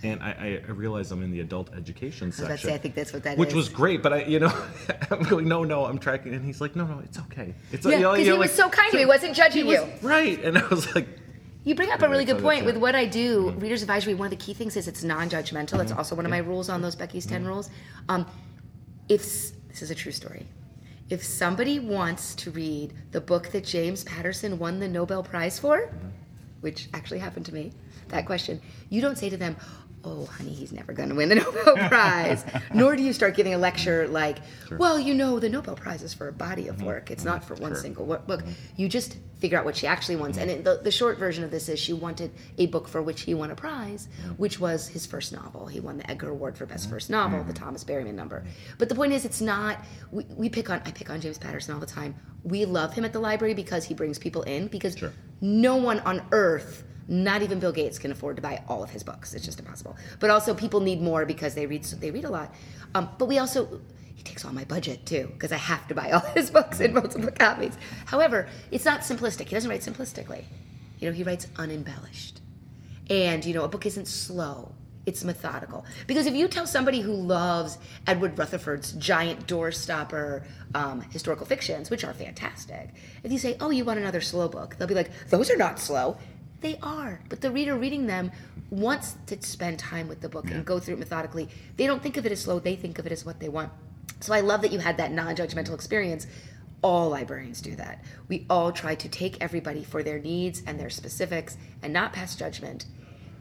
And 0.04 0.22
I, 0.22 0.62
I 0.68 0.72
realize 0.72 1.12
I'm 1.12 1.24
in 1.24 1.32
the 1.32 1.40
adult 1.40 1.74
education 1.74 2.28
was 2.28 2.36
section. 2.36 2.46
about 2.46 2.60
to 2.60 2.68
say, 2.68 2.74
I 2.74 2.78
think 2.78 2.94
that's 2.94 3.14
what 3.14 3.24
that 3.24 3.38
which 3.38 3.50
is. 3.50 3.56
was 3.56 3.70
great, 3.70 4.04
but 4.04 4.14
I, 4.14 4.24
you 4.26 4.40
know, 4.40 4.54
I'm 5.12 5.24
going, 5.24 5.48
no, 5.48 5.64
no, 5.64 5.86
I'm 5.86 5.98
tracking, 5.98 6.36
and 6.36 6.46
he's 6.46 6.62
like, 6.62 6.76
no, 6.76 6.86
no, 6.86 7.00
it's 7.00 7.18
okay. 7.18 7.56
It's 7.72 7.86
Yeah, 7.86 7.96
you 7.96 8.02
know, 8.02 8.14
he 8.14 8.32
was 8.32 8.54
so 8.54 8.70
kind 8.70 8.92
to 8.92 8.98
me, 8.98 9.02
he 9.02 9.06
wasn't 9.08 9.36
judging 9.36 9.66
he 9.66 9.72
was 9.72 9.80
you. 9.80 10.08
right, 10.08 10.44
and 10.44 10.58
I 10.58 10.68
was 10.68 10.94
like, 10.94 11.08
You 11.64 11.76
bring 11.76 11.92
up 11.92 12.02
a 12.02 12.08
really 12.08 12.26
good 12.26 12.42
point 12.42 12.64
with 12.64 12.78
what 12.78 12.96
I 12.96 13.06
do. 13.06 13.48
Mm-hmm. 13.48 13.60
Readers 13.60 13.82
advisory. 13.82 14.14
One 14.14 14.28
of 14.28 14.32
the 14.32 14.38
key 14.38 14.54
things 14.54 14.78
is 14.78 14.88
it's 14.88 15.04
non-judgmental. 15.04 15.82
It's 15.82 15.92
mm-hmm. 15.92 15.98
also 15.98 16.16
one 16.16 16.26
of 16.26 16.30
my 16.30 16.38
rules 16.38 16.70
on 16.70 16.82
those 16.82 16.96
Becky's 16.96 17.26
ten 17.26 17.42
mm-hmm. 17.42 17.50
rules. 17.50 17.70
Um, 18.08 18.26
if 19.10 19.22
this 19.68 19.82
is 19.82 19.92
a 19.92 19.96
true 19.96 20.14
story, 20.14 20.46
if 21.10 21.24
somebody 21.24 21.80
wants 21.80 22.36
to 22.36 22.52
read 22.52 22.94
the 23.12 23.20
book 23.20 23.50
that 23.52 23.66
James 23.66 24.04
Patterson 24.04 24.60
won 24.60 24.80
the 24.80 24.88
Nobel 24.88 25.24
Prize 25.24 25.58
for, 25.60 25.92
which 26.62 26.88
actually 26.94 27.20
happened 27.20 27.46
to 27.48 27.54
me, 27.54 27.72
that 28.10 28.26
question, 28.26 28.62
you 28.90 29.02
don't 29.02 29.18
say 29.18 29.30
to 29.30 29.38
them, 29.38 29.56
oh, 30.08 30.26
honey, 30.26 30.54
he's 30.54 30.72
never 30.72 30.94
going 30.94 31.10
to 31.10 31.16
win 31.16 31.30
the 31.30 31.36
Nobel 31.66 31.90
Prize. 31.90 32.46
Nor 32.74 32.96
do 32.96 33.04
you 33.04 33.14
start 33.14 33.36
giving 33.36 33.54
a 33.54 33.58
lecture 33.58 34.08
like, 34.08 34.38
well, 34.72 35.00
you 35.00 35.14
know, 35.14 35.40
the 35.40 35.50
Nobel 35.50 35.76
Prize 35.76 36.02
is 36.02 36.14
for 36.14 36.28
a 36.28 36.34
body 36.34 36.68
of 36.68 36.78
mm-hmm. 36.78 36.86
work. 36.86 37.12
It's 37.12 37.24
not 37.24 37.44
for 37.44 37.56
one 37.56 37.76
single 37.76 38.06
wo- 38.06 38.20
book. 38.20 38.42
Mm-hmm. 38.42 38.52
You 38.78 38.90
just 38.90 39.18
figure 39.40 39.58
out 39.58 39.66
what 39.66 39.76
she 39.76 39.86
actually 39.88 40.16
wants. 40.16 40.38
And 40.38 40.50
mm-hmm. 40.50 40.60
it, 40.60 40.64
the, 40.64 40.80
the 40.84 40.92
short 40.92 41.18
version 41.18 41.44
of 41.44 41.52
this 41.52 41.70
is 41.70 41.80
she 41.80 41.94
wanted 41.94 42.32
a 42.58 42.68
book 42.68 42.88
for 42.88 43.02
which 43.02 43.22
he 43.22 43.34
won 43.34 43.52
a 43.52 43.56
prize, 43.56 44.08
which 44.38 44.60
was 44.60 44.88
his 44.88 45.06
first 45.06 45.34
novel. 45.34 45.68
He 45.68 45.80
won 45.80 45.98
the 45.98 46.10
Edgar 46.10 46.30
Award 46.30 46.58
for 46.58 46.66
Best 46.66 46.90
First 46.90 47.10
Novel, 47.10 47.44
the 47.44 47.54
Thomas 47.54 47.84
Berryman 47.84 48.14
number. 48.14 48.46
But 48.78 48.90
the 48.90 48.96
point 48.96 49.14
is, 49.14 49.26
it's 49.26 49.42
not, 49.42 49.84
we, 50.12 50.26
we 50.36 50.50
pick 50.50 50.70
on, 50.70 50.82
I 50.86 50.92
pick 50.92 51.10
on 51.10 51.22
James 51.22 51.38
Patterson 51.38 51.74
all 51.74 51.80
the 51.80 51.86
time. 51.86 52.16
We 52.44 52.66
love 52.66 52.94
him 52.94 53.04
at 53.06 53.14
the 53.14 53.20
library 53.20 53.54
because 53.54 53.84
he 53.84 53.94
brings 53.94 54.18
people 54.18 54.44
in, 54.44 54.68
because 54.68 54.96
no 55.42 55.76
one 55.76 56.00
on 56.02 56.26
earth 56.32 56.84
not 57.08 57.42
even 57.42 57.60
Bill 57.60 57.72
Gates 57.72 57.98
can 57.98 58.12
afford 58.12 58.36
to 58.36 58.42
buy 58.42 58.64
all 58.68 58.84
of 58.84 58.90
his 58.90 59.04
books. 59.04 59.34
It's 59.34 59.46
just 59.46 59.60
impossible. 59.60 59.96
But 60.20 60.30
also, 60.30 60.54
people 60.54 60.82
need 60.82 61.02
more 61.02 61.26
because 61.26 61.56
they 61.56 61.66
read 61.66 61.84
they 61.86 62.12
read 62.12 62.26
a 62.26 62.30
lot. 62.30 62.54
Um, 62.96 63.10
but 63.18 63.28
we 63.28 63.38
also 63.40 63.82
he 64.16 64.24
takes 64.24 64.44
all 64.44 64.52
my 64.52 64.66
budget 64.66 65.06
too 65.06 65.30
because 65.34 65.52
I 65.52 65.58
have 65.58 65.88
to 65.88 65.96
buy 65.96 66.12
all 66.14 66.20
his 66.20 66.52
books 66.52 66.80
in 66.80 66.94
multiple 66.94 67.32
copies. 67.32 67.78
However, 68.06 68.48
it's 68.72 68.86
not 68.86 69.02
simplistic. 69.02 69.48
He 69.48 69.56
doesn't 69.56 69.70
write 69.70 69.82
simplistically. 69.82 70.44
You 71.00 71.10
know, 71.10 71.16
he 71.16 71.24
writes 71.24 71.48
unembellished, 71.58 72.42
and 73.10 73.46
you 73.46 73.54
know, 73.54 73.64
a 73.64 73.68
book 73.68 73.86
isn't 73.86 74.08
slow. 74.08 74.74
It's 75.06 75.24
methodical. 75.24 75.86
Because 76.06 76.26
if 76.26 76.36
you 76.36 76.50
tell 76.50 76.68
somebody 76.68 77.00
who 77.00 77.14
loves 77.14 77.78
Edward 78.08 78.38
Rutherfurd's 78.38 78.92
giant 78.92 79.48
doorstopper 79.48 80.44
um, 80.76 81.00
historical 81.00 81.46
fictions, 81.46 81.90
which 81.90 82.04
are 82.04 82.14
fantastic, 82.14 82.90
if 83.24 83.32
you 83.32 83.38
say, 83.38 83.56
"Oh, 83.62 83.70
you 83.70 83.86
want 83.86 84.00
another 84.00 84.20
slow 84.20 84.50
book," 84.50 84.76
they'll 84.78 84.88
be 84.88 84.96
like, 84.96 85.30
"Those 85.30 85.50
are 85.50 85.56
not 85.56 85.80
slow." 85.80 86.18
They 86.62 86.78
are, 86.82 87.22
but 87.30 87.42
the 87.42 87.52
reader 87.52 87.76
reading 87.76 88.08
them 88.08 88.32
wants 88.70 89.16
to 89.28 89.42
spend 89.42 89.80
time 89.80 90.08
with 90.08 90.22
the 90.22 90.30
book 90.30 90.50
and 90.50 90.66
go 90.66 90.80
through 90.80 90.96
it 90.96 91.00
methodically. 91.00 91.50
They 91.78 91.86
don't 91.88 92.02
think 92.02 92.18
of 92.18 92.26
it 92.26 92.32
as 92.32 92.42
slow, 92.42 92.60
they 92.60 92.76
think 92.76 93.00
of 93.00 93.06
it 93.06 93.12
as 93.12 93.26
what 93.26 93.40
they 93.40 93.50
want. 93.50 93.72
So 94.20 94.34
I 94.34 94.42
love 94.42 94.62
that 94.62 94.72
you 94.72 94.80
had 94.80 94.98
that 94.98 95.12
non 95.12 95.36
judgmental 95.36 95.74
experience. 95.76 96.26
All 96.82 97.10
librarians 97.10 97.62
do 97.62 97.76
that. 97.76 98.04
We 98.28 98.46
all 98.50 98.72
try 98.72 98.96
to 98.96 99.10
take 99.10 99.42
everybody 99.42 99.84
for 99.84 100.04
their 100.04 100.20
needs 100.20 100.64
and 100.66 100.80
their 100.80 100.90
specifics 100.90 101.58
and 101.82 101.94
not 101.94 102.14
pass 102.14 102.36
judgment. 102.36 102.86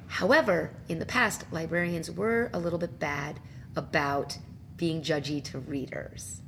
However, 0.09 0.73
in 0.89 0.99
the 0.99 1.07
past, 1.07 1.45
librarians 1.51 2.11
were 2.11 2.51
a 2.53 2.59
little 2.59 2.79
bit 2.79 2.99
bad 2.99 3.41
about 3.75 4.39
being 4.77 5.03
judgy 5.03 5.43
to 5.45 5.59
readers. 5.59 6.43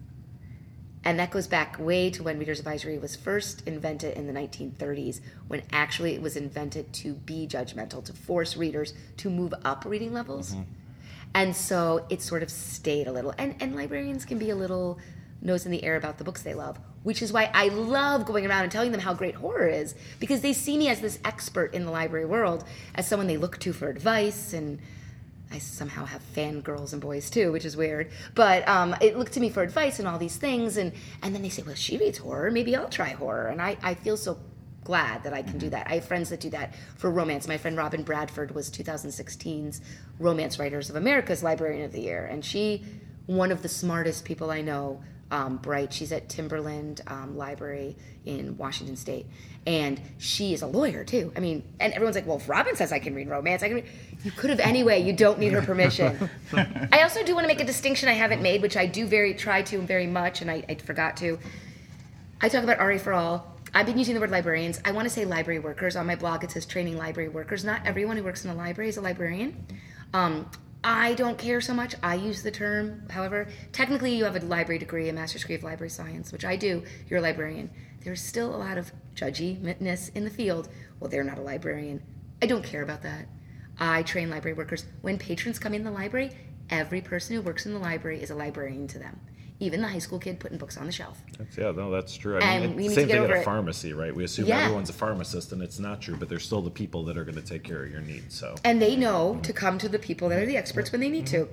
And 1.05 1.19
that 1.19 1.31
goes 1.31 1.47
back 1.47 1.79
way 1.79 2.11
to 2.11 2.23
when 2.23 2.39
Reader's 2.39 2.59
Advisory 2.59 2.99
was 2.99 3.17
first 3.17 3.67
invented 3.67 4.17
in 4.17 4.27
the 4.27 4.33
1930s, 4.33 5.21
when 5.47 5.63
actually 5.73 6.15
it 6.15 6.23
was 6.23 6.37
invented 6.37 6.93
to 6.95 7.15
be 7.15 7.47
judgmental, 7.47 8.05
to 8.05 8.13
force 8.13 8.57
readers 8.57 8.95
to 9.19 9.31
move 9.31 9.55
up 9.65 9.85
reading 9.85 10.13
levels. 10.13 10.53
Mm-hmm. 10.53 10.63
And 11.35 11.55
so 11.55 12.05
it 12.11 12.23
sort 12.23 12.43
of 12.43 12.51
stayed 12.51 13.07
a 13.07 13.13
little. 13.13 13.35
And, 13.39 13.55
and 13.61 13.77
librarians 13.77 14.25
can 14.25 14.39
be 14.39 14.51
a 14.51 14.57
little 14.57 14.99
nose 15.41 15.67
in 15.67 15.73
the 15.73 15.85
air 15.85 15.97
about 15.97 16.19
the 16.19 16.25
books 16.25 16.43
they 16.43 16.55
love, 16.55 16.79
which 17.05 17.23
is 17.23 17.33
why 17.33 17.51
I 17.55 17.69
love 17.69 18.25
going 18.25 18.47
around 18.47 18.65
and 18.65 18.73
telling 18.73 18.91
them 18.91 19.01
how 19.01 19.15
great 19.15 19.37
horror 19.37 19.69
is, 19.69 19.95
because 20.19 20.41
they 20.41 20.53
see 20.53 20.77
me 20.77 20.89
as 20.89 21.01
this 21.01 21.19
expert 21.25 21.75
in 21.75 21.85
the 21.85 21.93
library 21.93 22.27
world, 22.27 22.65
as 22.95 23.07
someone 23.07 23.29
they 23.29 23.37
look 23.37 23.59
to 23.61 23.73
for 23.73 23.89
advice 23.89 24.53
and 24.53 24.81
I 25.51 25.59
somehow 25.59 26.05
have 26.05 26.23
fangirls 26.35 26.93
and 26.93 27.01
boys 27.01 27.31
too, 27.31 27.53
which 27.53 27.65
is 27.65 27.77
weird. 27.77 28.11
But 28.35 28.67
um, 28.69 28.95
it 29.01 29.17
looked 29.17 29.33
to 29.33 29.41
me 29.41 29.49
for 29.49 29.63
advice 29.63 29.99
and 29.99 30.07
all 30.07 30.19
these 30.19 30.37
things, 30.37 30.77
and 30.77 30.93
and 31.23 31.35
then 31.35 31.43
they 31.43 31.49
say, 31.49 31.63
well, 31.63 31.75
she 31.75 31.97
reads 31.97 32.19
horror, 32.19 32.51
maybe 32.51 32.77
I'll 32.77 32.89
try 32.89 33.11
horror, 33.11 33.49
and 33.49 33.61
I 33.61 33.77
I 33.83 33.95
feel 33.95 34.17
so 34.17 34.39
glad 34.85 35.23
that 35.23 35.35
I 35.35 35.43
can 35.43 35.59
do 35.59 35.69
that. 35.71 35.87
I 35.87 35.97
have 35.97 36.05
friends 36.07 36.31
that 36.31 36.41
do 36.41 36.51
that 36.51 36.75
for 36.97 37.11
romance. 37.11 37.47
My 37.47 37.59
friend 37.59 37.77
Robin 37.77 38.03
Bradford 38.03 38.55
was 38.55 38.71
2016's 38.71 39.83
Romance 40.19 40.59
Writers 40.59 40.89
of 40.89 40.97
America's 40.97 41.43
Librarian 41.43 41.85
of 41.85 41.93
the 41.93 42.01
Year, 42.01 42.25
and 42.25 42.45
she, 42.45 42.85
one 43.27 43.53
of 43.53 43.63
the 43.63 43.69
smartest 43.69 44.25
people 44.25 44.51
I 44.51 44.63
know, 44.63 45.03
um, 45.31 45.57
bright. 45.59 45.93
She's 45.93 46.13
at 46.13 46.29
Timberland 46.29 47.03
um, 47.07 47.37
Library 47.37 47.97
in 48.25 48.57
Washington 48.57 48.97
State, 48.97 49.27
and 49.67 50.01
she 50.19 50.55
is 50.55 50.63
a 50.63 50.67
lawyer 50.67 51.05
too. 51.05 51.33
I 51.37 51.41
mean, 51.41 51.63
and 51.81 51.93
everyone's 51.93 52.17
like, 52.17 52.27
"Well, 52.27 52.39
if 52.39 52.49
Robin 52.49 52.77
says 52.77 52.93
I 52.93 52.99
can 52.99 53.15
read 53.15 53.29
romance, 53.29 53.63
I 53.63 53.69
can." 53.69 53.77
Read. 53.77 53.87
You 54.25 54.31
could 54.33 54.51
have 54.51 54.61
anyway. 54.61 55.01
You 55.01 55.13
don't 55.13 55.39
need 55.39 55.53
her 55.53 55.63
permission. 55.63 56.29
I 56.93 57.03
also 57.03 57.23
do 57.23 57.35
want 57.35 57.45
to 57.45 57.49
make 57.49 57.61
a 57.61 57.65
distinction 57.65 58.09
I 58.09 58.15
haven't 58.15 58.43
made, 58.43 58.63
which 58.63 58.77
I 58.77 58.87
do 58.87 59.07
very 59.07 59.35
try 59.35 59.63
to 59.63 59.79
very 59.81 60.07
much, 60.07 60.41
and 60.41 60.51
I, 60.51 60.65
I 60.69 60.75
forgot 60.75 61.17
to. 61.19 61.39
I 62.41 62.49
talk 62.49 62.65
about 62.65 62.79
RA 62.79 62.99
for 62.99 63.13
all. 63.13 63.55
I've 63.75 63.87
been 63.87 63.99
using 63.99 64.15
the 64.15 64.21
word 64.21 64.31
librarians. 64.31 64.81
I 64.85 64.93
want 64.93 65.07
to 65.07 65.11
say 65.11 65.25
library 65.25 65.61
workers. 65.61 65.95
On 65.97 66.07
my 66.07 66.17
blog, 66.17 66.43
it 66.43 66.51
says 66.51 66.65
training 66.65 66.97
library 66.97 67.29
workers. 67.29 67.65
Not 67.65 67.83
everyone 67.85 68.17
who 68.17 68.23
works 68.23 68.45
in 68.45 68.51
a 68.51 68.55
library 68.55 68.89
is 68.89 68.97
a 68.97 69.01
librarian. 69.01 69.67
Um, 70.15 70.51
I 70.85 71.15
don't 71.15 71.39
care 71.39 71.61
so 71.61 71.75
much. 71.75 71.95
I 72.03 72.15
use 72.15 72.43
the 72.43 72.51
term. 72.51 73.03
However, 73.11 73.49
technically, 73.73 74.15
you 74.15 74.25
have 74.25 74.37
a 74.37 74.47
library 74.47 74.79
degree, 74.79 75.09
a 75.09 75.13
master's 75.13 75.43
degree 75.43 75.57
of 75.57 75.65
library 75.65 75.91
science, 75.91 76.31
which 76.31 76.45
I 76.45 76.57
do. 76.57 76.85
You're 77.09 77.19
a 77.19 77.23
librarian. 77.23 77.71
There's 78.05 78.23
still 78.23 78.55
a 78.55 78.57
lot 78.57 78.79
of 78.79 78.93
judginess 79.15 80.15
in 80.15 80.25
the 80.25 80.31
field. 80.31 80.69
Well, 81.01 81.11
they're 81.11 81.25
not 81.25 81.39
a 81.39 81.43
librarian. 81.43 82.03
I 82.41 82.47
don't 82.47 82.65
care 82.65 82.83
about 82.83 83.03
that. 83.03 83.27
I 83.79 84.03
train 84.05 84.31
library 84.31 84.57
workers. 84.57 84.85
When 85.03 85.19
patrons 85.19 85.59
come 85.59 85.75
in 85.75 85.83
the 85.83 85.91
library, 85.91 86.31
every 86.71 87.01
person 87.01 87.35
who 87.35 87.43
works 87.43 87.67
in 87.67 87.73
the 87.73 87.81
library 87.81 88.23
is 88.23 88.31
a 88.31 88.35
librarian 88.37 88.87
to 88.89 88.99
them. 88.99 89.21
Even 89.61 89.83
the 89.83 89.89
high 89.89 89.99
school 89.99 90.21
kid 90.21 90.39
putting 90.39 90.57
books 90.57 90.77
on 90.77 90.87
the 90.87 90.93
shelf. 90.93 91.21
That's, 91.37 91.59
yeah, 91.59 91.73
no, 91.73 91.91
that's 91.91 92.17
true. 92.17 92.39
I 92.39 92.41
And 92.43 92.65
mean, 92.65 92.77
we 92.77 92.83
need 92.83 92.91
the 92.91 92.95
same 92.95 93.09
to 93.09 93.13
get 93.15 93.23
thing 93.23 93.31
at 93.33 93.37
a 93.39 93.41
it. 93.41 93.45
pharmacy, 93.45 93.93
right? 93.93 94.15
We 94.15 94.23
assume 94.23 94.47
Yeah. 94.47 94.61
everyone's 94.61 94.89
a 94.89 94.93
pharmacist, 94.93 95.51
and 95.51 95.61
it's 95.63 95.81
not 95.81 96.01
true. 96.01 96.15
But 96.17 96.29
they're 96.29 96.39
still 96.39 96.63
the 96.63 96.71
people 96.71 97.03
that 97.07 97.17
are 97.19 97.25
going 97.25 97.35
to 97.35 97.43
take 97.43 97.65
care 97.65 97.83
of 97.83 97.91
your 97.91 98.01
needs. 98.01 98.37
So 98.39 98.55
and 98.65 98.81
they 98.81 98.95
know 98.95 99.41
to 99.43 99.53
come 99.53 99.77
to 99.79 99.89
the 99.89 99.99
people 99.99 100.29
that 100.29 100.41
are 100.41 100.47
the 100.47 100.57
experts 100.57 100.93
when 100.93 101.01
they 101.01 101.09
need 101.09 101.27
to. 101.29 101.49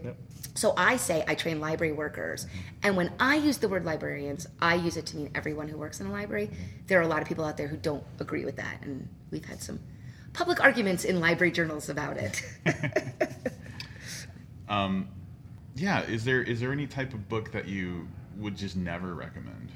So 0.54 0.74
I 0.78 0.98
say 0.98 1.24
I 1.28 1.34
train 1.36 1.60
library 1.60 1.94
workers, 1.94 2.46
and 2.84 2.96
when 2.96 3.12
I 3.20 3.36
use 3.38 3.58
the 3.58 3.68
word 3.68 3.84
librarians, 3.86 4.46
I 4.62 4.76
use 4.76 4.98
it 4.98 5.08
to 5.08 5.18
mean 5.18 5.32
everyone 5.36 5.68
who 5.68 5.78
works 5.78 6.00
in 6.00 6.06
a 6.08 6.12
library. 6.12 6.50
There 6.88 7.00
are 7.00 7.04
a 7.04 7.08
lot 7.08 7.22
of 7.24 7.28
people 7.28 7.44
out 7.44 7.58
there 7.58 7.68
who 7.68 7.76
don't 7.76 8.04
agree 8.20 8.46
with 8.46 8.56
that, 8.58 8.82
and 8.84 9.10
we've 9.32 9.44
had 9.46 9.62
some 9.64 9.80
public 10.32 10.64
arguments 10.64 11.06
in 11.06 11.20
library 11.20 11.52
journals 11.52 11.90
about 11.90 12.18
it. 12.18 12.44
Um, 14.68 15.10
Yeah, 15.76 16.04
is 16.04 16.24
there 16.24 16.42
is 16.42 16.60
there 16.60 16.72
any 16.72 16.88
type 16.88 17.14
of 17.14 17.28
book 17.28 17.52
that 17.52 17.68
you 17.68 18.08
would 18.38 18.56
just 18.56 18.76
never 18.76 19.14
recommend? 19.14 19.72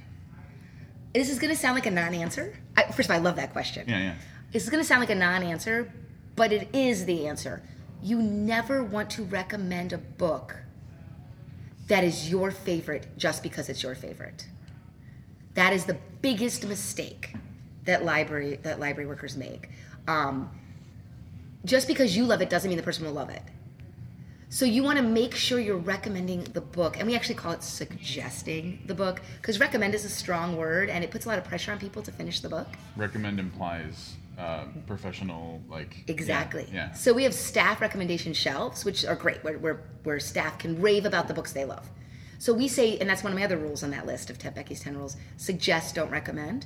this 1.13 1.29
is 1.29 1.39
going 1.39 1.53
to 1.53 1.59
sound 1.59 1.75
like 1.75 1.87
a 1.87 1.91
non-answer. 1.91 2.55
I, 2.77 2.83
first 2.83 3.09
of 3.09 3.11
all, 3.11 3.17
I 3.17 3.19
love 3.19 3.35
that 3.37 3.51
question. 3.51 3.87
Yeah, 3.87 3.97
yeah. 3.97 4.15
This 4.51 4.63
is 4.63 4.69
going 4.69 4.81
to 4.81 4.87
sound 4.87 5.01
like 5.01 5.09
a 5.09 5.15
non-answer, 5.15 5.91
but 6.35 6.51
it 6.51 6.69
is 6.73 7.05
the 7.05 7.27
answer. 7.27 7.63
You 8.01 8.21
never 8.21 8.83
want 8.83 9.09
to 9.11 9.23
recommend 9.23 9.91
a 9.91 9.97
book 9.97 10.55
that 11.87 12.03
is 12.03 12.29
your 12.29 12.51
favorite 12.51 13.07
just 13.17 13.41
because 13.41 13.69
it's 13.69 13.81
your 13.81 13.95
favorite. 13.95 14.47
That 15.55 15.73
is 15.73 15.85
the 15.85 15.97
biggest 16.21 16.65
mistake 16.65 17.35
that 17.85 18.05
library 18.05 18.59
that 18.61 18.79
library 18.79 19.07
workers 19.07 19.35
make. 19.35 19.69
Um, 20.07 20.51
just 21.65 21.87
because 21.87 22.15
you 22.15 22.25
love 22.25 22.41
it 22.41 22.49
doesn't 22.49 22.69
mean 22.69 22.77
the 22.77 22.83
person 22.83 23.05
will 23.05 23.13
love 23.13 23.29
it. 23.29 23.41
So 24.51 24.65
you 24.65 24.81
want 24.81 24.97
to 24.97 25.03
make 25.03 25.35
sure 25.35 25.59
you're 25.59 25.77
recommending 25.77 26.43
the 26.43 26.61
book, 26.61 26.97
and 26.97 27.07
we 27.07 27.15
actually 27.15 27.35
call 27.35 27.51
it 27.51 27.61
suggesting 27.61 28.81
the 28.87 28.95
book 28.95 29.21
because 29.39 29.59
recommend 29.59 29.93
is 29.93 30.05
a 30.05 30.09
strong 30.09 30.57
word 30.57 30.89
and 30.89 31.03
it 31.03 31.11
puts 31.11 31.25
a 31.25 31.29
lot 31.29 31.37
of 31.37 31.43
pressure 31.43 31.71
on 31.71 31.77
people 31.77 32.01
to 32.01 32.11
finish 32.11 32.39
the 32.39 32.49
book. 32.49 32.67
Recommend 32.97 33.39
implies 33.39 34.15
uh, 34.39 34.63
professional, 34.87 35.61
like 35.69 36.03
yeah, 36.07 36.13
Exactly. 36.13 36.67
Yeah. 36.73 36.93
So 36.93 37.13
we 37.13 37.23
have 37.25 37.33
staff 37.35 37.79
recommendation 37.79 38.33
shelves, 38.33 38.83
which 38.83 39.05
are 39.05 39.15
great, 39.15 39.43
where, 39.43 39.59
where, 39.59 39.83
where 40.03 40.19
staff 40.19 40.57
can 40.57 40.81
rave 40.81 41.05
about 41.05 41.27
the 41.27 41.35
books 41.35 41.53
they 41.53 41.65
love. 41.65 41.87
So 42.39 42.51
we 42.51 42.67
say, 42.67 42.97
and 42.97 43.07
that's 43.07 43.21
one 43.21 43.31
of 43.31 43.37
my 43.37 43.45
other 43.45 43.57
rules 43.57 43.83
on 43.83 43.91
that 43.91 44.07
list 44.07 44.31
of 44.31 44.39
Ted 44.39 44.55
Becky's 44.55 44.79
10 44.79 44.97
rules 44.97 45.15
suggest, 45.37 45.93
don't 45.93 46.09
recommend. 46.09 46.65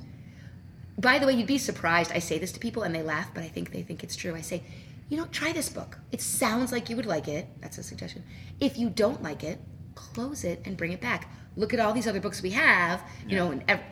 By 0.96 1.18
the 1.18 1.26
way, 1.26 1.34
you'd 1.34 1.48
be 1.48 1.58
surprised. 1.58 2.12
I 2.12 2.20
say 2.20 2.38
this 2.38 2.52
to 2.52 2.60
people 2.60 2.84
and 2.84 2.94
they 2.94 3.02
laugh, 3.02 3.28
but 3.34 3.42
I 3.42 3.48
think 3.48 3.72
they 3.72 3.82
think 3.82 4.04
it's 4.04 4.16
true. 4.16 4.34
I 4.34 4.40
say, 4.40 4.62
you 5.08 5.16
know, 5.16 5.26
try 5.26 5.52
this 5.52 5.68
book. 5.68 5.98
It 6.12 6.20
sounds 6.20 6.72
like 6.72 6.88
you 6.88 6.96
would 6.96 7.06
like 7.06 7.28
it. 7.28 7.46
That's 7.60 7.78
a 7.78 7.82
suggestion. 7.82 8.24
If 8.60 8.78
you 8.78 8.88
don't 8.88 9.22
like 9.22 9.44
it, 9.44 9.60
close 9.94 10.44
it 10.44 10.62
and 10.64 10.76
bring 10.76 10.92
it 10.92 11.00
back. 11.00 11.28
Look 11.56 11.72
at 11.74 11.80
all 11.80 11.92
these 11.92 12.08
other 12.08 12.20
books 12.20 12.42
we 12.42 12.50
have, 12.50 13.02
you 13.28 13.36
know, 13.36 13.50
and 13.50 13.62
ev- 13.68 13.82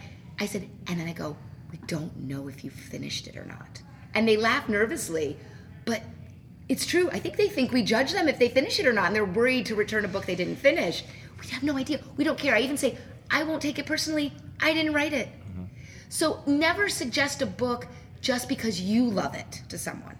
I 0.41 0.47
said, 0.47 0.69
and 0.89 0.99
then 0.99 1.07
I 1.07 1.13
go, 1.13 1.37
we 1.71 1.79
don't 1.87 2.17
know 2.17 2.49
if 2.49 2.65
you 2.65 2.71
finished 2.71 3.27
it 3.27 3.37
or 3.37 3.45
not. 3.45 3.83
And 4.15 4.27
they 4.27 4.37
laugh 4.37 4.69
nervously, 4.69 5.37
but 5.85 6.03
it's 6.69 6.87
true. 6.87 7.09
I 7.11 7.19
think 7.19 7.37
they 7.37 7.49
think 7.49 7.73
we 7.73 7.83
judge 7.83 8.13
them 8.13 8.29
if 8.29 8.39
they 8.39 8.49
finish 8.49 8.81
it 8.81 8.87
or 8.87 8.93
not, 8.93 9.07
and 9.07 9.17
they're 9.17 9.25
worried 9.25 9.67
to 9.67 9.75
return 9.75 10.05
a 10.05 10.09
book 10.09 10.27
they 10.27 10.35
didn't 10.35 10.57
finish. 10.57 11.05
We 11.41 11.49
have 11.49 11.63
no 11.63 11.77
idea. 11.77 12.01
We 12.17 12.25
don't 12.25 12.39
care. 12.39 12.55
I 12.55 12.61
even 12.61 12.77
say, 12.77 12.99
I 13.31 13.45
won't 13.45 13.63
take 13.63 13.79
it 13.79 13.87
personally. 13.87 14.33
I 14.61 14.73
didn't 14.75 14.93
write 14.93 15.13
it. 15.13 15.29
Mm-hmm. 15.29 15.65
So 16.09 16.43
never 16.47 16.89
suggest 16.89 17.43
a 17.43 17.47
book 17.47 17.87
just 18.21 18.49
because 18.49 18.81
you 18.81 19.05
love 19.05 19.35
it 19.35 19.63
to 19.69 19.79
someone. 19.79 20.17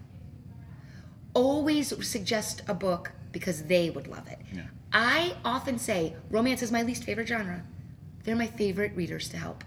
Always 1.35 2.07
suggest 2.07 2.63
a 2.69 2.75
book 2.75 3.13
because 3.33 3.65
they 3.65 3.91
would 3.91 4.07
love 4.07 4.29
it. 4.29 4.39
Yeah. 4.53 4.63
I 4.93 5.35
often 5.45 5.79
say 5.79 6.15
romance 6.31 6.63
is 6.63 6.71
my 6.71 6.83
least 6.83 7.05
favorite 7.05 7.29
genre. 7.29 7.63
They're 8.25 8.37
my 8.37 8.47
favorite 8.47 8.95
readers 8.95 9.29
to 9.31 9.37
help 9.39 9.65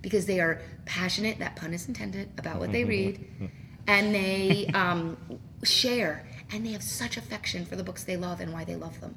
because 0.00 0.26
they 0.26 0.40
are 0.40 0.60
passionate, 0.86 1.38
that 1.38 1.56
pun 1.56 1.72
is 1.74 1.86
intended, 1.86 2.30
about 2.38 2.58
what 2.58 2.72
they 2.72 2.84
read, 2.96 3.24
and 3.86 4.14
they 4.14 4.66
um, 4.74 5.16
share. 5.62 6.26
and 6.52 6.66
they 6.66 6.72
have 6.72 6.82
such 6.82 7.16
affection 7.16 7.64
for 7.64 7.76
the 7.76 7.84
books 7.84 8.04
they 8.04 8.16
love 8.16 8.40
and 8.40 8.52
why 8.52 8.64
they 8.64 8.74
love 8.76 9.00
them. 9.00 9.14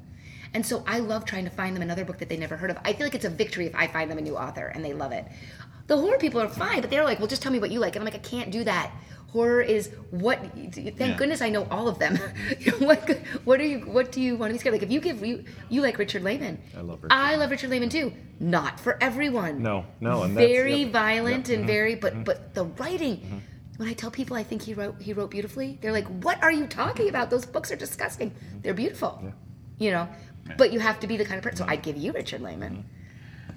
And 0.54 0.64
so 0.64 0.84
I 0.86 1.00
love 1.00 1.24
trying 1.24 1.44
to 1.44 1.50
find 1.50 1.74
them 1.74 1.82
another 1.82 2.04
book 2.04 2.18
that 2.18 2.28
they 2.28 2.36
never 2.36 2.56
heard 2.56 2.70
of. 2.70 2.78
I 2.84 2.92
feel 2.92 3.04
like 3.06 3.14
it's 3.14 3.24
a 3.24 3.30
victory 3.30 3.66
if 3.66 3.74
I 3.74 3.88
find 3.88 4.10
them 4.10 4.18
a 4.18 4.22
new 4.22 4.36
author 4.36 4.66
and 4.68 4.84
they 4.84 4.94
love 4.94 5.12
it. 5.12 5.26
The 5.86 5.96
horror 5.96 6.18
people 6.18 6.40
are 6.40 6.48
fine, 6.48 6.80
but 6.80 6.90
they're 6.90 7.04
like, 7.04 7.18
well, 7.18 7.28
just 7.28 7.42
tell 7.42 7.52
me 7.52 7.58
what 7.58 7.70
you 7.70 7.78
like. 7.78 7.94
And 7.94 8.02
I'm 8.02 8.04
like, 8.12 8.14
I 8.14 8.28
can't 8.28 8.50
do 8.50 8.64
that. 8.64 8.90
Horror 9.28 9.60
is 9.60 9.90
what. 10.10 10.38
Thank 10.72 10.98
Yeah. 10.98 11.16
goodness 11.16 11.42
I 11.42 11.50
know 11.50 11.66
all 11.70 11.88
of 11.88 11.98
them. 11.98 12.18
You 12.58 12.72
know, 12.72 12.86
what, 12.86 13.10
what 13.44 13.60
are 13.60 13.64
you? 13.64 13.80
What 13.80 14.10
do 14.10 14.20
you 14.20 14.36
want 14.36 14.50
to 14.50 14.54
be 14.54 14.58
scared? 14.58 14.72
Like 14.72 14.82
if 14.82 14.90
you 14.90 15.00
give 15.00 15.24
you 15.24 15.44
you 15.68 15.82
like 15.82 15.98
Richard 15.98 16.22
Laymon. 16.22 16.58
I 16.76 16.80
love 16.80 17.02
Richard 17.02 17.12
I 17.12 17.36
love 17.36 17.50
Richard 17.50 17.70
Laymon 17.70 17.90
too. 17.90 18.12
Not 18.40 18.80
for 18.80 18.96
everyone. 19.02 19.62
No, 19.62 19.84
no, 20.00 20.22
and 20.22 20.36
that's- 20.36 20.50
very 20.50 20.82
yep, 20.82 20.92
violent 20.92 21.48
yep, 21.48 21.58
and 21.58 21.64
mhm, 21.64 21.68
very. 21.74 21.94
But 21.96 22.14
mm-hmm. 22.14 22.22
but 22.24 22.54
the 22.54 22.64
writing. 22.64 23.16
Mm-hmm. 23.18 23.38
When 23.76 23.88
I 23.90 23.92
tell 23.92 24.10
people 24.10 24.36
I 24.38 24.42
think 24.42 24.62
he 24.62 24.72
wrote 24.72 25.02
he 25.02 25.12
wrote 25.12 25.30
beautifully, 25.30 25.78
they're 25.82 25.92
like, 25.92 26.06
"What 26.24 26.42
are 26.42 26.52
you 26.52 26.66
talking 26.66 27.10
about? 27.10 27.28
Those 27.28 27.44
books 27.44 27.70
are 27.70 27.76
disgusting. 27.76 28.30
Mm-hmm. 28.30 28.60
They're 28.62 28.74
beautiful." 28.74 29.20
Yeah. 29.22 29.30
You 29.78 29.90
know, 29.90 30.08
but 30.56 30.72
you 30.72 30.80
have 30.80 30.98
to 31.00 31.06
be 31.06 31.18
the 31.18 31.24
kind 31.26 31.36
of 31.36 31.42
person. 31.42 31.58
So 31.58 31.66
I'd 31.68 31.82
give 31.82 31.96
you 31.98 32.12
Richard 32.12 32.40
Laymon, 32.40 32.84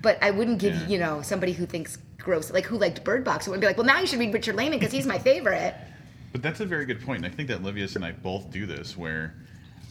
but 0.02 0.22
I 0.22 0.32
wouldn't 0.32 0.60
give 0.60 0.76
Yeah. 0.76 0.88
you 0.88 1.00
know 1.00 1.22
somebody 1.22 1.52
who 1.54 1.66
thinks 1.66 1.98
gross, 2.18 2.52
like 2.52 2.66
who 2.66 2.78
liked 2.78 3.04
Bird 3.04 3.24
Box. 3.24 3.46
Who 3.46 3.52
would 3.52 3.60
be 3.62 3.68
like, 3.68 3.78
"Well, 3.78 3.86
now 3.86 4.00
you 4.00 4.08
should 4.08 4.20
read 4.20 4.34
Richard 4.34 4.56
Laymon 4.56 4.80
because 4.80 4.92
he's 4.92 5.06
my 5.08 5.18
favorite." 5.20 5.76
But 6.32 6.42
that's 6.44 6.60
a 6.60 6.66
very 6.66 6.86
good 6.86 7.02
point. 7.02 7.24
And 7.26 7.32
I 7.34 7.36
think 7.36 7.48
that 7.50 7.64
Livius 7.64 7.96
and 7.96 8.06
I 8.06 8.12
both 8.12 8.52
do 8.52 8.66
this 8.66 8.96
where 8.98 9.34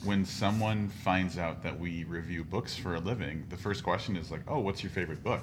when 0.04 0.24
someone 0.24 0.88
finds 0.88 1.36
out 1.38 1.62
that 1.64 1.78
we 1.78 2.04
review 2.04 2.44
books 2.44 2.76
for 2.76 2.94
a 2.94 3.00
living, 3.00 3.44
the 3.48 3.56
first 3.56 3.82
question 3.82 4.14
is 4.16 4.30
like, 4.30 4.42
oh, 4.46 4.60
what's 4.60 4.80
your 4.80 4.90
favorite 4.90 5.24
book? 5.24 5.42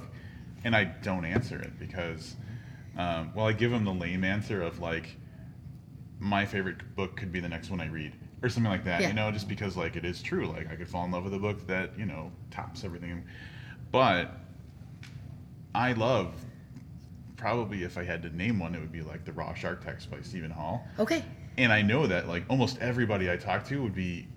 And 0.63 0.73
I 0.73 0.85
don't 0.85 1.25
answer 1.25 1.59
it 1.59 1.77
because, 1.77 2.37
um, 2.97 3.33
well, 3.35 3.47
I 3.47 3.51
give 3.51 3.71
them 3.71 3.83
the 3.83 3.93
lame 3.93 4.23
answer 4.23 4.61
of 4.61 4.79
like, 4.79 5.17
my 6.19 6.45
favorite 6.45 6.95
book 6.95 7.17
could 7.17 7.31
be 7.33 7.41
the 7.41 7.49
next 7.49 7.69
one 7.69 7.81
I 7.81 7.87
read 7.87 8.13
or 8.41 8.47
something 8.47 8.71
like 8.71 8.85
that, 8.85 9.01
Yeah. 9.01 9.09
you 9.09 9.13
know, 9.13 9.29
just 9.31 9.49
because 9.49 9.75
like 9.75 9.97
it 9.97 10.05
is 10.05 10.21
true. 10.21 10.47
Like 10.47 10.71
I 10.71 10.75
could 10.77 10.87
fall 10.87 11.03
in 11.03 11.11
love 11.11 11.25
with 11.25 11.33
a 11.33 11.39
book 11.39 11.67
that, 11.67 11.91
you 11.99 12.05
know, 12.05 12.31
tops 12.51 12.85
everything. 12.85 13.25
But 13.91 14.31
I 15.75 15.91
love 15.93 16.33
probably 17.37 17.83
if 17.83 17.97
I 17.97 18.03
had 18.03 18.23
to 18.23 18.35
name 18.35 18.59
one, 18.59 18.73
it 18.75 18.79
would 18.79 18.91
be 18.91 19.01
like 19.01 19.25
the 19.25 19.33
Raw 19.33 19.53
Shark 19.53 19.83
Text 19.83 20.09
by 20.09 20.21
Steven 20.21 20.49
Hall. 20.49 20.87
Okay, 20.97 21.23
And 21.57 21.71
I 21.71 21.81
know 21.81 22.07
that 22.07 22.27
like 22.27 22.43
almost 22.49 22.77
everybody 22.79 23.29
I 23.29 23.37
talk 23.37 23.65
to 23.67 23.81
would 23.83 23.93
be 23.95 24.27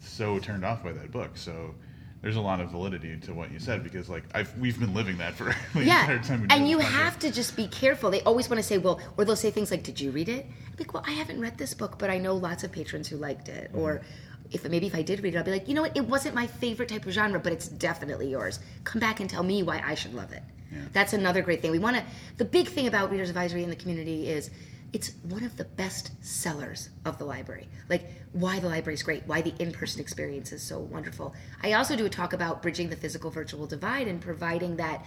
so 0.00 0.38
turned 0.38 0.64
off 0.64 0.82
by 0.82 0.92
that 0.92 1.12
book. 1.12 1.36
So 1.36 1.74
there's 2.22 2.36
a 2.36 2.40
lot 2.40 2.60
of 2.60 2.70
validity 2.70 3.16
to 3.18 3.32
what 3.32 3.50
you 3.52 3.58
said 3.58 3.82
because 3.84 4.08
like 4.10 4.24
I've 4.34 4.56
we've 4.58 4.78
been 4.78 4.92
living 4.92 5.16
that 5.18 5.34
for 5.34 5.44
the 5.74 5.84
yeah, 5.84 6.02
entire 6.02 6.18
time. 6.18 6.46
and 6.50 6.68
you 6.68 6.78
have 6.80 7.18
to 7.20 7.30
just 7.30 7.56
be 7.56 7.66
careful. 7.68 8.10
They 8.10 8.22
always 8.22 8.50
want 8.50 8.58
to 8.60 8.66
say, 8.66 8.78
"Well," 8.78 9.00
or 9.16 9.24
they'll 9.24 9.36
say 9.36 9.50
things 9.50 9.70
like, 9.70 9.84
"Did 9.84 10.00
you 10.00 10.10
read 10.10 10.28
it?" 10.28 10.44
I'm 10.44 10.74
like, 10.78 10.92
"Well, 10.92 11.04
I 11.06 11.12
haven't 11.12 11.40
read 11.40 11.56
this 11.56 11.72
book, 11.72 11.98
but 11.98 12.10
I 12.10 12.18
know 12.18 12.34
lots 12.34 12.64
of 12.64 12.72
patrons 12.72 13.08
who 13.08 13.16
liked 13.16 13.48
it." 13.48 13.68
Mm-hmm. 13.70 13.78
Or 13.80 14.02
if 14.50 14.68
maybe 14.68 14.86
if 14.88 14.94
I 14.94 15.02
did 15.02 15.22
read 15.22 15.34
it, 15.34 15.38
I'll 15.38 15.44
be 15.44 15.52
like, 15.52 15.68
"You 15.68 15.74
know 15.74 15.82
what? 15.82 15.96
It 15.96 16.06
wasn't 16.06 16.34
my 16.34 16.46
favorite 16.46 16.88
type 16.88 17.06
of 17.06 17.12
genre, 17.12 17.38
but 17.40 17.52
it's 17.52 17.68
definitely 17.68 18.28
yours. 18.28 18.58
Come 18.84 19.00
back 19.00 19.20
and 19.20 19.30
tell 19.30 19.44
me 19.44 19.62
why 19.62 19.80
I 19.84 19.94
should 19.94 20.12
love 20.14 20.32
it." 20.32 20.42
That's 20.92 21.12
another 21.12 21.42
great 21.42 21.62
thing. 21.62 21.70
We 21.70 21.78
want 21.78 21.96
to. 21.96 22.04
The 22.36 22.44
big 22.44 22.68
thing 22.68 22.86
about 22.86 23.10
Readers 23.10 23.28
Advisory 23.28 23.62
in 23.62 23.70
the 23.70 23.76
community 23.76 24.28
is 24.28 24.50
it's 24.92 25.12
one 25.28 25.44
of 25.44 25.56
the 25.56 25.64
best 25.64 26.10
sellers 26.24 26.90
of 27.04 27.18
the 27.18 27.24
library. 27.24 27.68
Like 27.88 28.10
why 28.32 28.58
the 28.58 28.68
library 28.68 28.94
is 28.94 29.02
great, 29.02 29.22
why 29.26 29.40
the 29.40 29.54
in-person 29.58 30.00
experience 30.00 30.52
is 30.52 30.62
so 30.62 30.78
wonderful. 30.78 31.34
I 31.62 31.74
also 31.74 31.96
do 31.96 32.06
a 32.06 32.10
talk 32.10 32.32
about 32.32 32.62
bridging 32.62 32.90
the 32.90 32.96
physical 32.96 33.30
virtual 33.30 33.66
divide 33.66 34.08
and 34.08 34.20
providing 34.20 34.76
that 34.76 35.04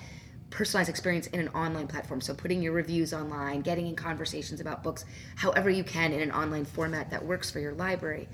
personalized 0.50 0.90
experience 0.90 1.28
in 1.28 1.40
an 1.40 1.50
online 1.50 1.88
platform. 1.88 2.22
So 2.22 2.34
putting 2.34 2.62
your 2.62 2.74
reviews 2.74 3.14
online, 3.14 3.62
getting 3.62 3.88
in 3.88 3.96
conversations 3.96 4.62
about 4.62 4.84
books, 4.84 5.04
however 5.36 5.70
you 5.70 5.84
can 5.84 6.14
in 6.14 6.22
an 6.22 6.32
online 6.32 6.66
format 6.66 7.10
that 7.10 7.26
works 7.26 7.50
for 7.50 7.60
your 7.60 7.74
library. 7.74 8.30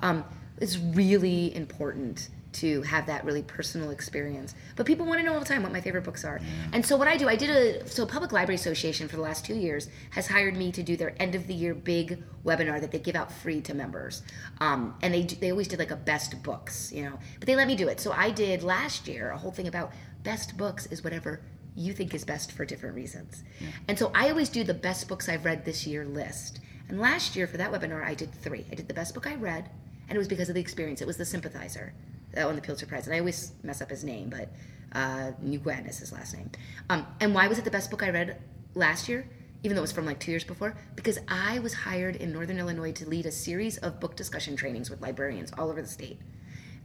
Um, 0.00 0.24
it's 0.58 0.76
really 0.78 1.54
important 1.56 2.28
to 2.52 2.82
have 2.82 3.06
that 3.06 3.24
really 3.24 3.42
personal 3.42 3.90
experience. 3.90 4.54
But 4.76 4.86
people 4.86 5.06
want 5.06 5.20
to 5.20 5.24
know 5.24 5.34
all 5.34 5.40
the 5.40 5.46
time 5.46 5.62
what 5.62 5.72
my 5.72 5.80
favorite 5.80 6.04
books 6.04 6.24
are. 6.24 6.40
And 6.72 6.84
so 6.84 6.96
what 6.96 7.08
I 7.08 7.16
do, 7.16 7.28
I 7.28 7.36
did 7.36 7.50
a 7.50 7.88
so 7.88 8.06
Public 8.06 8.32
Library 8.32 8.56
Association 8.56 9.08
for 9.08 9.16
the 9.16 9.22
last 9.22 9.44
2 9.44 9.54
years 9.54 9.88
has 10.10 10.26
hired 10.26 10.56
me 10.56 10.72
to 10.72 10.82
do 10.82 10.96
their 10.96 11.14
end 11.20 11.34
of 11.34 11.46
the 11.46 11.54
year 11.54 11.74
big 11.74 12.22
webinar 12.44 12.80
that 12.80 12.90
they 12.90 12.98
give 12.98 13.16
out 13.16 13.32
free 13.32 13.60
to 13.62 13.74
members. 13.74 14.22
Um, 14.60 14.94
and 15.02 15.12
they 15.14 15.22
they 15.22 15.50
always 15.50 15.68
did 15.68 15.78
like 15.78 15.90
a 15.90 15.96
best 15.96 16.42
books, 16.42 16.92
you 16.92 17.04
know. 17.04 17.18
But 17.38 17.46
they 17.46 17.56
let 17.56 17.66
me 17.66 17.76
do 17.76 17.88
it. 17.88 18.00
So 18.00 18.12
I 18.12 18.30
did 18.30 18.62
last 18.62 19.08
year 19.08 19.30
a 19.30 19.38
whole 19.38 19.52
thing 19.52 19.68
about 19.68 19.92
best 20.22 20.56
books 20.56 20.86
is 20.86 21.02
whatever 21.02 21.40
you 21.74 21.92
think 21.92 22.14
is 22.14 22.24
best 22.24 22.52
for 22.52 22.64
different 22.64 22.94
reasons. 22.94 23.44
And 23.88 23.98
so 23.98 24.10
I 24.14 24.28
always 24.28 24.50
do 24.50 24.62
the 24.62 24.74
best 24.74 25.08
books 25.08 25.28
I've 25.28 25.44
read 25.44 25.64
this 25.64 25.86
year 25.86 26.04
list. 26.04 26.60
And 26.88 27.00
last 27.00 27.34
year 27.34 27.46
for 27.46 27.56
that 27.56 27.72
webinar, 27.72 28.04
I 28.04 28.14
did 28.14 28.32
three. 28.32 28.66
I 28.70 28.74
did 28.74 28.88
the 28.88 28.94
best 28.94 29.14
book 29.14 29.26
I 29.26 29.36
read, 29.36 29.70
and 30.08 30.16
it 30.16 30.18
was 30.18 30.28
because 30.28 30.50
of 30.50 30.54
the 30.54 30.60
experience. 30.60 31.00
It 31.00 31.06
was 31.06 31.16
The 31.16 31.24
Sympathizer 31.24 31.94
that 32.34 32.46
won 32.46 32.56
the 32.56 32.62
Pulitzer 32.62 32.86
Prize. 32.86 33.06
And 33.06 33.14
I 33.14 33.18
always 33.18 33.52
mess 33.62 33.80
up 33.80 33.90
his 33.90 34.04
name, 34.04 34.30
but 34.30 34.48
uh, 34.92 35.32
Nguyen 35.44 35.88
is 35.88 35.98
his 35.98 36.12
last 36.12 36.34
name. 36.34 36.50
Um, 36.90 37.06
and 37.20 37.34
why 37.34 37.48
was 37.48 37.58
it 37.58 37.64
the 37.64 37.70
best 37.70 37.90
book 37.90 38.02
I 38.02 38.10
read 38.10 38.38
last 38.74 39.08
year? 39.08 39.28
Even 39.64 39.76
though 39.76 39.80
it 39.80 39.82
was 39.82 39.92
from 39.92 40.06
like 40.06 40.18
two 40.18 40.32
years 40.32 40.42
before, 40.42 40.76
because 40.96 41.18
I 41.28 41.60
was 41.60 41.72
hired 41.72 42.16
in 42.16 42.32
Northern 42.32 42.58
Illinois 42.58 42.92
to 42.92 43.08
lead 43.08 43.26
a 43.26 43.30
series 43.30 43.78
of 43.78 44.00
book 44.00 44.16
discussion 44.16 44.56
trainings 44.56 44.90
with 44.90 45.00
librarians 45.00 45.52
all 45.56 45.70
over 45.70 45.80
the 45.80 45.88
state 45.88 46.18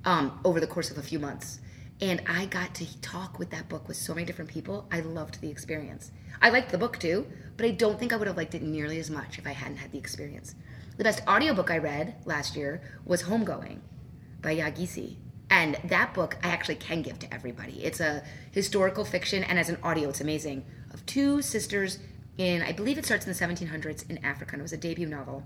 um, 0.05 0.39
over 0.45 0.59
the 0.59 0.67
course 0.67 0.91
of 0.91 0.97
a 0.97 1.01
few 1.01 1.19
months. 1.19 1.59
And 1.99 2.21
I 2.27 2.45
got 2.45 2.75
to 2.75 3.01
talk 3.01 3.39
with 3.39 3.49
that 3.49 3.67
book 3.69 3.87
with 3.87 3.97
so 3.97 4.13
many 4.13 4.25
different 4.25 4.51
people. 4.51 4.87
I 4.91 4.99
loved 4.99 5.41
the 5.41 5.49
experience. 5.49 6.11
I 6.41 6.49
liked 6.49 6.71
the 6.71 6.77
book 6.77 6.99
too, 6.99 7.25
but 7.57 7.65
I 7.65 7.71
don't 7.71 7.99
think 7.99 8.13
I 8.13 8.17
would 8.17 8.27
have 8.27 8.37
liked 8.37 8.53
it 8.53 8.61
nearly 8.61 8.99
as 8.99 9.09
much 9.09 9.39
if 9.39 9.47
I 9.47 9.51
hadn't 9.51 9.77
had 9.77 9.91
the 9.91 9.97
experience. 9.97 10.53
The 10.97 11.03
best 11.03 11.21
audiobook 11.27 11.71
I 11.71 11.79
read 11.79 12.15
last 12.25 12.55
year 12.55 12.81
was 13.05 13.23
Homegoing 13.23 13.79
by 14.41 14.55
Yaa 14.55 14.75
Gyasi. 14.75 15.15
And 15.49 15.77
that 15.85 16.13
book 16.13 16.37
I 16.43 16.49
actually 16.49 16.75
can 16.75 17.01
give 17.01 17.19
to 17.19 17.33
everybody. 17.33 17.83
It's 17.83 17.99
a 17.99 18.23
historical 18.51 19.05
fiction, 19.05 19.43
and 19.43 19.57
as 19.57 19.69
an 19.69 19.77
audio, 19.81 20.09
it's 20.09 20.21
amazing. 20.21 20.65
Of 20.93 21.05
two 21.05 21.41
sisters 21.41 21.99
in, 22.37 22.61
I 22.61 22.73
believe 22.73 22.97
it 22.97 23.05
starts 23.05 23.25
in 23.25 23.33
the 23.33 23.39
1700s 23.65 24.09
in 24.09 24.23
Africa, 24.25 24.53
and 24.53 24.61
it 24.61 24.63
was 24.63 24.73
a 24.73 24.77
debut 24.77 25.07
novel 25.07 25.43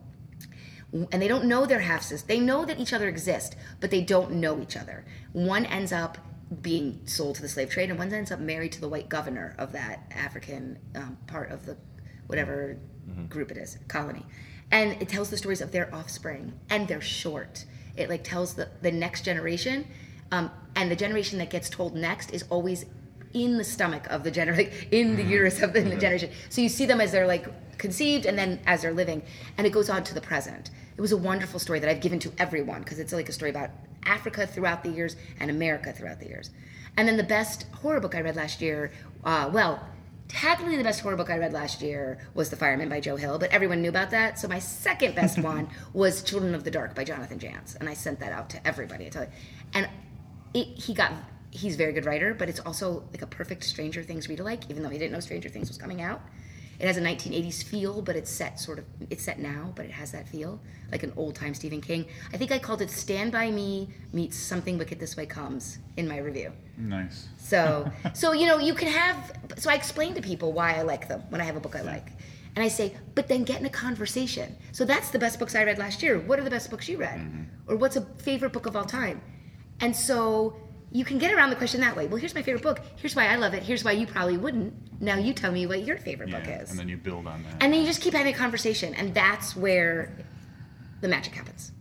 and 0.94 1.22
they 1.22 1.28
don't 1.28 1.46
know 1.46 1.66
their 1.66 1.80
half 1.80 2.02
sisters. 2.02 2.24
They 2.24 2.40
know 2.40 2.66
that 2.66 2.80
each 2.80 2.94
other 2.94 3.08
exists, 3.08 3.56
but 3.80 3.92
they 3.92 4.02
don't 4.02 4.34
know 4.34 4.60
each 4.62 4.76
other. 4.76 5.06
One 5.32 5.66
ends 5.66 5.94
up 5.94 6.18
being 6.62 7.02
sold 7.06 7.36
to 7.36 7.42
the 7.42 7.48
slave 7.48 7.70
trade, 7.70 7.90
and 7.90 7.98
one 7.98 8.14
ends 8.14 8.32
up 8.32 8.40
married 8.40 8.74
to 8.74 8.82
the 8.82 8.90
white 8.90 9.08
governor 9.08 9.56
of 9.58 9.72
that 9.72 10.12
African 10.12 10.78
um, 10.96 11.18
part 11.28 11.50
of 11.52 11.66
the 11.66 11.78
whatever 12.28 12.78
group 13.30 13.52
it 13.52 13.58
is, 13.58 13.78
colony. 13.88 14.26
And 14.70 15.02
it 15.02 15.10
tells 15.10 15.30
the 15.30 15.38
stories 15.38 15.62
of 15.62 15.72
their 15.72 15.94
offspring, 15.94 16.54
and 16.70 16.88
they're 16.88 17.02
short. 17.02 17.66
It 17.98 18.10
like 18.10 18.24
tells 18.24 18.54
the 18.54 18.70
the 18.82 18.92
next 18.92 19.24
generation, 19.26 19.88
um, 20.32 20.52
and 20.76 20.90
the 20.90 20.96
generation 20.96 21.38
that 21.40 21.50
gets 21.50 21.70
told 21.70 21.96
next 21.96 22.32
is 22.32 22.44
always 22.50 22.86
in 23.34 23.58
the 23.58 23.64
stomach 23.64 24.08
of 24.10 24.24
the 24.24 24.32
generation, 24.32 24.74
in 24.92 25.16
the 25.16 25.24
uterus 25.24 25.62
of 25.62 25.74
the 25.74 25.82
generation. 25.82 26.32
So 26.50 26.62
you 26.62 26.70
see 26.70 26.86
them 26.86 27.02
as 27.02 27.12
they're 27.12 27.28
like 27.28 27.48
conceived 27.78 28.26
and 28.26 28.38
then 28.38 28.60
as 28.66 28.82
they're 28.82 28.94
living, 28.94 29.22
and 29.58 29.66
it 29.66 29.72
goes 29.72 29.90
on 29.90 30.04
to 30.06 30.14
the 30.14 30.22
present. 30.22 30.72
It 30.98 31.02
was 31.02 31.12
a 31.12 31.18
wonderful 31.18 31.60
story 31.60 31.80
that 31.80 31.90
I've 31.90 32.02
given 32.02 32.20
to 32.20 32.32
everyone 32.38 32.82
because 32.82 33.00
it's 33.00 33.14
like 33.14 33.30
a 33.30 33.32
story 33.32 33.52
about 33.52 33.70
Africa 34.06 34.46
throughout 34.46 34.84
the 34.84 34.90
years 34.90 35.16
and 35.40 35.50
America 35.50 35.94
throughout 35.94 36.20
the 36.20 36.28
years. 36.28 36.52
And 36.98 37.08
then 37.08 37.18
the 37.18 37.24
best 37.24 37.66
horror 37.82 38.00
book 38.00 38.16
I 38.16 38.22
read 38.22 38.36
last 38.36 38.62
year, 38.62 38.92
uh, 39.24 39.50
well, 39.52 39.86
technically 40.32 40.78
the 40.78 40.84
best 40.84 41.02
horror 41.02 41.18
book 41.18 41.30
I 41.30 41.38
read 41.38 41.52
last 41.52 41.82
year 41.82 42.18
was 42.34 42.50
The 42.50 42.56
Fireman 42.56 42.88
by 42.88 43.02
Joe 43.02 43.18
Hill, 43.18 43.38
but 43.38 43.52
everyone 43.52 43.82
knew 43.82 43.90
about 43.90 44.12
that. 44.12 44.40
So 44.40 44.48
my 44.48 44.60
second 44.60 45.14
best 45.14 45.38
one 45.44 45.70
was 45.94 46.24
Children 46.24 46.56
of 46.56 46.64
the 46.64 46.72
Dark 46.72 46.96
by 46.96 47.04
Jonathan 47.04 47.38
Janz, 47.38 47.76
and 47.80 47.90
I 47.90 47.94
sent 47.94 48.22
that 48.22 48.32
out 48.32 48.50
to 48.52 48.66
everybody. 48.66 49.08
I 49.08 49.10
tell 49.10 49.24
you, 49.24 49.30
and 49.74 49.90
it, 50.54 50.68
he 50.68 50.94
got 50.94 51.12
he's 51.52 51.76
a 51.76 51.78
very 51.78 51.92
good 51.92 52.06
writer, 52.06 52.34
but 52.34 52.48
it's 52.48 52.62
also 52.62 53.04
like 53.12 53.22
a 53.22 53.28
perfect 53.28 53.66
Stranger 53.66 54.04
Things 54.04 54.30
read 54.30 54.40
alike, 54.40 54.64
even 54.70 54.84
though 54.84 54.90
he 54.90 54.98
didn't 54.98 55.12
know 55.12 55.20
Stranger 55.20 55.50
Things 55.50 55.68
was 55.68 55.78
coming 55.78 56.02
out. 56.02 56.22
It 56.82 56.88
has 56.88 56.98
a 56.98 57.02
1980s 57.02 57.64
feel, 57.64 58.02
but 58.02 58.16
it's 58.16 58.32
set 58.32 58.60
sort 58.60 58.80
of 58.80 58.86
it's 59.12 59.24
set 59.24 59.38
now, 59.38 59.72
but 59.76 59.86
it 59.86 59.92
has 59.92 60.12
that 60.14 60.28
feel 60.28 60.60
like 60.92 61.04
an 61.04 61.14
old 61.16 61.36
time 61.36 61.54
Stephen 61.54 61.80
King. 61.80 62.08
I 62.34 62.38
think 62.38 62.52
I 62.52 62.58
called 62.58 62.82
it 62.82 62.90
Stand 62.90 63.32
by 63.32 63.52
Me 63.52 63.88
meets 64.14 64.36
Something 64.36 64.80
Wicked 64.80 65.00
This 65.00 65.16
Way 65.16 65.28
Comes 65.28 65.78
in 65.98 66.08
my 66.08 66.18
review. 66.18 66.52
Nice. 66.80 67.28
So, 67.38 67.92
so 68.16 68.32
you 68.32 68.48
know, 68.48 68.58
you 68.58 68.74
can 68.74 68.88
have. 68.88 69.32
So 69.58 69.70
I 69.70 69.76
explain 69.76 70.16
to 70.16 70.22
people 70.24 70.54
why 70.54 70.74
I 70.74 70.82
like 70.82 71.08
them 71.08 71.22
when 71.30 71.40
I 71.40 71.44
have 71.44 71.56
a 71.56 71.60
book 71.60 71.76
I 71.76 71.82
like, 71.82 72.08
and 72.56 72.66
I 72.66 72.68
say, 72.68 72.98
but 73.14 73.28
then 73.28 73.44
get 73.44 73.60
in 73.60 73.68
a 73.68 73.70
conversation. 73.70 74.56
So 74.72 74.84
that's 74.84 75.12
the 75.12 75.20
best 75.20 75.38
books 75.38 75.54
I 75.54 75.64
read 75.64 75.78
last 75.78 76.02
year. 76.02 76.20
What 76.20 76.40
are 76.40 76.44
the 76.44 76.50
best 76.50 76.72
books 76.72 76.90
you 76.90 76.98
read, 76.98 77.20
mm-hmm. 77.20 77.72
or 77.72 77.76
what's 77.76 77.96
a 77.96 78.02
favorite 78.18 78.54
book 78.54 78.66
of 78.66 78.76
all 78.76 78.86
time? 78.86 79.22
And 79.82 79.96
so 79.96 80.58
you 80.92 81.06
can 81.06 81.18
get 81.18 81.34
around 81.34 81.50
the 81.50 81.56
question 81.56 81.80
that 81.82 81.96
way. 81.96 82.08
Well, 82.08 82.18
here's 82.18 82.36
my 82.36 82.42
favorite 82.42 82.64
book. 82.64 82.82
Here's 82.98 83.16
why 83.16 83.28
I 83.28 83.36
love 83.38 83.54
it. 83.54 83.64
Here's 83.64 83.84
why 83.84 83.94
you 83.94 84.06
probably 84.06 84.38
wouldn't. 84.38 84.74
Now 85.02 85.16
you 85.18 85.34
tell 85.34 85.52
me 85.52 85.66
what 85.66 85.84
your 85.84 85.98
favorite 85.98 86.30
book 86.32 86.44
is, 86.48 86.70
and 86.70 86.80
then 86.80 86.90
you 86.90 86.98
build 86.98 87.28
on 87.28 87.44
that. 87.44 87.54
and 87.64 87.74
then 87.74 87.80
you 87.82 87.86
just 87.86 88.02
keep 88.02 88.14
having 88.14 88.34
a 88.34 88.38
conversation, 88.38 88.94
and 88.96 89.14
that's 89.14 89.56
where 89.56 90.12
the 91.02 91.08
magic 91.08 91.34
happens. 91.34 91.72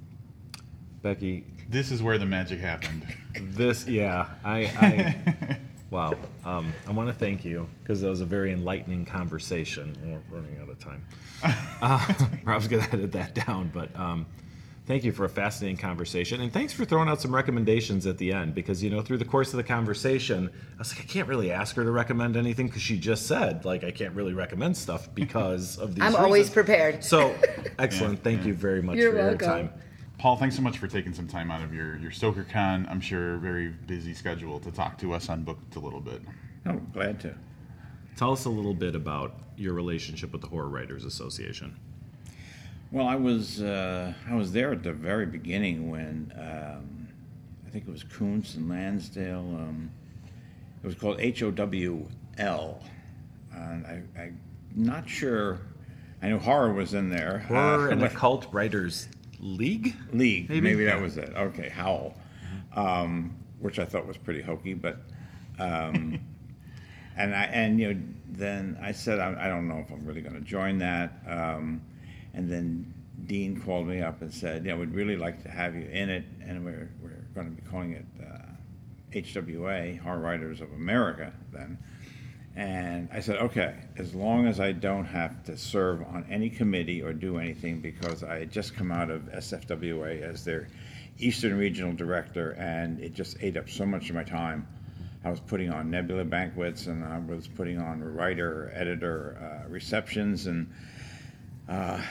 Becky, 1.02 1.44
this 1.68 1.90
is 1.90 2.02
where 2.02 2.18
the 2.18 2.26
magic 2.26 2.60
happened. 2.60 3.04
this 3.40 3.86
yeah, 3.86 4.28
I, 4.44 4.58
I 4.80 5.56
wow. 5.90 6.14
Um, 6.44 6.72
I 6.86 6.92
want 6.92 7.08
to 7.08 7.14
thank 7.14 7.44
you 7.44 7.68
because 7.82 8.00
that 8.02 8.08
was 8.08 8.20
a 8.20 8.26
very 8.26 8.52
enlightening 8.52 9.04
conversation. 9.06 9.96
We're 10.30 10.36
running 10.38 10.58
out 10.62 10.68
of 10.68 10.78
time. 10.78 11.04
Uh, 11.82 12.12
Rob's 12.44 12.68
gonna 12.68 12.86
edit 12.92 13.10
that 13.12 13.34
down, 13.34 13.70
but 13.72 13.88
um, 13.98 14.26
thank 14.90 15.04
you 15.04 15.12
for 15.12 15.24
a 15.24 15.28
fascinating 15.28 15.76
conversation, 15.76 16.40
and 16.40 16.52
thanks 16.52 16.72
for 16.72 16.84
throwing 16.84 17.08
out 17.08 17.20
some 17.20 17.32
recommendations 17.32 18.06
at 18.06 18.18
the 18.18 18.32
end. 18.32 18.54
Because 18.54 18.82
you 18.82 18.90
know, 18.90 19.02
through 19.02 19.18
the 19.18 19.24
course 19.24 19.52
of 19.52 19.56
the 19.56 19.62
conversation, 19.62 20.50
I 20.74 20.78
was 20.78 20.92
like, 20.92 21.04
I 21.04 21.06
can't 21.06 21.28
really 21.28 21.52
ask 21.52 21.76
her 21.76 21.84
to 21.84 21.90
recommend 21.92 22.36
anything 22.36 22.66
because 22.66 22.82
she 22.82 22.98
just 22.98 23.26
said 23.26 23.64
like 23.64 23.84
I 23.84 23.92
can't 23.92 24.14
really 24.14 24.34
recommend 24.34 24.76
stuff 24.76 25.08
because 25.14 25.78
of 25.78 25.94
these. 25.94 26.02
I'm 26.02 26.16
always 26.16 26.50
prepared. 26.50 27.04
So 27.04 27.34
excellent. 27.78 28.24
Thank 28.24 28.44
you 28.44 28.52
very 28.52 28.82
much 28.82 28.96
You're 28.96 29.12
for 29.12 29.18
welcome. 29.18 29.48
your 29.48 29.56
time. 29.56 29.72
Paul, 30.18 30.36
thanks 30.36 30.56
so 30.56 30.60
much 30.62 30.76
for 30.76 30.86
taking 30.86 31.14
some 31.14 31.26
time 31.26 31.50
out 31.50 31.62
of 31.62 31.72
your, 31.72 31.96
your 31.96 32.10
StokerCon, 32.10 32.90
I'm 32.90 33.00
sure, 33.00 33.38
very 33.38 33.68
busy 33.68 34.12
schedule 34.12 34.60
to 34.60 34.70
talk 34.70 34.98
to 34.98 35.14
us 35.14 35.30
on 35.30 35.44
Booked 35.44 35.76
a 35.76 35.80
little 35.80 36.00
bit. 36.00 36.20
Oh, 36.66 36.74
glad 36.92 37.20
to. 37.20 37.34
Tell 38.16 38.30
us 38.30 38.44
a 38.44 38.50
little 38.50 38.74
bit 38.74 38.94
about 38.94 39.34
your 39.56 39.72
relationship 39.72 40.30
with 40.30 40.42
the 40.42 40.48
Horror 40.48 40.68
Writers 40.68 41.06
Association. 41.06 41.74
Well, 42.92 43.06
I 43.06 43.14
was 43.14 43.62
uh, 43.62 44.12
I 44.28 44.34
was 44.34 44.52
there 44.52 44.72
at 44.72 44.82
the 44.82 44.92
very 44.92 45.26
beginning 45.26 45.90
when 45.90 46.32
um, 46.36 47.08
I 47.66 47.70
think 47.70 47.86
it 47.86 47.90
was 47.90 48.02
Koontz 48.02 48.56
and 48.56 48.68
Lansdale. 48.68 49.38
Um, 49.38 49.90
it 50.82 50.86
was 50.86 50.96
called 50.96 51.20
HOWL, 51.20 52.82
and 53.54 53.86
I, 53.86 54.02
I'm 54.18 54.40
not 54.74 55.08
sure. 55.08 55.60
I 56.22 56.30
know 56.30 56.38
horror 56.38 56.72
was 56.72 56.94
in 56.94 57.10
there. 57.10 57.38
Horror 57.48 57.88
Uh, 57.88 57.90
and 57.92 58.02
Occult 58.02 58.52
Writers 58.52 59.08
League. 59.38 59.94
League. 60.12 60.48
Maybe? 60.50 60.60
Maybe, 60.60 60.84
that 60.84 61.00
was 61.00 61.16
it. 61.16 61.32
Okay, 61.36 61.68
Howl, 61.68 62.14
um, 62.74 63.36
which 63.60 63.78
I 63.78 63.84
thought 63.84 64.06
was 64.06 64.16
pretty 64.16 64.42
hokey, 64.42 64.74
but 64.74 64.96
um, 65.60 66.18
and 67.16 67.36
I 67.36 67.44
and 67.44 67.78
you 67.78 67.94
know 67.94 68.00
then 68.30 68.78
I 68.82 68.90
said 68.90 69.20
I, 69.20 69.46
I 69.46 69.48
don't 69.48 69.68
know 69.68 69.78
if 69.78 69.90
I'm 69.92 70.04
really 70.04 70.22
going 70.22 70.34
to 70.34 70.40
join 70.40 70.78
that, 70.78 71.12
um, 71.28 71.82
and 72.34 72.50
then 72.50 72.94
Dean 73.26 73.60
called 73.60 73.86
me 73.86 74.00
up 74.00 74.22
and 74.22 74.32
said, 74.32 74.64
yeah, 74.64 74.74
we'd 74.74 74.94
really 74.94 75.16
like 75.16 75.42
to 75.42 75.50
have 75.50 75.74
you 75.74 75.86
in 75.86 76.08
it, 76.08 76.24
and 76.44 76.64
we're 76.64 76.90
we're 77.02 77.24
going 77.34 77.54
to 77.54 77.62
be 77.62 77.68
calling 77.68 77.92
it 77.92 78.06
uh, 78.22 78.50
HWA, 79.12 79.98
Horror 80.00 80.20
Writers 80.20 80.60
of 80.60 80.72
America, 80.72 81.32
then. 81.52 81.78
And 82.56 83.08
I 83.12 83.20
said, 83.20 83.36
okay, 83.36 83.76
as 83.96 84.14
long 84.14 84.46
as 84.46 84.58
I 84.58 84.72
don't 84.72 85.04
have 85.04 85.44
to 85.44 85.56
serve 85.56 86.02
on 86.02 86.26
any 86.28 86.50
committee 86.50 87.00
or 87.00 87.12
do 87.12 87.38
anything, 87.38 87.80
because 87.80 88.24
I 88.24 88.40
had 88.40 88.50
just 88.50 88.74
come 88.74 88.90
out 88.90 89.10
of 89.10 89.22
SFWA 89.22 90.20
as 90.20 90.44
their 90.44 90.66
Eastern 91.18 91.56
Regional 91.56 91.92
Director, 91.92 92.52
and 92.52 92.98
it 93.00 93.14
just 93.14 93.36
ate 93.40 93.56
up 93.56 93.68
so 93.70 93.86
much 93.86 94.08
of 94.08 94.16
my 94.16 94.24
time. 94.24 94.66
I 95.22 95.30
was 95.30 95.38
putting 95.38 95.70
on 95.70 95.90
Nebula 95.90 96.24
banquets, 96.24 96.86
and 96.86 97.04
I 97.04 97.18
was 97.18 97.46
putting 97.46 97.78
on 97.78 98.02
writer, 98.02 98.72
editor 98.74 99.36
uh, 99.40 99.68
receptions, 99.68 100.46
and 100.46 100.66
uh, 101.70 102.02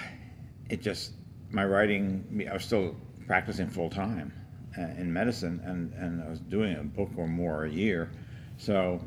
it 0.70 0.82
just 0.82 1.12
my 1.52 1.66
writing. 1.66 2.48
I 2.50 2.54
was 2.54 2.64
still 2.64 2.96
practicing 3.28 3.68
full 3.68 3.90
time 3.90 4.34
uh, 4.78 4.82
in 4.82 5.12
medicine, 5.12 5.62
and 5.66 5.94
and 5.94 6.24
I 6.24 6.30
was 6.30 6.40
doing 6.40 6.78
a 6.78 6.84
book 6.84 7.10
or 7.18 7.28
more 7.28 7.66
a 7.66 7.70
year, 7.70 8.10
so 8.58 9.04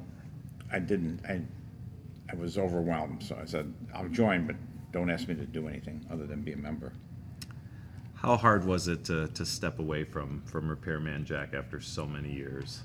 I 0.71 0.79
didn't. 0.79 1.21
I 1.27 1.41
I 2.31 2.35
was 2.37 2.59
overwhelmed, 2.59 3.23
so 3.23 3.39
I 3.41 3.47
said 3.47 3.73
I'll 3.95 4.09
join, 4.09 4.47
but 4.47 4.57
don't 4.93 5.11
ask 5.11 5.27
me 5.27 5.35
to 5.35 5.47
do 5.47 5.69
anything 5.69 6.07
other 6.11 6.27
than 6.27 6.43
be 6.43 6.53
a 6.53 6.57
member. 6.57 6.93
How 8.15 8.37
hard 8.37 8.65
was 8.65 8.87
it 8.87 9.05
to, 9.07 9.27
to 9.29 9.45
step 9.45 9.79
away 9.79 10.05
from 10.05 10.43
from 10.45 10.69
Repairman 10.69 11.25
Jack 11.25 11.55
after 11.55 11.81
so 11.81 12.07
many 12.07 12.31
years? 12.31 12.83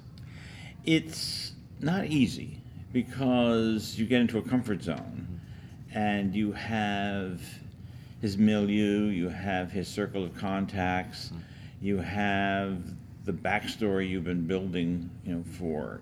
It's 0.86 1.52
not 1.82 2.06
easy 2.06 2.62
because 2.94 4.00
you 4.00 4.06
get 4.06 4.22
into 4.22 4.38
a 4.38 4.42
comfort 4.42 4.82
zone 4.82 5.37
and 5.94 6.36
you 6.36 6.52
have 6.52 7.42
his 8.22 8.38
milieu, 8.38 9.10
you 9.10 9.30
have 9.30 9.72
his 9.72 9.88
circle 9.88 10.24
of 10.24 10.36
contacts, 10.36 11.32
you 11.82 11.98
have 11.98 12.82
the 13.26 13.34
backstory 13.34 14.10
you've 14.10 14.24
been 14.24 14.48
building, 14.48 15.10
you 15.26 15.36
know, 15.36 15.44
for 15.58 16.02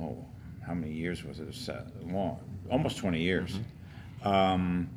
oh, 0.00 0.16
how 0.66 0.74
many 0.74 0.92
years 0.92 1.24
was 1.24 1.40
it? 1.40 1.68
Uh, 1.68 1.82
long, 2.06 2.40
almost 2.70 2.98
20 2.98 3.20
years. 3.20 3.58
Um, 4.22 4.88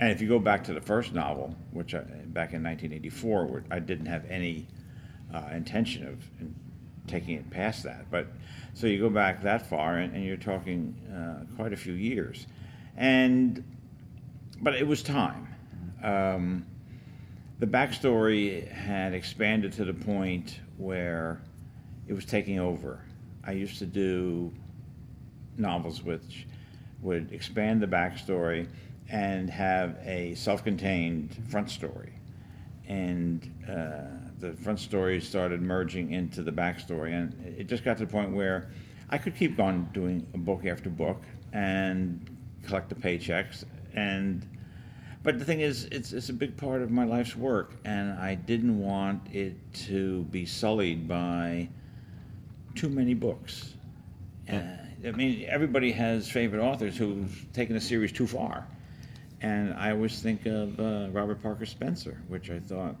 and 0.00 0.10
if 0.12 0.20
you 0.20 0.28
go 0.28 0.38
back 0.38 0.64
to 0.64 0.74
the 0.74 0.80
first 0.80 1.12
novel, 1.12 1.54
which 1.72 1.94
I, 1.94 1.98
back 1.98 2.52
in 2.52 2.62
1984, 2.62 3.46
where 3.46 3.64
I 3.70 3.78
didn't 3.78 4.06
have 4.06 4.24
any 4.30 4.66
uh, 5.34 5.48
intention 5.52 6.06
of 6.06 6.30
in 6.40 6.54
taking 7.06 7.36
it 7.36 7.50
past 7.50 7.82
that. 7.84 8.10
But 8.10 8.28
so 8.74 8.86
you 8.86 9.00
go 9.00 9.10
back 9.10 9.42
that 9.42 9.68
far, 9.68 9.98
and, 9.98 10.14
and 10.14 10.24
you're 10.24 10.36
talking 10.36 10.94
uh, 11.12 11.56
quite 11.56 11.72
a 11.72 11.76
few 11.76 11.94
years, 11.94 12.46
and 12.98 13.64
but 14.60 14.74
it 14.74 14.86
was 14.86 15.02
time. 15.02 15.54
Um, 16.02 16.66
the 17.60 17.66
backstory 17.66 18.70
had 18.70 19.14
expanded 19.14 19.72
to 19.74 19.84
the 19.84 19.94
point 19.94 20.60
where 20.76 21.40
it 22.08 22.12
was 22.12 22.24
taking 22.24 22.58
over. 22.58 23.00
I 23.44 23.52
used 23.52 23.78
to 23.78 23.86
do 23.86 24.52
novels 25.56 26.02
which 26.02 26.46
would 27.00 27.32
expand 27.32 27.80
the 27.80 27.86
backstory 27.86 28.68
and 29.08 29.48
have 29.48 29.96
a 30.04 30.34
self-contained 30.34 31.36
front 31.48 31.70
story 31.70 32.12
and 32.88 33.52
uh, 33.68 34.28
the 34.40 34.52
front 34.54 34.78
story 34.78 35.20
started 35.20 35.62
merging 35.62 36.12
into 36.12 36.42
the 36.42 36.50
backstory 36.50 37.12
and 37.12 37.34
it 37.58 37.68
just 37.68 37.84
got 37.84 37.96
to 37.96 38.06
the 38.06 38.10
point 38.10 38.32
where 38.32 38.70
i 39.10 39.18
could 39.18 39.34
keep 39.34 39.58
on 39.58 39.88
doing 39.92 40.24
book 40.34 40.66
after 40.66 40.90
book 40.90 41.22
and 41.52 42.37
collect 42.66 42.88
the 42.88 42.94
paychecks 42.94 43.64
and 43.94 44.46
but 45.22 45.38
the 45.38 45.44
thing 45.44 45.60
is 45.60 45.84
it's, 45.90 46.12
it's 46.12 46.28
a 46.28 46.32
big 46.32 46.56
part 46.56 46.80
of 46.80 46.90
my 46.90 47.04
life's 47.04 47.36
work 47.36 47.74
and 47.84 48.12
i 48.18 48.34
didn't 48.34 48.78
want 48.78 49.20
it 49.34 49.54
to 49.72 50.22
be 50.24 50.44
sullied 50.44 51.08
by 51.08 51.68
too 52.74 52.88
many 52.88 53.14
books 53.14 53.74
uh, 54.50 54.60
I 55.06 55.12
mean, 55.12 55.46
everybody 55.48 55.92
has 55.92 56.28
favorite 56.28 56.60
authors 56.60 56.96
who've 56.96 57.46
taken 57.52 57.76
a 57.76 57.80
series 57.80 58.10
too 58.12 58.26
far. 58.26 58.66
And 59.40 59.74
I 59.74 59.92
always 59.92 60.20
think 60.20 60.46
of 60.46 60.80
uh, 60.80 61.08
Robert 61.12 61.40
Parker 61.40 61.66
Spenser, 61.66 62.20
which 62.26 62.50
I 62.50 62.58
thought 62.58 62.96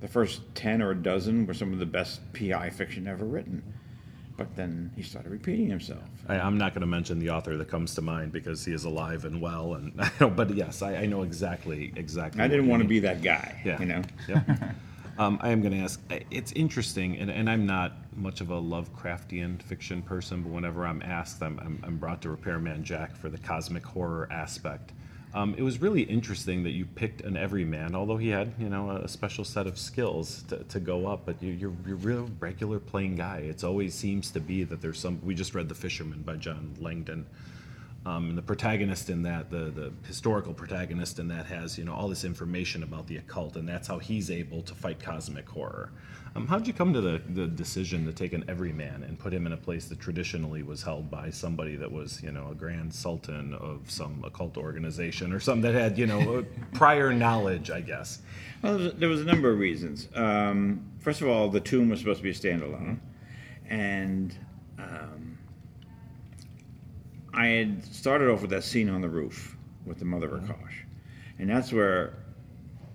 the 0.00 0.08
first 0.08 0.40
10 0.54 0.80
or 0.80 0.92
a 0.92 0.94
dozen 0.94 1.46
were 1.46 1.52
some 1.52 1.72
of 1.72 1.78
the 1.78 1.86
best 1.86 2.20
PI 2.32 2.70
fiction 2.70 3.06
ever 3.06 3.26
written. 3.26 3.62
But 4.40 4.56
then 4.56 4.90
he 4.96 5.02
started 5.02 5.30
repeating 5.32 5.68
himself. 5.68 6.00
I, 6.26 6.36
I'm 6.40 6.56
not 6.56 6.72
going 6.72 6.80
to 6.80 6.86
mention 6.86 7.18
the 7.18 7.28
author 7.28 7.58
that 7.58 7.68
comes 7.68 7.94
to 7.96 8.00
mind 8.00 8.32
because 8.32 8.64
he 8.64 8.72
is 8.72 8.84
alive 8.84 9.26
and 9.26 9.38
well, 9.38 9.74
and 9.74 9.92
I 10.00 10.10
know, 10.18 10.30
but 10.30 10.54
yes, 10.56 10.80
I, 10.80 10.96
I 10.96 11.04
know 11.04 11.24
exactly 11.24 11.92
exactly. 11.94 12.40
I 12.42 12.48
didn't 12.48 12.66
want 12.66 12.80
to 12.80 12.88
be 12.88 13.00
that 13.00 13.20
guy, 13.20 13.60
Yeah. 13.66 13.78
you 13.78 13.84
know? 13.84 14.02
Yep. 14.28 14.48
um, 15.18 15.38
I 15.42 15.50
am 15.50 15.60
going 15.60 15.74
to 15.74 15.80
ask. 15.80 16.00
It's 16.30 16.52
interesting, 16.52 17.18
and, 17.18 17.30
and 17.30 17.50
I'm 17.50 17.66
not 17.66 17.92
much 18.16 18.40
of 18.40 18.48
a 18.48 18.58
Lovecraftian 18.58 19.60
fiction 19.60 20.00
person, 20.00 20.40
but 20.42 20.50
whenever 20.50 20.86
I'm 20.86 21.02
asked, 21.02 21.42
I'm, 21.42 21.58
I'm, 21.58 21.78
I'm 21.86 21.98
brought 21.98 22.22
to 22.22 22.30
Repairman 22.30 22.82
Jack 22.82 23.14
for 23.16 23.28
the 23.28 23.36
cosmic 23.36 23.84
horror 23.84 24.26
aspect. 24.32 24.94
Um, 25.32 25.54
it 25.56 25.62
was 25.62 25.80
really 25.80 26.02
interesting 26.02 26.64
that 26.64 26.70
you 26.70 26.84
picked 26.84 27.20
an 27.20 27.36
everyman, 27.36 27.94
although 27.94 28.16
he 28.16 28.30
had, 28.30 28.52
you 28.58 28.68
know, 28.68 28.90
a 28.90 29.06
special 29.06 29.44
set 29.44 29.68
of 29.68 29.78
skills 29.78 30.42
to, 30.48 30.64
to 30.64 30.80
go 30.80 31.06
up. 31.06 31.24
But 31.24 31.40
you, 31.40 31.52
you're 31.52 31.72
you're 31.86 31.94
a 31.94 31.98
real 31.98 32.30
regular 32.40 32.80
plain 32.80 33.14
guy. 33.14 33.38
It's 33.38 33.62
always 33.62 33.94
seems 33.94 34.30
to 34.32 34.40
be 34.40 34.64
that 34.64 34.80
there's 34.80 34.98
some. 34.98 35.20
We 35.24 35.34
just 35.34 35.54
read 35.54 35.68
The 35.68 35.74
Fisherman 35.74 36.22
by 36.22 36.36
John 36.36 36.74
Langan. 36.80 37.26
Um, 38.06 38.30
and 38.30 38.38
the 38.38 38.42
protagonist 38.42 39.10
in 39.10 39.22
that, 39.24 39.50
the, 39.50 39.70
the 39.70 39.92
historical 40.06 40.54
protagonist 40.54 41.18
in 41.18 41.28
that, 41.28 41.46
has 41.46 41.76
you 41.78 41.84
know 41.84 41.94
all 41.94 42.08
this 42.08 42.24
information 42.24 42.82
about 42.82 43.06
the 43.06 43.18
occult, 43.18 43.56
and 43.56 43.68
that's 43.68 43.86
how 43.86 43.98
he's 43.98 44.30
able 44.30 44.62
to 44.62 44.74
fight 44.74 44.98
cosmic 44.98 45.48
horror. 45.48 45.92
Um, 46.36 46.46
how'd 46.46 46.64
you 46.66 46.72
come 46.72 46.92
to 46.92 47.00
the, 47.00 47.20
the 47.30 47.48
decision 47.48 48.06
to 48.06 48.12
take 48.12 48.32
an 48.32 48.44
everyman 48.48 49.02
and 49.02 49.18
put 49.18 49.32
him 49.32 49.46
in 49.46 49.52
a 49.52 49.56
place 49.56 49.86
that 49.86 49.98
traditionally 49.98 50.62
was 50.62 50.80
held 50.82 51.10
by 51.10 51.28
somebody 51.30 51.74
that 51.74 51.90
was 51.90 52.22
you 52.22 52.30
know 52.30 52.48
a 52.52 52.54
grand 52.54 52.94
sultan 52.94 53.52
of 53.54 53.90
some 53.90 54.22
occult 54.24 54.56
organization 54.56 55.32
or 55.32 55.40
something 55.40 55.72
that 55.72 55.78
had 55.78 55.98
you 55.98 56.06
know 56.06 56.44
prior 56.72 57.12
knowledge, 57.12 57.70
I 57.70 57.80
guess. 57.80 58.20
Well, 58.62 58.74
there 58.78 58.84
was- 58.84 58.94
there 58.94 59.08
was 59.08 59.20
a 59.22 59.24
number 59.24 59.50
of 59.50 59.58
reasons. 59.58 60.08
Um, 60.14 60.84
first 61.00 61.20
of 61.20 61.26
all, 61.28 61.48
the 61.48 61.60
tomb 61.60 61.88
was 61.88 61.98
supposed 61.98 62.18
to 62.18 62.22
be 62.22 62.30
a 62.30 62.32
standalone, 62.32 62.98
and 63.68 64.32
um, 64.78 65.36
I 67.34 67.46
had 67.46 67.84
started 67.84 68.28
off 68.30 68.40
with 68.40 68.50
that 68.50 68.62
scene 68.62 68.88
on 68.88 69.00
the 69.00 69.08
roof 69.08 69.56
with 69.84 69.98
the 69.98 70.04
mother 70.04 70.28
Rakosh, 70.28 70.84
and 71.40 71.50
that's 71.50 71.72
where 71.72 72.14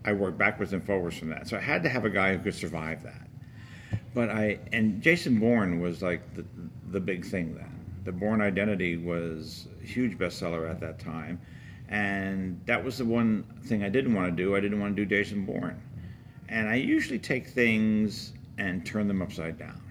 I 0.06 0.14
worked 0.14 0.38
backwards 0.38 0.72
and 0.72 0.82
forwards 0.86 1.18
from 1.18 1.30
that. 1.32 1.50
So 1.50 1.58
I 1.58 1.62
had 1.62 1.84
to 1.84 1.90
have 1.90 2.06
a 2.06 2.10
guy 2.10 2.34
who 2.38 2.42
could 2.44 2.56
survive 2.56 3.04
that. 3.04 3.25
But 4.14 4.30
I 4.30 4.60
and 4.72 5.02
Jason 5.02 5.40
Bourne 5.40 5.80
was 5.80 6.02
like 6.02 6.36
the 6.36 6.46
the 6.92 7.00
big 7.00 7.26
thing 7.26 7.56
then. 7.56 7.72
The 8.04 8.12
Bourne 8.12 8.42
Identity 8.42 8.98
was 8.98 9.68
a 9.82 9.86
huge 9.86 10.18
bestseller 10.18 10.70
at 10.70 10.80
that 10.80 11.00
time, 11.00 11.42
and 11.90 12.62
that 12.66 12.84
was 12.84 12.98
the 12.98 13.06
one 13.06 13.44
thing 13.64 13.84
I 13.84 13.90
didn't 13.90 14.14
want 14.14 14.36
to 14.36 14.44
do. 14.44 14.56
I 14.56 14.60
didn't 14.60 14.80
want 14.80 14.96
to 14.96 15.06
do 15.06 15.16
Jason 15.18 15.46
Bourne, 15.46 15.82
and 16.50 16.70
I 16.70 16.76
usually 16.76 17.20
take 17.20 17.48
things 17.48 18.34
and 18.58 18.86
turn 18.86 19.08
them 19.08 19.22
upside 19.22 19.58
down. 19.58 19.82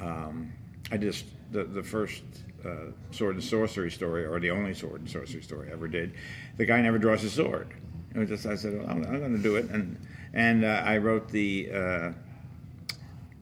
Um, 0.00 0.52
I 0.90 0.96
just 0.96 1.24
the 1.52 1.64
the 1.64 1.82
first 1.82 2.24
uh, 2.64 2.90
sword 3.10 3.36
and 3.36 3.44
sorcery 3.44 3.90
story, 3.90 4.26
or 4.26 4.40
the 4.40 4.50
only 4.50 4.74
sword 4.74 5.00
and 5.00 5.10
sorcery 5.10 5.42
story 5.42 5.70
I 5.70 5.72
ever 5.72 5.88
did. 5.88 6.14
The 6.56 6.66
guy 6.66 6.80
never 6.82 6.98
draws 6.98 7.22
his 7.22 7.32
sword. 7.32 7.68
It 8.14 8.18
was 8.18 8.28
just 8.28 8.46
I 8.46 8.56
said, 8.56 8.78
well, 8.78 8.88
I'm, 8.88 9.04
I'm 9.04 9.20
going 9.20 9.36
to 9.36 9.42
do 9.42 9.56
it, 9.56 9.70
and 9.70 9.98
And 10.36 10.64
uh, 10.64 10.82
I 10.84 10.98
wrote 10.98 11.30
the 11.30 11.70
uh, 11.72 12.12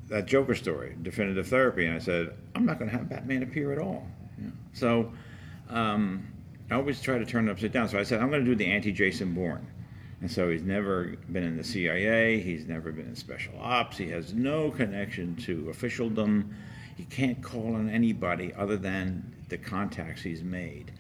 that 0.08 0.26
Joker 0.26 0.54
story, 0.54 0.96
Definitive 1.02 1.48
Therapy, 1.48 1.86
and 1.86 1.94
I 1.94 1.98
said 1.98 2.34
I'm 2.54 2.64
not 2.66 2.78
going 2.78 2.90
to 2.90 2.96
have 2.96 3.08
Batman 3.08 3.42
appear 3.42 3.72
at 3.72 3.78
all. 3.78 4.06
Know? 4.38 4.52
So 4.72 5.12
um, 5.70 6.26
I 6.70 6.74
always 6.74 7.00
try 7.00 7.18
to 7.18 7.26
turn 7.26 7.48
it 7.48 7.52
upside 7.52 7.72
down. 7.72 7.88
So 7.88 7.98
I 7.98 8.02
said 8.02 8.20
I'm 8.20 8.30
going 8.30 8.44
to 8.44 8.50
do 8.50 8.56
the 8.56 8.66
anti-Jason 8.66 9.32
Bourne. 9.34 9.66
And 10.20 10.30
so 10.30 10.50
he's 10.50 10.62
never 10.62 11.16
been 11.32 11.42
in 11.42 11.56
the 11.56 11.64
CIA. 11.64 12.40
He's 12.40 12.66
never 12.66 12.92
been 12.92 13.06
in 13.06 13.16
special 13.16 13.54
ops. 13.60 13.98
He 13.98 14.08
has 14.08 14.32
no 14.32 14.70
connection 14.70 15.36
to 15.36 15.68
officialdom. 15.68 16.54
He 16.96 17.04
can't 17.04 17.42
call 17.42 17.74
on 17.74 17.90
anybody 17.90 18.52
other 18.54 18.76
than 18.76 19.34
the 19.48 19.58
contacts 19.58 20.22
he's 20.22 20.42
made. 20.42 20.92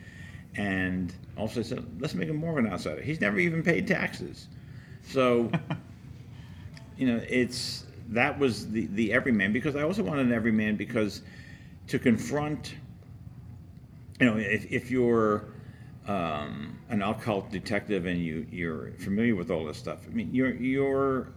And 0.56 1.14
also 1.36 1.62
said, 1.62 1.84
let's 2.00 2.14
make 2.14 2.28
him 2.28 2.36
more 2.36 2.58
of 2.58 2.64
an 2.64 2.70
outsider. 2.70 3.00
He's 3.00 3.20
never 3.20 3.38
even 3.38 3.62
paid 3.62 3.88
taxes. 3.88 4.48
So, 5.08 5.50
you 6.98 7.06
know, 7.06 7.22
it's 7.28 7.86
that 8.08 8.38
was 8.38 8.70
the, 8.70 8.86
the 8.86 9.12
everyman 9.12 9.52
because 9.52 9.76
I 9.76 9.82
also 9.82 10.02
wanted 10.02 10.26
an 10.26 10.32
everyman 10.32 10.76
because 10.76 11.22
to 11.88 11.98
confront, 11.98 12.74
you 14.20 14.26
know, 14.26 14.36
if, 14.36 14.70
if 14.70 14.90
you're 14.90 15.46
um, 16.06 16.78
an 16.88 17.02
occult 17.02 17.50
detective 17.50 18.06
and 18.06 18.20
you, 18.20 18.46
you're 18.50 18.92
familiar 18.92 19.34
with 19.34 19.50
all 19.50 19.64
this 19.64 19.78
stuff, 19.78 20.00
I 20.06 20.10
mean, 20.10 20.34
you're, 20.34 20.54
you're 20.54 21.32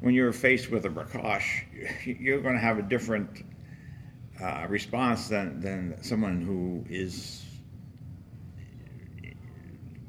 when 0.00 0.14
you're 0.14 0.32
faced 0.32 0.70
with 0.70 0.84
a 0.84 0.88
Rakosh, 0.88 1.62
you're 2.04 2.40
going 2.40 2.54
to 2.54 2.60
have 2.60 2.78
a 2.78 2.82
different 2.82 3.44
uh, 4.42 4.66
response 4.68 5.28
than, 5.28 5.60
than 5.60 6.02
someone 6.02 6.40
who 6.40 6.84
is 6.92 7.44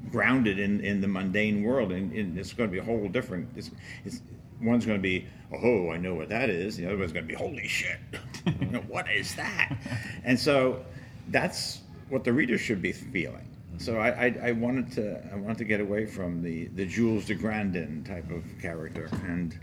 grounded 0.09 0.59
in, 0.59 0.79
in 0.81 0.99
the 0.99 1.07
mundane 1.07 1.63
world, 1.63 1.91
and, 1.91 2.11
and 2.13 2.37
it's 2.37 2.53
going 2.53 2.69
to 2.69 2.71
be 2.71 2.79
a 2.79 2.83
whole 2.83 3.07
different. 3.07 3.49
It's, 3.55 3.69
it's 4.03 4.21
one's 4.61 4.85
going 4.85 4.97
to 4.97 5.01
be, 5.01 5.27
oh, 5.61 5.91
I 5.91 5.97
know 5.97 6.15
what 6.15 6.29
that 6.29 6.49
is. 6.49 6.77
The 6.77 6.85
other 6.85 6.97
one's 6.97 7.11
going 7.11 7.27
to 7.27 7.27
be, 7.27 7.35
holy 7.35 7.67
shit, 7.67 7.99
what 8.87 9.09
is 9.11 9.35
that? 9.35 9.75
And 10.23 10.39
so 10.39 10.83
that's 11.29 11.81
what 12.09 12.23
the 12.23 12.33
reader 12.33 12.57
should 12.57 12.81
be 12.81 12.91
feeling. 12.91 13.47
So 13.77 13.97
I, 13.97 14.09
I, 14.09 14.35
I, 14.45 14.51
wanted 14.51 14.91
to 14.93 15.33
I 15.33 15.35
wanted 15.35 15.57
to 15.57 15.63
get 15.63 15.81
away 15.81 16.05
from 16.05 16.43
the 16.43 16.67
the 16.75 16.85
Jules 16.85 17.25
de 17.25 17.33
Grandin 17.33 18.03
type 18.03 18.29
of 18.29 18.43
character 18.61 19.09
and 19.25 19.57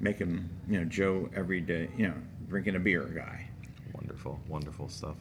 make 0.00 0.18
him 0.18 0.50
you 0.68 0.80
know 0.80 0.84
Joe 0.84 1.30
every 1.34 1.60
day 1.60 1.88
you 1.96 2.08
know 2.08 2.16
drinking 2.48 2.74
a 2.76 2.80
beer 2.80 3.04
guy. 3.04 3.48
Wonderful, 3.94 4.40
wonderful 4.48 4.88
stuff. 4.88 5.16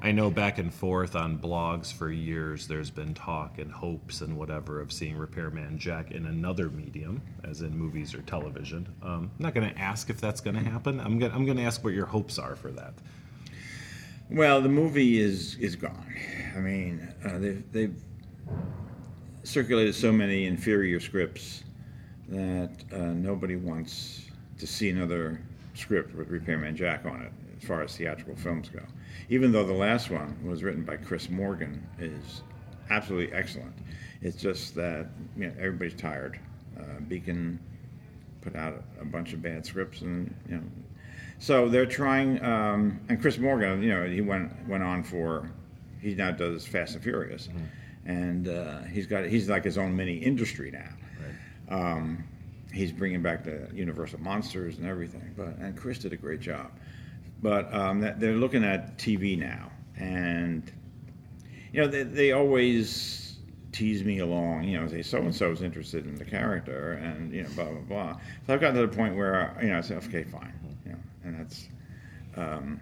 I 0.00 0.12
know 0.12 0.30
back 0.30 0.58
and 0.58 0.72
forth 0.72 1.16
on 1.16 1.38
blogs 1.38 1.92
for 1.92 2.10
years 2.12 2.68
there's 2.68 2.90
been 2.90 3.14
talk 3.14 3.58
and 3.58 3.70
hopes 3.70 4.20
and 4.20 4.36
whatever 4.36 4.80
of 4.80 4.92
seeing 4.92 5.16
Repairman 5.16 5.76
Jack 5.76 6.12
in 6.12 6.26
another 6.26 6.68
medium, 6.68 7.20
as 7.42 7.62
in 7.62 7.76
movies 7.76 8.14
or 8.14 8.22
television. 8.22 8.86
Um, 9.02 9.30
I'm 9.38 9.42
not 9.42 9.54
going 9.54 9.68
to 9.68 9.78
ask 9.78 10.08
if 10.08 10.20
that's 10.20 10.40
going 10.40 10.54
to 10.54 10.62
happen. 10.62 11.00
I'm 11.00 11.18
going 11.18 11.32
I'm 11.32 11.44
to 11.44 11.62
ask 11.62 11.82
what 11.82 11.94
your 11.94 12.06
hopes 12.06 12.38
are 12.38 12.54
for 12.54 12.70
that. 12.72 12.94
Well, 14.30 14.60
the 14.60 14.68
movie 14.68 15.18
is 15.18 15.56
is 15.56 15.74
gone. 15.74 16.14
I 16.54 16.60
mean, 16.60 17.12
uh, 17.24 17.38
they've, 17.38 17.72
they've 17.72 18.02
circulated 19.42 19.96
so 19.96 20.12
many 20.12 20.46
inferior 20.46 21.00
scripts 21.00 21.64
that 22.28 22.70
uh, 22.92 22.98
nobody 22.98 23.56
wants 23.56 24.26
to 24.58 24.66
see 24.66 24.90
another 24.90 25.40
script 25.74 26.14
with 26.14 26.28
Repairman 26.28 26.76
Jack 26.76 27.04
on 27.04 27.22
it, 27.22 27.32
as 27.60 27.66
far 27.66 27.82
as 27.82 27.96
theatrical 27.96 28.36
films 28.36 28.68
go 28.68 28.82
even 29.28 29.52
though 29.52 29.64
the 29.64 29.72
last 29.72 30.10
one 30.10 30.38
was 30.44 30.62
written 30.62 30.84
by 30.84 30.96
Chris 30.96 31.28
Morgan, 31.28 31.86
is 31.98 32.42
absolutely 32.90 33.34
excellent. 33.34 33.74
It's 34.22 34.36
just 34.36 34.74
that 34.74 35.06
you 35.36 35.46
know, 35.46 35.52
everybody's 35.58 35.94
tired. 35.94 36.38
Uh, 36.78 37.00
Beacon 37.06 37.58
put 38.40 38.56
out 38.56 38.82
a, 39.00 39.04
bunch 39.04 39.32
of 39.32 39.42
bad 39.42 39.66
scripts, 39.66 40.00
and 40.00 40.34
you 40.48 40.56
know, 40.56 40.62
so 41.38 41.68
they're 41.68 41.86
trying. 41.86 42.42
Um, 42.44 43.00
and 43.08 43.20
Chris 43.20 43.38
Morgan, 43.38 43.82
you 43.82 43.90
know, 43.90 44.06
he 44.06 44.20
went 44.20 44.68
went 44.68 44.82
on 44.82 45.02
for 45.02 45.50
he 46.00 46.14
now 46.14 46.30
does 46.30 46.66
Fast 46.66 46.94
and 46.94 47.02
Furious, 47.02 47.48
mm-hmm. 47.48 48.10
and 48.10 48.48
uh, 48.48 48.82
he's 48.82 49.06
got 49.06 49.26
he's 49.26 49.48
like 49.48 49.64
his 49.64 49.78
own 49.78 49.94
mini 49.94 50.16
industry 50.16 50.70
now. 50.70 50.88
Right. 51.68 51.80
Um, 51.80 52.24
he's 52.72 52.92
bringing 52.92 53.22
back 53.22 53.44
the 53.44 53.68
Universal 53.72 54.20
monsters 54.20 54.78
and 54.78 54.86
everything, 54.86 55.34
but 55.36 55.56
and 55.58 55.76
Chris 55.76 55.98
did 55.98 56.12
a 56.12 56.16
great 56.16 56.40
job. 56.40 56.70
But 57.40 57.72
um, 57.72 58.00
they're 58.00 58.34
looking 58.34 58.64
at 58.64 58.98
TV 58.98 59.38
now, 59.38 59.70
and 59.96 60.70
you 61.72 61.80
know 61.80 61.86
they, 61.86 62.02
they 62.02 62.32
always 62.32 63.38
tease 63.70 64.02
me 64.02 64.18
along. 64.18 64.64
You 64.64 64.80
know, 64.80 64.88
say 64.88 65.02
so 65.02 65.18
and 65.18 65.34
so 65.34 65.50
is 65.50 65.62
interested 65.62 66.06
in 66.06 66.16
the 66.16 66.24
character, 66.24 66.94
and 66.94 67.32
you 67.32 67.42
know, 67.44 67.48
blah 67.50 67.64
blah 67.64 67.80
blah. 67.80 68.20
So 68.46 68.54
I've 68.54 68.60
gotten 68.60 68.76
to 68.76 68.86
the 68.86 68.96
point 68.96 69.16
where 69.16 69.56
you 69.62 69.68
know 69.68 69.78
I 69.78 69.80
say, 69.82 69.94
okay, 69.96 70.24
fine, 70.24 70.52
you 70.84 70.92
know, 70.92 70.98
and 71.24 71.40
that's. 71.40 71.68
Um, 72.36 72.80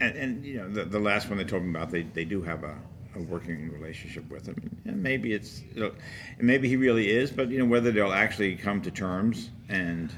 and, 0.00 0.16
and 0.16 0.44
you 0.44 0.58
know 0.58 0.68
the, 0.68 0.84
the 0.84 0.98
last 0.98 1.28
one 1.28 1.38
they 1.38 1.44
told 1.44 1.62
me 1.62 1.70
about 1.70 1.90
they, 1.90 2.02
they 2.02 2.24
do 2.24 2.42
have 2.42 2.64
a, 2.64 2.76
a 3.16 3.22
working 3.22 3.70
relationship 3.70 4.28
with 4.30 4.46
him 4.46 4.76
and 4.84 5.02
maybe 5.02 5.32
it's 5.32 5.62
maybe 6.38 6.68
he 6.68 6.76
really 6.76 7.10
is 7.10 7.30
but 7.30 7.48
you 7.50 7.58
know 7.58 7.64
whether 7.64 7.90
they'll 7.92 8.12
actually 8.12 8.56
come 8.56 8.80
to 8.82 8.90
terms 8.90 9.50
and 9.68 10.12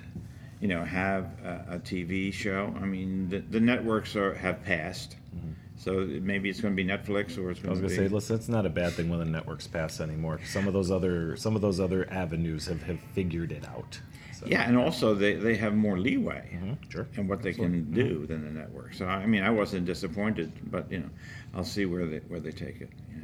you 0.67 0.75
know, 0.75 0.85
have 0.85 1.27
a, 1.45 1.75
a 1.75 1.79
TV 1.79 2.33
show. 2.33 2.75
I 2.83 2.87
mean, 2.87 3.29
the, 3.29 3.39
the 3.39 3.61
networks 3.61 4.17
are 4.17 4.35
have 4.35 4.65
passed. 4.65 5.15
Mm-hmm. 5.37 5.53
So 5.77 6.05
maybe 6.21 6.51
it's 6.51 6.61
going 6.61 6.77
to 6.77 6.83
be 6.83 6.89
Netflix 6.89 7.39
or 7.39 7.53
it's 7.53 7.61
going 7.61 7.69
I 7.69 7.71
was 7.71 7.81
going 7.81 7.91
to 7.91 7.95
say, 7.95 8.09
listen, 8.09 8.35
it's 8.35 8.49
not 8.49 8.67
a 8.67 8.69
bad 8.69 8.95
thing 8.95 9.09
when 9.09 9.21
the 9.21 9.27
networks 9.27 9.69
pass 9.69 10.01
anymore. 10.01 10.41
Some 10.45 10.67
of 10.67 10.73
those 10.73 10.91
other 10.91 11.37
some 11.37 11.55
of 11.55 11.63
those 11.63 11.79
other 11.79 12.11
avenues 12.11 12.67
have, 12.67 12.83
have 12.83 12.99
figured 13.15 13.53
it 13.53 13.65
out. 13.69 14.01
So. 14.35 14.47
Yeah, 14.47 14.69
and 14.69 14.77
also 14.77 15.15
they, 15.15 15.35
they 15.35 15.55
have 15.55 15.75
more 15.75 16.01
leeway 16.01 16.51
mm-hmm. 16.53 16.91
sure. 16.91 17.07
in 17.15 17.29
what 17.29 17.43
they 17.43 17.51
Absolutely. 17.51 17.83
can 17.83 17.93
do 17.93 18.15
mm-hmm. 18.15 18.27
than 18.27 18.45
the 18.45 18.51
network. 18.51 18.95
So 18.95 19.07
I 19.07 19.25
mean, 19.25 19.45
I 19.45 19.51
wasn't 19.51 19.87
disappointed, 19.87 20.51
but 20.69 20.91
you 20.91 20.99
know, 20.99 21.11
I'll 21.55 21.63
see 21.63 21.87
where 21.87 22.07
they 22.07 22.19
where 22.27 22.41
they 22.41 22.51
take 22.51 22.81
it. 22.81 22.91
Yeah. 23.09 23.19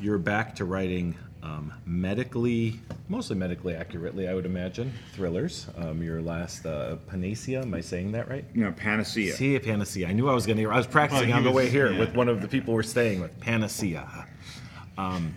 You're 0.00 0.18
back 0.18 0.56
to 0.56 0.64
writing 0.64 1.14
um, 1.42 1.72
medically, 1.86 2.80
mostly 3.08 3.36
medically 3.36 3.74
accurately, 3.74 4.28
I 4.28 4.34
would 4.34 4.46
imagine, 4.46 4.92
thrillers. 5.14 5.68
Um, 5.76 6.02
your 6.02 6.20
last 6.20 6.66
uh, 6.66 6.96
Panacea, 7.06 7.62
am 7.62 7.74
I 7.74 7.80
saying 7.80 8.12
that 8.12 8.28
right? 8.28 8.44
No, 8.54 8.72
Panacea. 8.72 9.32
See, 9.32 9.58
Panacea. 9.58 10.08
I 10.08 10.12
knew 10.12 10.28
I 10.28 10.34
was 10.34 10.46
going 10.46 10.56
to. 10.56 10.62
hear. 10.62 10.72
I 10.72 10.76
was 10.76 10.86
practicing 10.86 11.32
on 11.32 11.44
the 11.44 11.50
way 11.50 11.68
here 11.68 11.92
yeah. 11.92 11.98
with 11.98 12.14
one 12.14 12.28
of 12.28 12.42
the 12.42 12.48
people 12.48 12.74
we're 12.74 12.82
staying 12.82 13.20
with. 13.20 13.38
Panacea. 13.40 14.26
Um, 14.98 15.34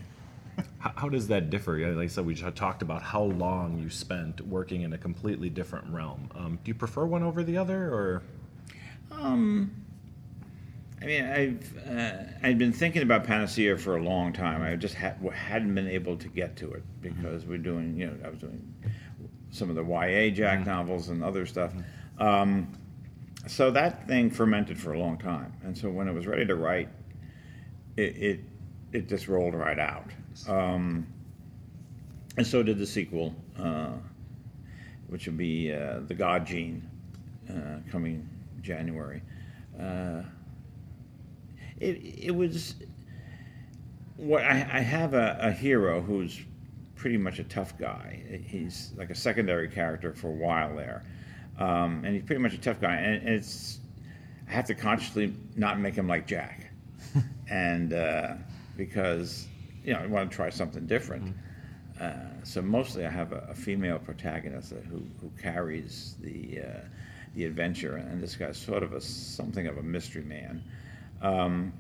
how, 0.80 0.94
how, 0.96 1.10
does 1.10 1.28
that 1.30 1.50
differ? 1.50 1.78
Like 1.96 2.06
I 2.06 2.08
said, 2.08 2.26
we 2.26 2.34
just 2.34 2.56
talked 2.56 2.82
about 2.82 3.02
how 3.02 3.24
long 3.24 3.80
you 3.80 3.90
spent 3.90 4.42
working 4.42 4.82
in 4.82 4.94
a 4.94 4.98
completely 4.98 5.50
different 5.50 5.88
realm. 5.90 6.30
Um, 6.36 6.60
do 6.64 6.70
you 6.70 6.76
prefer 6.76 7.06
one 7.06 7.24
over 7.24 7.44
the 7.44 7.58
other, 7.58 7.94
or? 7.94 8.24
Um, 9.12 9.72
I 11.04 11.06
mean, 11.06 11.26
I've 11.26 11.88
uh, 11.90 12.14
I'd 12.44 12.58
been 12.58 12.72
thinking 12.72 13.02
about 13.02 13.26
Panacea 13.26 13.78
for 13.78 13.98
a 13.98 14.02
long 14.02 14.32
time. 14.32 14.62
I 14.62 14.78
just 14.78 14.96
ha- 14.96 15.16
hadn't 15.34 15.76
been 15.76 15.90
able 15.90 16.16
to 16.16 16.30
get 16.30 16.56
to 16.58 16.72
it 16.72 16.84
because 17.02 17.42
mm-hmm. 17.42 17.52
we're 17.52 17.58
doing, 17.58 17.98
you 17.98 18.08
know, 18.08 18.16
I 18.26 18.30
was 18.30 18.40
doing 18.40 18.74
some 19.52 19.70
of 19.70 19.76
the 19.76 19.84
YA 19.84 20.34
Jack 20.34 20.60
mm-hmm. 20.60 20.70
novels 20.70 21.10
and 21.10 21.22
other 21.22 21.46
stuff. 21.46 21.74
Mm-hmm. 21.74 22.24
Um, 22.24 22.72
so 23.48 23.70
that 23.72 24.08
thing 24.08 24.30
fermented 24.30 24.80
for 24.80 24.94
a 24.94 25.00
long 25.00 25.18
time, 25.18 25.54
and 25.64 25.78
so 25.78 25.90
when 25.90 26.08
it 26.08 26.14
was 26.14 26.26
ready 26.26 26.46
to 26.46 26.56
write, 26.56 26.88
it 27.98 28.18
it, 28.18 28.40
it 28.94 29.10
just 29.10 29.28
rolled 29.28 29.56
right 29.56 29.80
out. 29.80 30.10
Um, 30.48 31.06
and 32.38 32.48
so 32.48 32.64
did 32.64 32.78
the 32.78 32.88
sequel, 32.88 33.36
uh, 33.60 33.92
which 35.08 35.28
will 35.28 35.34
be 35.34 35.74
uh, 35.74 36.00
the 36.08 36.14
God 36.14 36.48
Gene, 36.48 36.90
uh, 37.50 37.92
coming 37.92 38.30
January. 38.62 39.22
It, 41.80 42.26
it 42.26 42.36
was 42.36 42.76
what 44.18 44.44
I, 44.44 44.68
I 44.72 44.80
have 44.80 45.14
a, 45.14 45.38
a, 45.42 45.52
hero 45.52 46.02
who's 46.02 46.40
pretty 46.96 47.18
much 47.18 47.40
a 47.40 47.44
tough 47.44 47.78
guy. 47.78 48.42
He's 48.46 48.92
like 48.96 49.10
a 49.10 49.16
secondary 49.16 49.68
character 49.68 50.14
for 50.14 50.28
a 50.28 50.36
while 50.36 50.76
there, 50.76 51.04
um, 51.60 52.04
and 52.06 52.16
he's 52.16 52.24
pretty 52.24 52.42
much 52.42 52.54
a 52.54 52.60
tough 52.60 52.80
guy. 52.80 52.96
And 52.96 53.28
it's 53.28 53.80
I 54.48 54.52
have 54.52 54.66
to 54.66 54.76
consciously 54.76 55.34
not 55.56 55.80
make 55.80 55.96
him 55.96 56.08
like 56.08 56.28
Jack, 56.28 56.70
and 57.50 57.94
uh, 57.94 58.36
because 58.78 59.48
you 59.84 59.94
know 59.94 60.00
I 60.00 60.06
want 60.06 60.30
to 60.30 60.36
try 60.36 60.50
something 60.50 60.86
different. 60.86 61.26
Mm-hmm. 61.26 61.40
Uh, 62.00 62.44
so 62.44 62.62
mostly 62.62 63.06
I 63.06 63.10
have 63.10 63.32
a, 63.32 63.48
a 63.50 63.54
female 63.54 64.00
protagonist 64.00 64.72
who, 64.90 65.04
who 65.22 65.32
carries 65.42 66.16
the 66.22 66.62
uh, 66.62 66.80
the 67.36 67.46
adventure, 67.46 67.98
and 67.98 68.22
this 68.22 68.36
guy's 68.36 68.58
sort 68.58 68.84
of 68.84 68.94
a 68.94 69.02
something 69.02 69.68
of 69.68 69.78
a 69.78 69.84
mystery 69.84 70.24
man. 70.24 70.64
Um, 71.24 71.74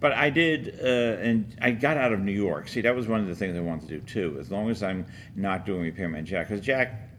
but 0.00 0.12
I 0.12 0.30
did, 0.30 0.80
uh, 0.82 1.20
and 1.20 1.54
I 1.60 1.72
got 1.72 1.98
out 1.98 2.12
of 2.12 2.20
New 2.20 2.32
York. 2.32 2.68
See, 2.68 2.80
that 2.80 2.96
was 2.96 3.06
one 3.06 3.20
of 3.20 3.26
the 3.26 3.34
things 3.34 3.56
I 3.56 3.60
wanted 3.60 3.88
to 3.88 3.98
do 3.98 4.06
too. 4.06 4.38
As 4.40 4.50
long 4.50 4.70
as 4.70 4.82
I'm 4.82 5.04
not 5.36 5.66
doing 5.66 5.82
Repairman 5.82 6.24
Jack, 6.24 6.48
because 6.48 6.64
Jack 6.64 7.10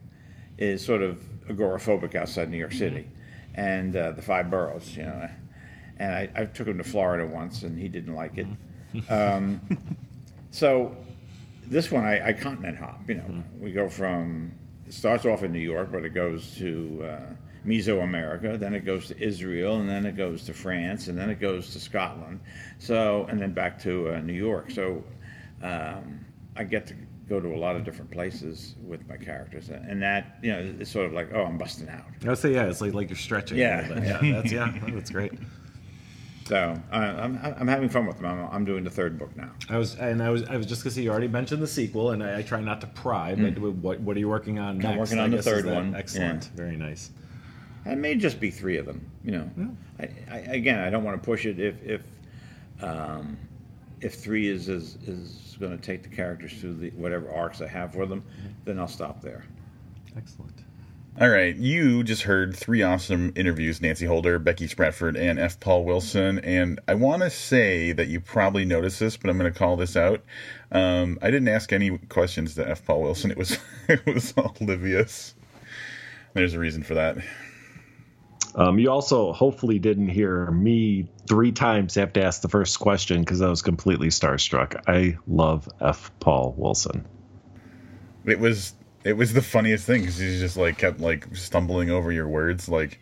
is 0.58 0.84
sort 0.84 1.04
of 1.04 1.22
agoraphobic 1.48 2.16
outside 2.16 2.50
New 2.50 2.58
York 2.58 2.74
City, 2.74 3.08
mm-hmm. 3.08 3.60
and 3.60 3.96
uh, 3.96 4.12
the 4.12 4.22
five 4.22 4.50
boroughs, 4.50 4.98
you 4.98 5.04
know. 5.04 5.30
And 5.98 6.12
I, 6.12 6.30
I, 6.36 6.46
took 6.46 6.68
him 6.68 6.80
to 6.80 6.84
Florida 6.84 7.28
once, 7.28 7.62
and 7.62 7.78
he 7.78 7.88
didn't 7.88 8.16
like 8.16 8.40
it. 8.40 8.48
Mm-hmm. 8.96 9.14
Um, 9.14 9.62
so 10.52 10.96
this 11.68 11.92
one, 11.92 12.04
I, 12.04 12.30
I, 12.30 12.34
continent 12.34 12.80
hop. 12.80 13.02
You 13.08 13.16
know, 13.16 13.24
mm-hmm. 13.24 13.64
we 13.64 13.72
go 13.72 13.88
from 13.90 14.54
starts 14.90 15.26
off 15.26 15.44
in 15.44 15.52
New 15.52 15.60
York, 15.60 15.92
but 15.92 16.04
it 16.04 16.16
goes 16.16 16.56
to 16.58 17.06
uh, 17.08 17.34
Mesoamerica, 17.66 18.58
then 18.60 18.74
it 18.74 18.86
goes 18.86 19.08
to 19.08 19.20
Israel, 19.22 19.80
and 19.80 19.90
then 19.90 20.06
it 20.06 20.16
goes 20.18 20.44
to 20.46 20.54
France, 20.54 21.08
and 21.08 21.18
then 21.18 21.30
it 21.30 21.40
goes 21.40 21.72
to 21.74 21.80
Scotland. 21.80 22.40
So, 22.80 23.26
and 23.30 23.40
then 23.40 23.54
back 23.54 23.80
to 23.84 24.16
uh, 24.16 24.20
New 24.20 24.34
York. 24.34 24.72
So, 24.72 25.04
um, 25.62 26.26
I 26.56 26.64
get 26.64 26.88
to 26.88 26.96
go 27.30 27.40
to 27.40 27.48
a 27.54 27.56
lot 27.58 27.76
of 27.76 27.84
different 27.86 28.12
places 28.12 28.76
with 28.86 29.08
my 29.08 29.16
characters, 29.18 29.70
and 29.70 30.02
that 30.02 30.38
you 30.42 30.52
know, 30.52 30.76
it's 30.80 30.92
sort 30.92 31.06
of 31.06 31.14
like, 31.14 31.30
oh, 31.34 31.44
I'm 31.44 31.58
busting 31.58 31.88
out. 31.88 32.06
I 32.26 32.30
would 32.30 32.38
say 32.38 32.54
yeah, 32.54 32.66
it's 32.66 32.82
like 32.82 32.94
like 32.94 33.10
you're 33.10 33.18
stretching. 33.18 33.58
Yeah. 33.58 33.88
yeah, 34.02 34.34
that's 34.34 34.52
yeah, 34.52 34.74
that's 34.90 35.12
great. 35.12 35.34
So 36.46 36.76
uh, 36.92 36.96
I'm, 36.96 37.40
I'm 37.60 37.68
having 37.68 37.88
fun 37.88 38.06
with 38.06 38.18
them. 38.18 38.26
I'm, 38.26 38.50
I'm 38.52 38.66
doing 38.66 38.84
the 38.84 38.90
third 38.90 39.18
book 39.18 39.36
now. 39.38 39.52
I 39.70 39.78
was 39.78 39.96
and 39.96 40.22
I 40.22 40.30
was 40.30 40.44
I 40.46 40.58
was 40.58 40.66
just 40.66 40.84
gonna 40.84 40.92
say 40.94 41.02
you 41.04 41.12
already 41.12 41.30
mentioned 41.30 41.62
the 41.62 41.68
sequel, 41.68 42.12
and 42.12 42.22
I, 42.22 42.40
I 42.40 42.42
try 42.42 42.60
not 42.60 42.82
to 42.82 42.88
pry, 42.88 43.36
but 43.36 43.58
what 43.58 44.00
what 44.02 44.18
are 44.18 44.20
you 44.20 44.28
working 44.28 44.60
on 44.60 44.80
next? 44.80 44.98
working 44.98 45.20
I 45.20 45.24
on 45.24 45.32
the 45.32 45.42
third 45.42 45.66
one. 45.66 45.96
Excellent, 45.96 46.46
Yeah. 46.46 46.58
very 46.58 46.76
nice. 46.76 47.12
It 47.86 47.98
may 47.98 48.16
just 48.16 48.40
be 48.40 48.52
three 48.52 48.78
of 48.78 48.86
them. 48.86 49.10
You 49.24 49.32
know, 49.32 49.50
I, 50.00 50.10
I, 50.32 50.38
again, 50.38 50.80
I 50.80 50.90
don't 50.90 51.04
want 51.04 51.22
to 51.22 51.26
push 51.26 51.46
it. 51.46 51.60
If 51.60 51.84
if 51.84 52.02
um, 52.82 53.38
if 54.02 54.16
three 54.16 54.48
is 54.48 54.70
is, 54.70 54.98
is 55.08 55.58
going 55.60 55.78
to 55.78 55.84
take 55.84 56.04
the 56.04 56.10
characters 56.10 56.54
through 56.60 56.76
the 56.76 56.90
whatever 56.92 57.32
arcs 57.32 57.62
I 57.62 57.68
have 57.68 57.94
for 57.94 58.06
them, 58.06 58.24
then 58.66 58.80
I'll 58.80 58.88
stop 58.88 59.22
there. 59.22 59.46
Excellent. 60.16 60.62
All 61.20 61.28
right, 61.28 61.54
you 61.56 62.04
just 62.04 62.24
heard 62.24 62.56
three 62.56 62.84
awesome 62.84 63.34
interviews 63.36 63.82
Nancy 63.82 64.06
Holder, 64.06 64.40
Becky 64.40 64.66
Spratford, 64.68 65.20
and 65.20 65.40
F. 65.40 65.60
Paul 65.60 65.84
Wilson. 65.84 66.40
And 66.40 66.80
I 66.88 66.94
want 66.94 67.22
to 67.22 67.30
say 67.30 67.92
that 67.92 68.08
you 68.08 68.22
probably 68.22 68.64
noticed 68.64 69.02
this, 69.02 69.18
but 69.18 69.30
I'm 69.30 69.38
going 69.38 69.52
to 69.52 69.60
call 69.60 69.76
this 69.76 69.98
out. 69.98 70.24
Um, 70.72 71.20
I 71.22 71.30
didn't 71.30 71.50
ask 71.50 71.74
any 71.74 71.98
questions 71.98 72.56
to 72.56 72.68
F. 72.68 72.86
Paul 72.86 73.02
Wilson, 73.02 73.30
it 73.30 73.38
was, 73.38 73.58
it 73.90 74.06
was 74.06 74.34
all 74.38 74.56
Livius. 74.62 75.34
There's 76.34 76.54
a 76.54 76.60
reason 76.60 76.82
for 76.82 76.94
that. 76.94 77.18
Um, 78.56 78.80
you 78.80 78.92
also 78.92 79.32
hopefully 79.34 79.80
didn't 79.80 80.10
hear 80.10 80.50
me 80.52 81.08
three 81.28 81.52
times 81.52 81.96
have 81.96 82.14
to 82.14 82.24
ask 82.24 82.42
the 82.42 82.50
first 82.50 82.80
question 82.80 83.22
because 83.22 83.42
I 83.42 83.50
was 83.50 83.62
completely 83.62 84.10
starstruck. 84.10 84.84
I 84.88 85.18
love 85.28 85.70
F. 85.80 86.12
Paul 86.20 86.54
Wilson. 86.58 87.08
It 88.26 88.40
was 88.40 88.74
it 89.04 89.14
was 89.14 89.34
the 89.34 89.42
funniest 89.42 89.86
thing 89.86 90.02
because 90.02 90.18
he 90.18 90.40
just 90.40 90.58
like 90.58 90.78
kept 90.78 91.00
like 91.00 91.36
stumbling 91.36 91.90
over 91.90 92.12
your 92.12 92.28
words 92.28 92.70
like 92.70 93.00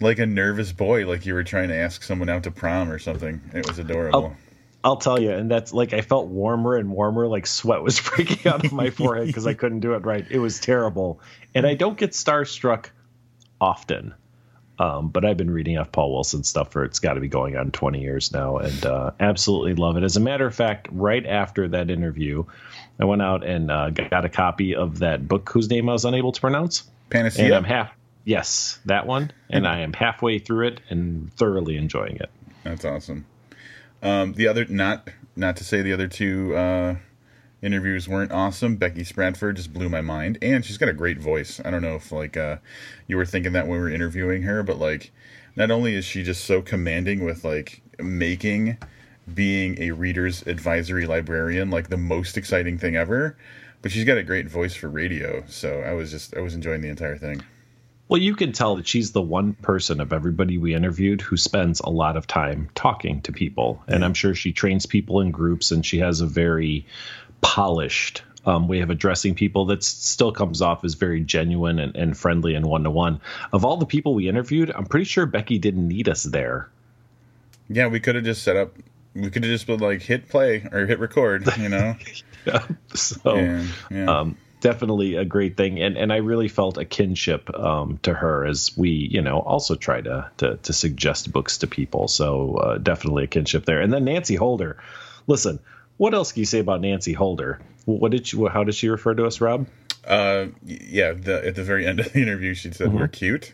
like 0.00 0.20
a 0.20 0.26
nervous 0.26 0.70
boy 0.70 1.08
like 1.08 1.26
you 1.26 1.34
were 1.34 1.42
trying 1.42 1.68
to 1.68 1.74
ask 1.74 2.02
someone 2.04 2.28
out 2.28 2.44
to 2.44 2.50
prom 2.50 2.90
or 2.90 2.98
something. 2.98 3.40
It 3.54 3.66
was 3.66 3.78
adorable. 3.78 4.36
I'll 4.84 4.96
tell 4.96 5.20
you, 5.20 5.32
and 5.32 5.50
that's 5.50 5.72
like 5.72 5.92
I 5.92 6.02
felt 6.02 6.28
warmer 6.28 6.76
and 6.76 6.90
warmer, 6.90 7.26
like 7.26 7.46
sweat 7.46 7.82
was 7.82 8.00
breaking 8.14 8.50
out 8.50 8.64
of 8.64 8.72
my 8.72 8.90
forehead 8.90 9.26
because 9.26 9.46
I 9.46 9.54
couldn't 9.54 9.80
do 9.80 9.94
it 9.94 10.04
right. 10.04 10.24
It 10.30 10.38
was 10.38 10.60
terrible, 10.60 11.20
and 11.54 11.66
I 11.66 11.74
don't 11.74 11.98
get 11.98 12.12
starstruck 12.12 12.86
often. 13.60 14.14
Um, 14.78 15.08
but 15.08 15.24
I've 15.24 15.36
been 15.36 15.50
reading 15.50 15.76
F. 15.76 15.90
Paul 15.90 16.12
Wilson 16.12 16.44
stuff 16.44 16.70
for 16.70 16.84
it's 16.84 17.00
got 17.00 17.14
to 17.14 17.20
be 17.20 17.28
going 17.28 17.56
on 17.56 17.72
20 17.72 18.00
years 18.00 18.32
now, 18.32 18.58
and 18.58 18.86
uh, 18.86 19.10
absolutely 19.18 19.74
love 19.74 19.96
it. 19.96 20.04
As 20.04 20.16
a 20.16 20.20
matter 20.20 20.46
of 20.46 20.54
fact, 20.54 20.88
right 20.92 21.26
after 21.26 21.66
that 21.68 21.90
interview, 21.90 22.44
I 23.00 23.04
went 23.04 23.22
out 23.22 23.44
and 23.44 23.70
uh, 23.70 23.90
got 23.90 24.24
a 24.24 24.28
copy 24.28 24.74
of 24.76 25.00
that 25.00 25.26
book 25.26 25.50
whose 25.50 25.68
name 25.68 25.88
I 25.88 25.92
was 25.92 26.04
unable 26.04 26.32
to 26.32 26.40
pronounce, 26.40 26.84
Panacea. 27.10 27.46
and 27.46 27.54
I'm 27.54 27.64
half 27.64 27.90
yes 28.24 28.78
that 28.84 29.06
one, 29.06 29.32
and 29.50 29.66
I 29.66 29.80
am 29.80 29.92
halfway 29.92 30.38
through 30.38 30.68
it 30.68 30.80
and 30.90 31.32
thoroughly 31.34 31.76
enjoying 31.76 32.16
it. 32.16 32.30
That's 32.62 32.84
awesome. 32.84 33.26
Um, 34.02 34.34
the 34.34 34.46
other 34.46 34.64
not 34.66 35.08
not 35.34 35.56
to 35.56 35.64
say 35.64 35.82
the 35.82 35.92
other 35.92 36.06
two 36.06 36.54
uh, 36.54 36.96
interviews 37.62 38.08
weren't 38.08 38.32
awesome. 38.32 38.76
Becky 38.76 39.02
Spratford 39.02 39.56
just 39.56 39.72
blew 39.72 39.88
my 39.88 40.00
mind, 40.00 40.38
and 40.42 40.64
she's 40.64 40.78
got 40.78 40.88
a 40.88 40.94
great 40.94 41.18
voice. 41.18 41.60
I 41.64 41.70
don't 41.70 41.82
know 41.82 41.96
if 41.96 42.12
like 42.12 42.36
uh, 42.36 42.58
you 43.06 43.16
were 43.16 43.26
thinking 43.26 43.52
that 43.52 43.66
when 43.66 43.78
we 43.78 43.82
were 43.82 43.90
interviewing 43.90 44.42
her, 44.42 44.62
but 44.62 44.78
like 44.78 45.12
not 45.56 45.70
only 45.70 45.94
is 45.94 46.04
she 46.04 46.22
just 46.22 46.44
so 46.44 46.62
commanding 46.62 47.24
with 47.24 47.44
like 47.44 47.82
making 47.98 48.78
being 49.34 49.80
a 49.80 49.90
reader's 49.90 50.46
advisory 50.46 51.06
librarian 51.06 51.70
like 51.70 51.88
the 51.88 51.96
most 51.96 52.36
exciting 52.36 52.78
thing 52.78 52.96
ever, 52.96 53.36
but 53.82 53.92
she's 53.92 54.04
got 54.04 54.18
a 54.18 54.22
great 54.22 54.48
voice 54.48 54.74
for 54.74 54.88
radio. 54.88 55.44
So 55.48 55.80
I 55.80 55.92
was 55.92 56.10
just 56.10 56.36
I 56.36 56.40
was 56.40 56.54
enjoying 56.54 56.80
the 56.80 56.88
entire 56.88 57.18
thing. 57.18 57.42
Well, 58.08 58.20
you 58.20 58.34
can 58.34 58.52
tell 58.52 58.76
that 58.76 58.86
she's 58.86 59.12
the 59.12 59.20
one 59.20 59.52
person 59.52 60.00
of 60.00 60.14
everybody 60.14 60.56
we 60.56 60.74
interviewed 60.74 61.20
who 61.20 61.36
spends 61.36 61.80
a 61.80 61.90
lot 61.90 62.16
of 62.16 62.26
time 62.26 62.70
talking 62.74 63.20
to 63.22 63.32
people. 63.32 63.82
And 63.86 64.02
I'm 64.02 64.14
sure 64.14 64.34
she 64.34 64.52
trains 64.52 64.86
people 64.86 65.20
in 65.20 65.30
groups 65.30 65.72
and 65.72 65.84
she 65.84 65.98
has 65.98 66.22
a 66.22 66.26
very 66.26 66.86
polished 67.40 68.22
um, 68.46 68.68
way 68.68 68.80
of 68.80 68.90
addressing 68.90 69.34
people 69.34 69.66
that 69.66 69.82
still 69.82 70.32
comes 70.32 70.62
off 70.62 70.84
as 70.84 70.94
very 70.94 71.20
genuine 71.20 71.78
and, 71.78 71.94
and 71.96 72.16
friendly 72.16 72.54
and 72.54 72.66
one 72.66 72.84
to 72.84 72.90
one. 72.90 73.20
Of 73.52 73.64
all 73.64 73.76
the 73.76 73.86
people 73.86 74.14
we 74.14 74.28
interviewed, 74.28 74.70
I'm 74.74 74.86
pretty 74.86 75.04
sure 75.04 75.26
Becky 75.26 75.58
didn't 75.58 75.86
need 75.86 76.08
us 76.08 76.22
there. 76.22 76.68
Yeah, 77.68 77.88
we 77.88 78.00
could 78.00 78.14
have 78.14 78.24
just 78.24 78.42
set 78.42 78.56
up. 78.56 78.74
We 79.14 79.30
could 79.30 79.44
have 79.44 79.52
just 79.52 79.66
been 79.66 79.80
like 79.80 80.00
hit 80.02 80.28
play 80.28 80.66
or 80.72 80.86
hit 80.86 80.98
record, 80.98 81.46
you 81.58 81.68
know. 81.68 81.96
so 82.94 83.36
Yeah, 83.36 83.66
yeah. 83.90 84.20
um, 84.20 84.38
definitely 84.60 85.14
a 85.16 85.24
great 85.24 85.56
thing 85.56 85.80
and 85.80 85.96
and 85.96 86.12
i 86.12 86.16
really 86.16 86.48
felt 86.48 86.78
a 86.78 86.84
kinship 86.84 87.48
um, 87.54 87.98
to 88.02 88.12
her 88.12 88.44
as 88.44 88.76
we 88.76 88.90
you 88.90 89.22
know 89.22 89.38
also 89.38 89.76
try 89.76 90.00
to 90.00 90.28
to, 90.36 90.56
to 90.56 90.72
suggest 90.72 91.30
books 91.30 91.58
to 91.58 91.66
people 91.66 92.08
so 92.08 92.56
uh, 92.56 92.78
definitely 92.78 93.24
a 93.24 93.26
kinship 93.28 93.64
there 93.64 93.80
and 93.80 93.92
then 93.92 94.04
nancy 94.04 94.34
holder 94.34 94.76
listen 95.28 95.60
what 95.98 96.14
else 96.14 96.32
can 96.32 96.40
you 96.40 96.46
say 96.46 96.58
about 96.58 96.80
nancy 96.80 97.12
holder 97.12 97.60
what 97.84 98.10
did 98.10 98.32
you 98.32 98.48
how 98.48 98.64
did 98.64 98.74
she 98.74 98.88
refer 98.88 99.14
to 99.14 99.24
us 99.26 99.40
rob 99.40 99.66
Uh, 100.06 100.46
yeah. 100.64 101.12
The, 101.12 101.46
at 101.46 101.54
the 101.54 101.62
very 101.64 101.86
end 101.86 102.00
of 102.00 102.12
the 102.14 102.22
interview, 102.22 102.54
she 102.54 102.70
said 102.72 102.92
we're 102.94 103.08
cute. 103.08 103.52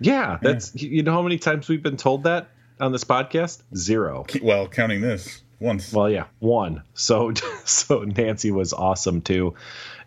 yeah 0.00 0.38
that's 0.40 0.72
you 0.76 1.02
know 1.02 1.12
how 1.12 1.22
many 1.22 1.38
times 1.38 1.68
we've 1.68 1.82
been 1.82 1.96
told 1.96 2.22
that 2.22 2.48
on 2.80 2.92
this 2.92 3.02
podcast 3.04 3.62
zero 3.74 4.24
Well, 4.40 4.68
counting 4.68 5.00
this 5.00 5.42
once. 5.60 5.92
Well, 5.92 6.08
yeah, 6.08 6.26
one. 6.38 6.82
So, 6.94 7.32
so 7.64 8.04
Nancy 8.04 8.52
was 8.52 8.72
awesome 8.72 9.20
too, 9.22 9.54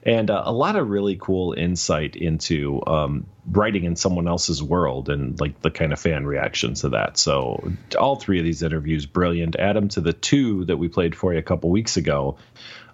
and 0.03 0.31
uh, 0.31 0.43
a 0.45 0.51
lot 0.51 0.75
of 0.75 0.89
really 0.89 1.15
cool 1.15 1.53
insight 1.53 2.15
into 2.15 2.81
um, 2.87 3.27
writing 3.51 3.83
in 3.83 3.95
someone 3.95 4.27
else's 4.27 4.61
world 4.61 5.09
and 5.09 5.39
like 5.39 5.61
the 5.61 5.69
kind 5.69 5.93
of 5.93 5.99
fan 5.99 6.25
reactions 6.25 6.81
to 6.81 6.89
that. 6.89 7.17
So, 7.17 7.71
all 7.99 8.15
three 8.15 8.39
of 8.39 8.45
these 8.45 8.63
interviews 8.63 9.05
brilliant. 9.05 9.55
Adam 9.57 9.89
to 9.89 10.01
the 10.01 10.13
two 10.13 10.65
that 10.65 10.77
we 10.77 10.87
played 10.87 11.15
for 11.15 11.33
you 11.33 11.39
a 11.39 11.43
couple 11.43 11.69
weeks 11.69 11.97
ago. 11.97 12.37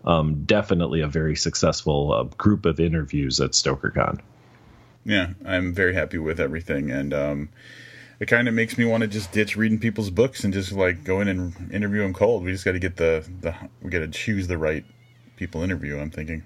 Um, 0.05 0.43
definitely 0.45 1.01
a 1.01 1.07
very 1.07 1.35
successful 1.35 2.13
uh, 2.13 2.23
group 2.37 2.65
of 2.65 2.79
interviews 2.79 3.41
at 3.41 3.51
StokerCon. 3.51 4.19
yeah, 5.05 5.33
I'm 5.45 5.73
very 5.73 5.93
happy 5.93 6.17
with 6.17 6.39
everything, 6.39 6.91
and 6.91 7.13
um, 7.13 7.49
it 8.19 8.27
kind 8.27 8.47
of 8.47 8.53
makes 8.53 8.77
me 8.77 8.85
want 8.85 9.01
to 9.01 9.07
just 9.07 9.31
ditch 9.31 9.57
reading 9.57 9.79
people's 9.79 10.09
books 10.09 10.43
and 10.43 10.53
just 10.53 10.71
like 10.71 11.03
go 11.03 11.19
in 11.21 11.27
and 11.27 11.71
interview 11.73 12.01
them 12.01 12.13
cold. 12.13 12.43
We 12.43 12.51
just 12.51 12.65
got 12.65 12.73
to 12.73 12.79
get 12.79 12.97
the 12.97 13.27
the 13.41 13.55
we 13.81 13.89
got 13.89 13.99
to 13.99 14.07
choose 14.07 14.47
the 14.47 14.57
right 14.57 14.85
people 15.35 15.61
interview. 15.61 15.99
I'm 15.99 16.11
thinking. 16.11 16.43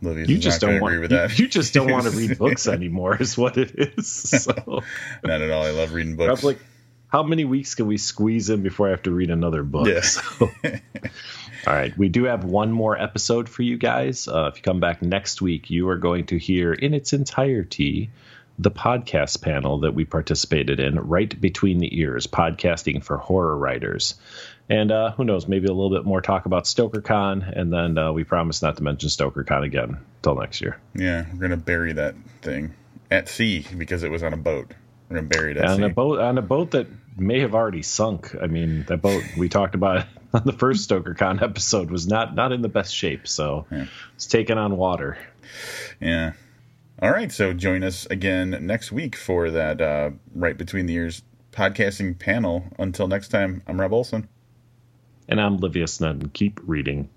You 0.00 0.38
just 0.38 0.60
don't 0.60 0.80
want 0.80 0.94
agree 0.94 1.00
with 1.02 1.10
you, 1.12 1.16
that. 1.18 1.38
you 1.38 1.48
just 1.48 1.74
don't 1.74 1.90
want 1.90 2.04
to 2.04 2.10
read 2.10 2.38
books 2.38 2.66
anymore, 2.68 3.16
is 3.20 3.36
what 3.36 3.56
it 3.56 3.72
is. 3.76 4.06
So. 4.44 4.82
not 5.24 5.40
at 5.40 5.50
all. 5.50 5.64
I 5.64 5.70
love 5.70 5.92
reading 5.92 6.12
I'm 6.12 6.16
books. 6.16 6.44
like, 6.44 6.60
how 7.08 7.22
many 7.22 7.44
weeks 7.44 7.74
can 7.74 7.86
we 7.86 7.96
squeeze 7.96 8.50
in 8.50 8.62
before 8.62 8.86
I 8.88 8.90
have 8.90 9.02
to 9.04 9.10
read 9.10 9.30
another 9.30 9.62
book? 9.62 9.88
Yeah. 9.88 10.00
So- 10.02 10.50
all 11.66 11.74
right, 11.74 11.96
we 11.98 12.08
do 12.08 12.24
have 12.24 12.44
one 12.44 12.70
more 12.72 12.96
episode 12.96 13.48
for 13.48 13.62
you 13.62 13.76
guys. 13.76 14.28
Uh, 14.28 14.48
if 14.52 14.56
you 14.56 14.62
come 14.62 14.78
back 14.80 15.02
next 15.02 15.42
week, 15.42 15.70
you 15.70 15.88
are 15.88 15.98
going 15.98 16.26
to 16.26 16.38
hear 16.38 16.72
in 16.72 16.94
its 16.94 17.12
entirety 17.12 18.10
the 18.60 18.70
podcast 18.70 19.42
panel 19.42 19.80
that 19.80 19.92
we 19.94 20.04
participated 20.04 20.80
in, 20.80 20.98
right 21.00 21.38
between 21.40 21.78
the 21.78 21.98
ears, 21.98 22.26
podcasting 22.26 23.02
for 23.02 23.16
horror 23.16 23.56
writers. 23.56 24.14
And 24.70 24.92
uh, 24.92 25.12
who 25.12 25.24
knows, 25.24 25.48
maybe 25.48 25.66
a 25.66 25.72
little 25.72 25.90
bit 25.90 26.04
more 26.04 26.20
talk 26.20 26.44
about 26.44 26.64
StokerCon, 26.64 27.58
and 27.58 27.72
then 27.72 27.96
uh, 27.96 28.12
we 28.12 28.24
promise 28.24 28.60
not 28.60 28.76
to 28.76 28.82
mention 28.82 29.08
StokerCon 29.08 29.64
again 29.64 29.98
till 30.22 30.34
next 30.34 30.60
year. 30.60 30.78
yeah, 30.94 31.24
we're 31.32 31.40
gonna 31.40 31.56
bury 31.56 31.94
that 31.94 32.14
thing 32.42 32.74
at 33.10 33.28
sea 33.28 33.64
because 33.76 34.02
it 34.02 34.10
was 34.10 34.22
on 34.22 34.34
a 34.34 34.36
boat. 34.36 34.72
We're 35.08 35.16
gonna 35.16 35.28
bury 35.28 35.52
it 35.52 35.56
at 35.56 35.64
on 35.70 35.76
sea. 35.78 35.84
a 35.84 35.88
boat 35.88 36.20
on 36.20 36.36
a 36.36 36.42
boat 36.42 36.72
that 36.72 36.86
may 37.16 37.40
have 37.40 37.54
already 37.54 37.82
sunk. 37.82 38.34
I 38.40 38.46
mean, 38.46 38.84
that 38.88 38.98
boat 38.98 39.22
we 39.38 39.48
talked 39.48 39.74
about 39.74 40.04
on 40.34 40.42
the 40.44 40.52
first 40.52 40.88
StokerCon 40.88 41.40
episode 41.40 41.90
was 41.90 42.06
not 42.06 42.34
not 42.34 42.52
in 42.52 42.60
the 42.60 42.68
best 42.68 42.94
shape, 42.94 43.26
so 43.26 43.66
it's 44.14 44.26
taken 44.26 44.58
on 44.58 44.76
water. 44.76 45.16
Yeah. 45.98 46.32
All 47.00 47.10
right. 47.10 47.32
So 47.32 47.54
join 47.54 47.84
us 47.84 48.06
again 48.06 48.66
next 48.66 48.92
week 48.92 49.16
for 49.16 49.50
that 49.50 49.80
uh, 49.80 50.10
Right 50.34 50.58
Between 50.58 50.86
the 50.86 50.94
Ears 50.94 51.22
podcasting 51.52 52.18
panel. 52.18 52.64
Until 52.78 53.08
next 53.08 53.28
time, 53.28 53.62
I'm 53.66 53.80
Rob 53.80 53.94
Olson. 53.94 54.28
And 55.28 55.40
I'm 55.40 55.58
Livius 55.58 55.98
Nedin. 55.98 56.32
Keep 56.32 56.60
reading. 56.66 57.10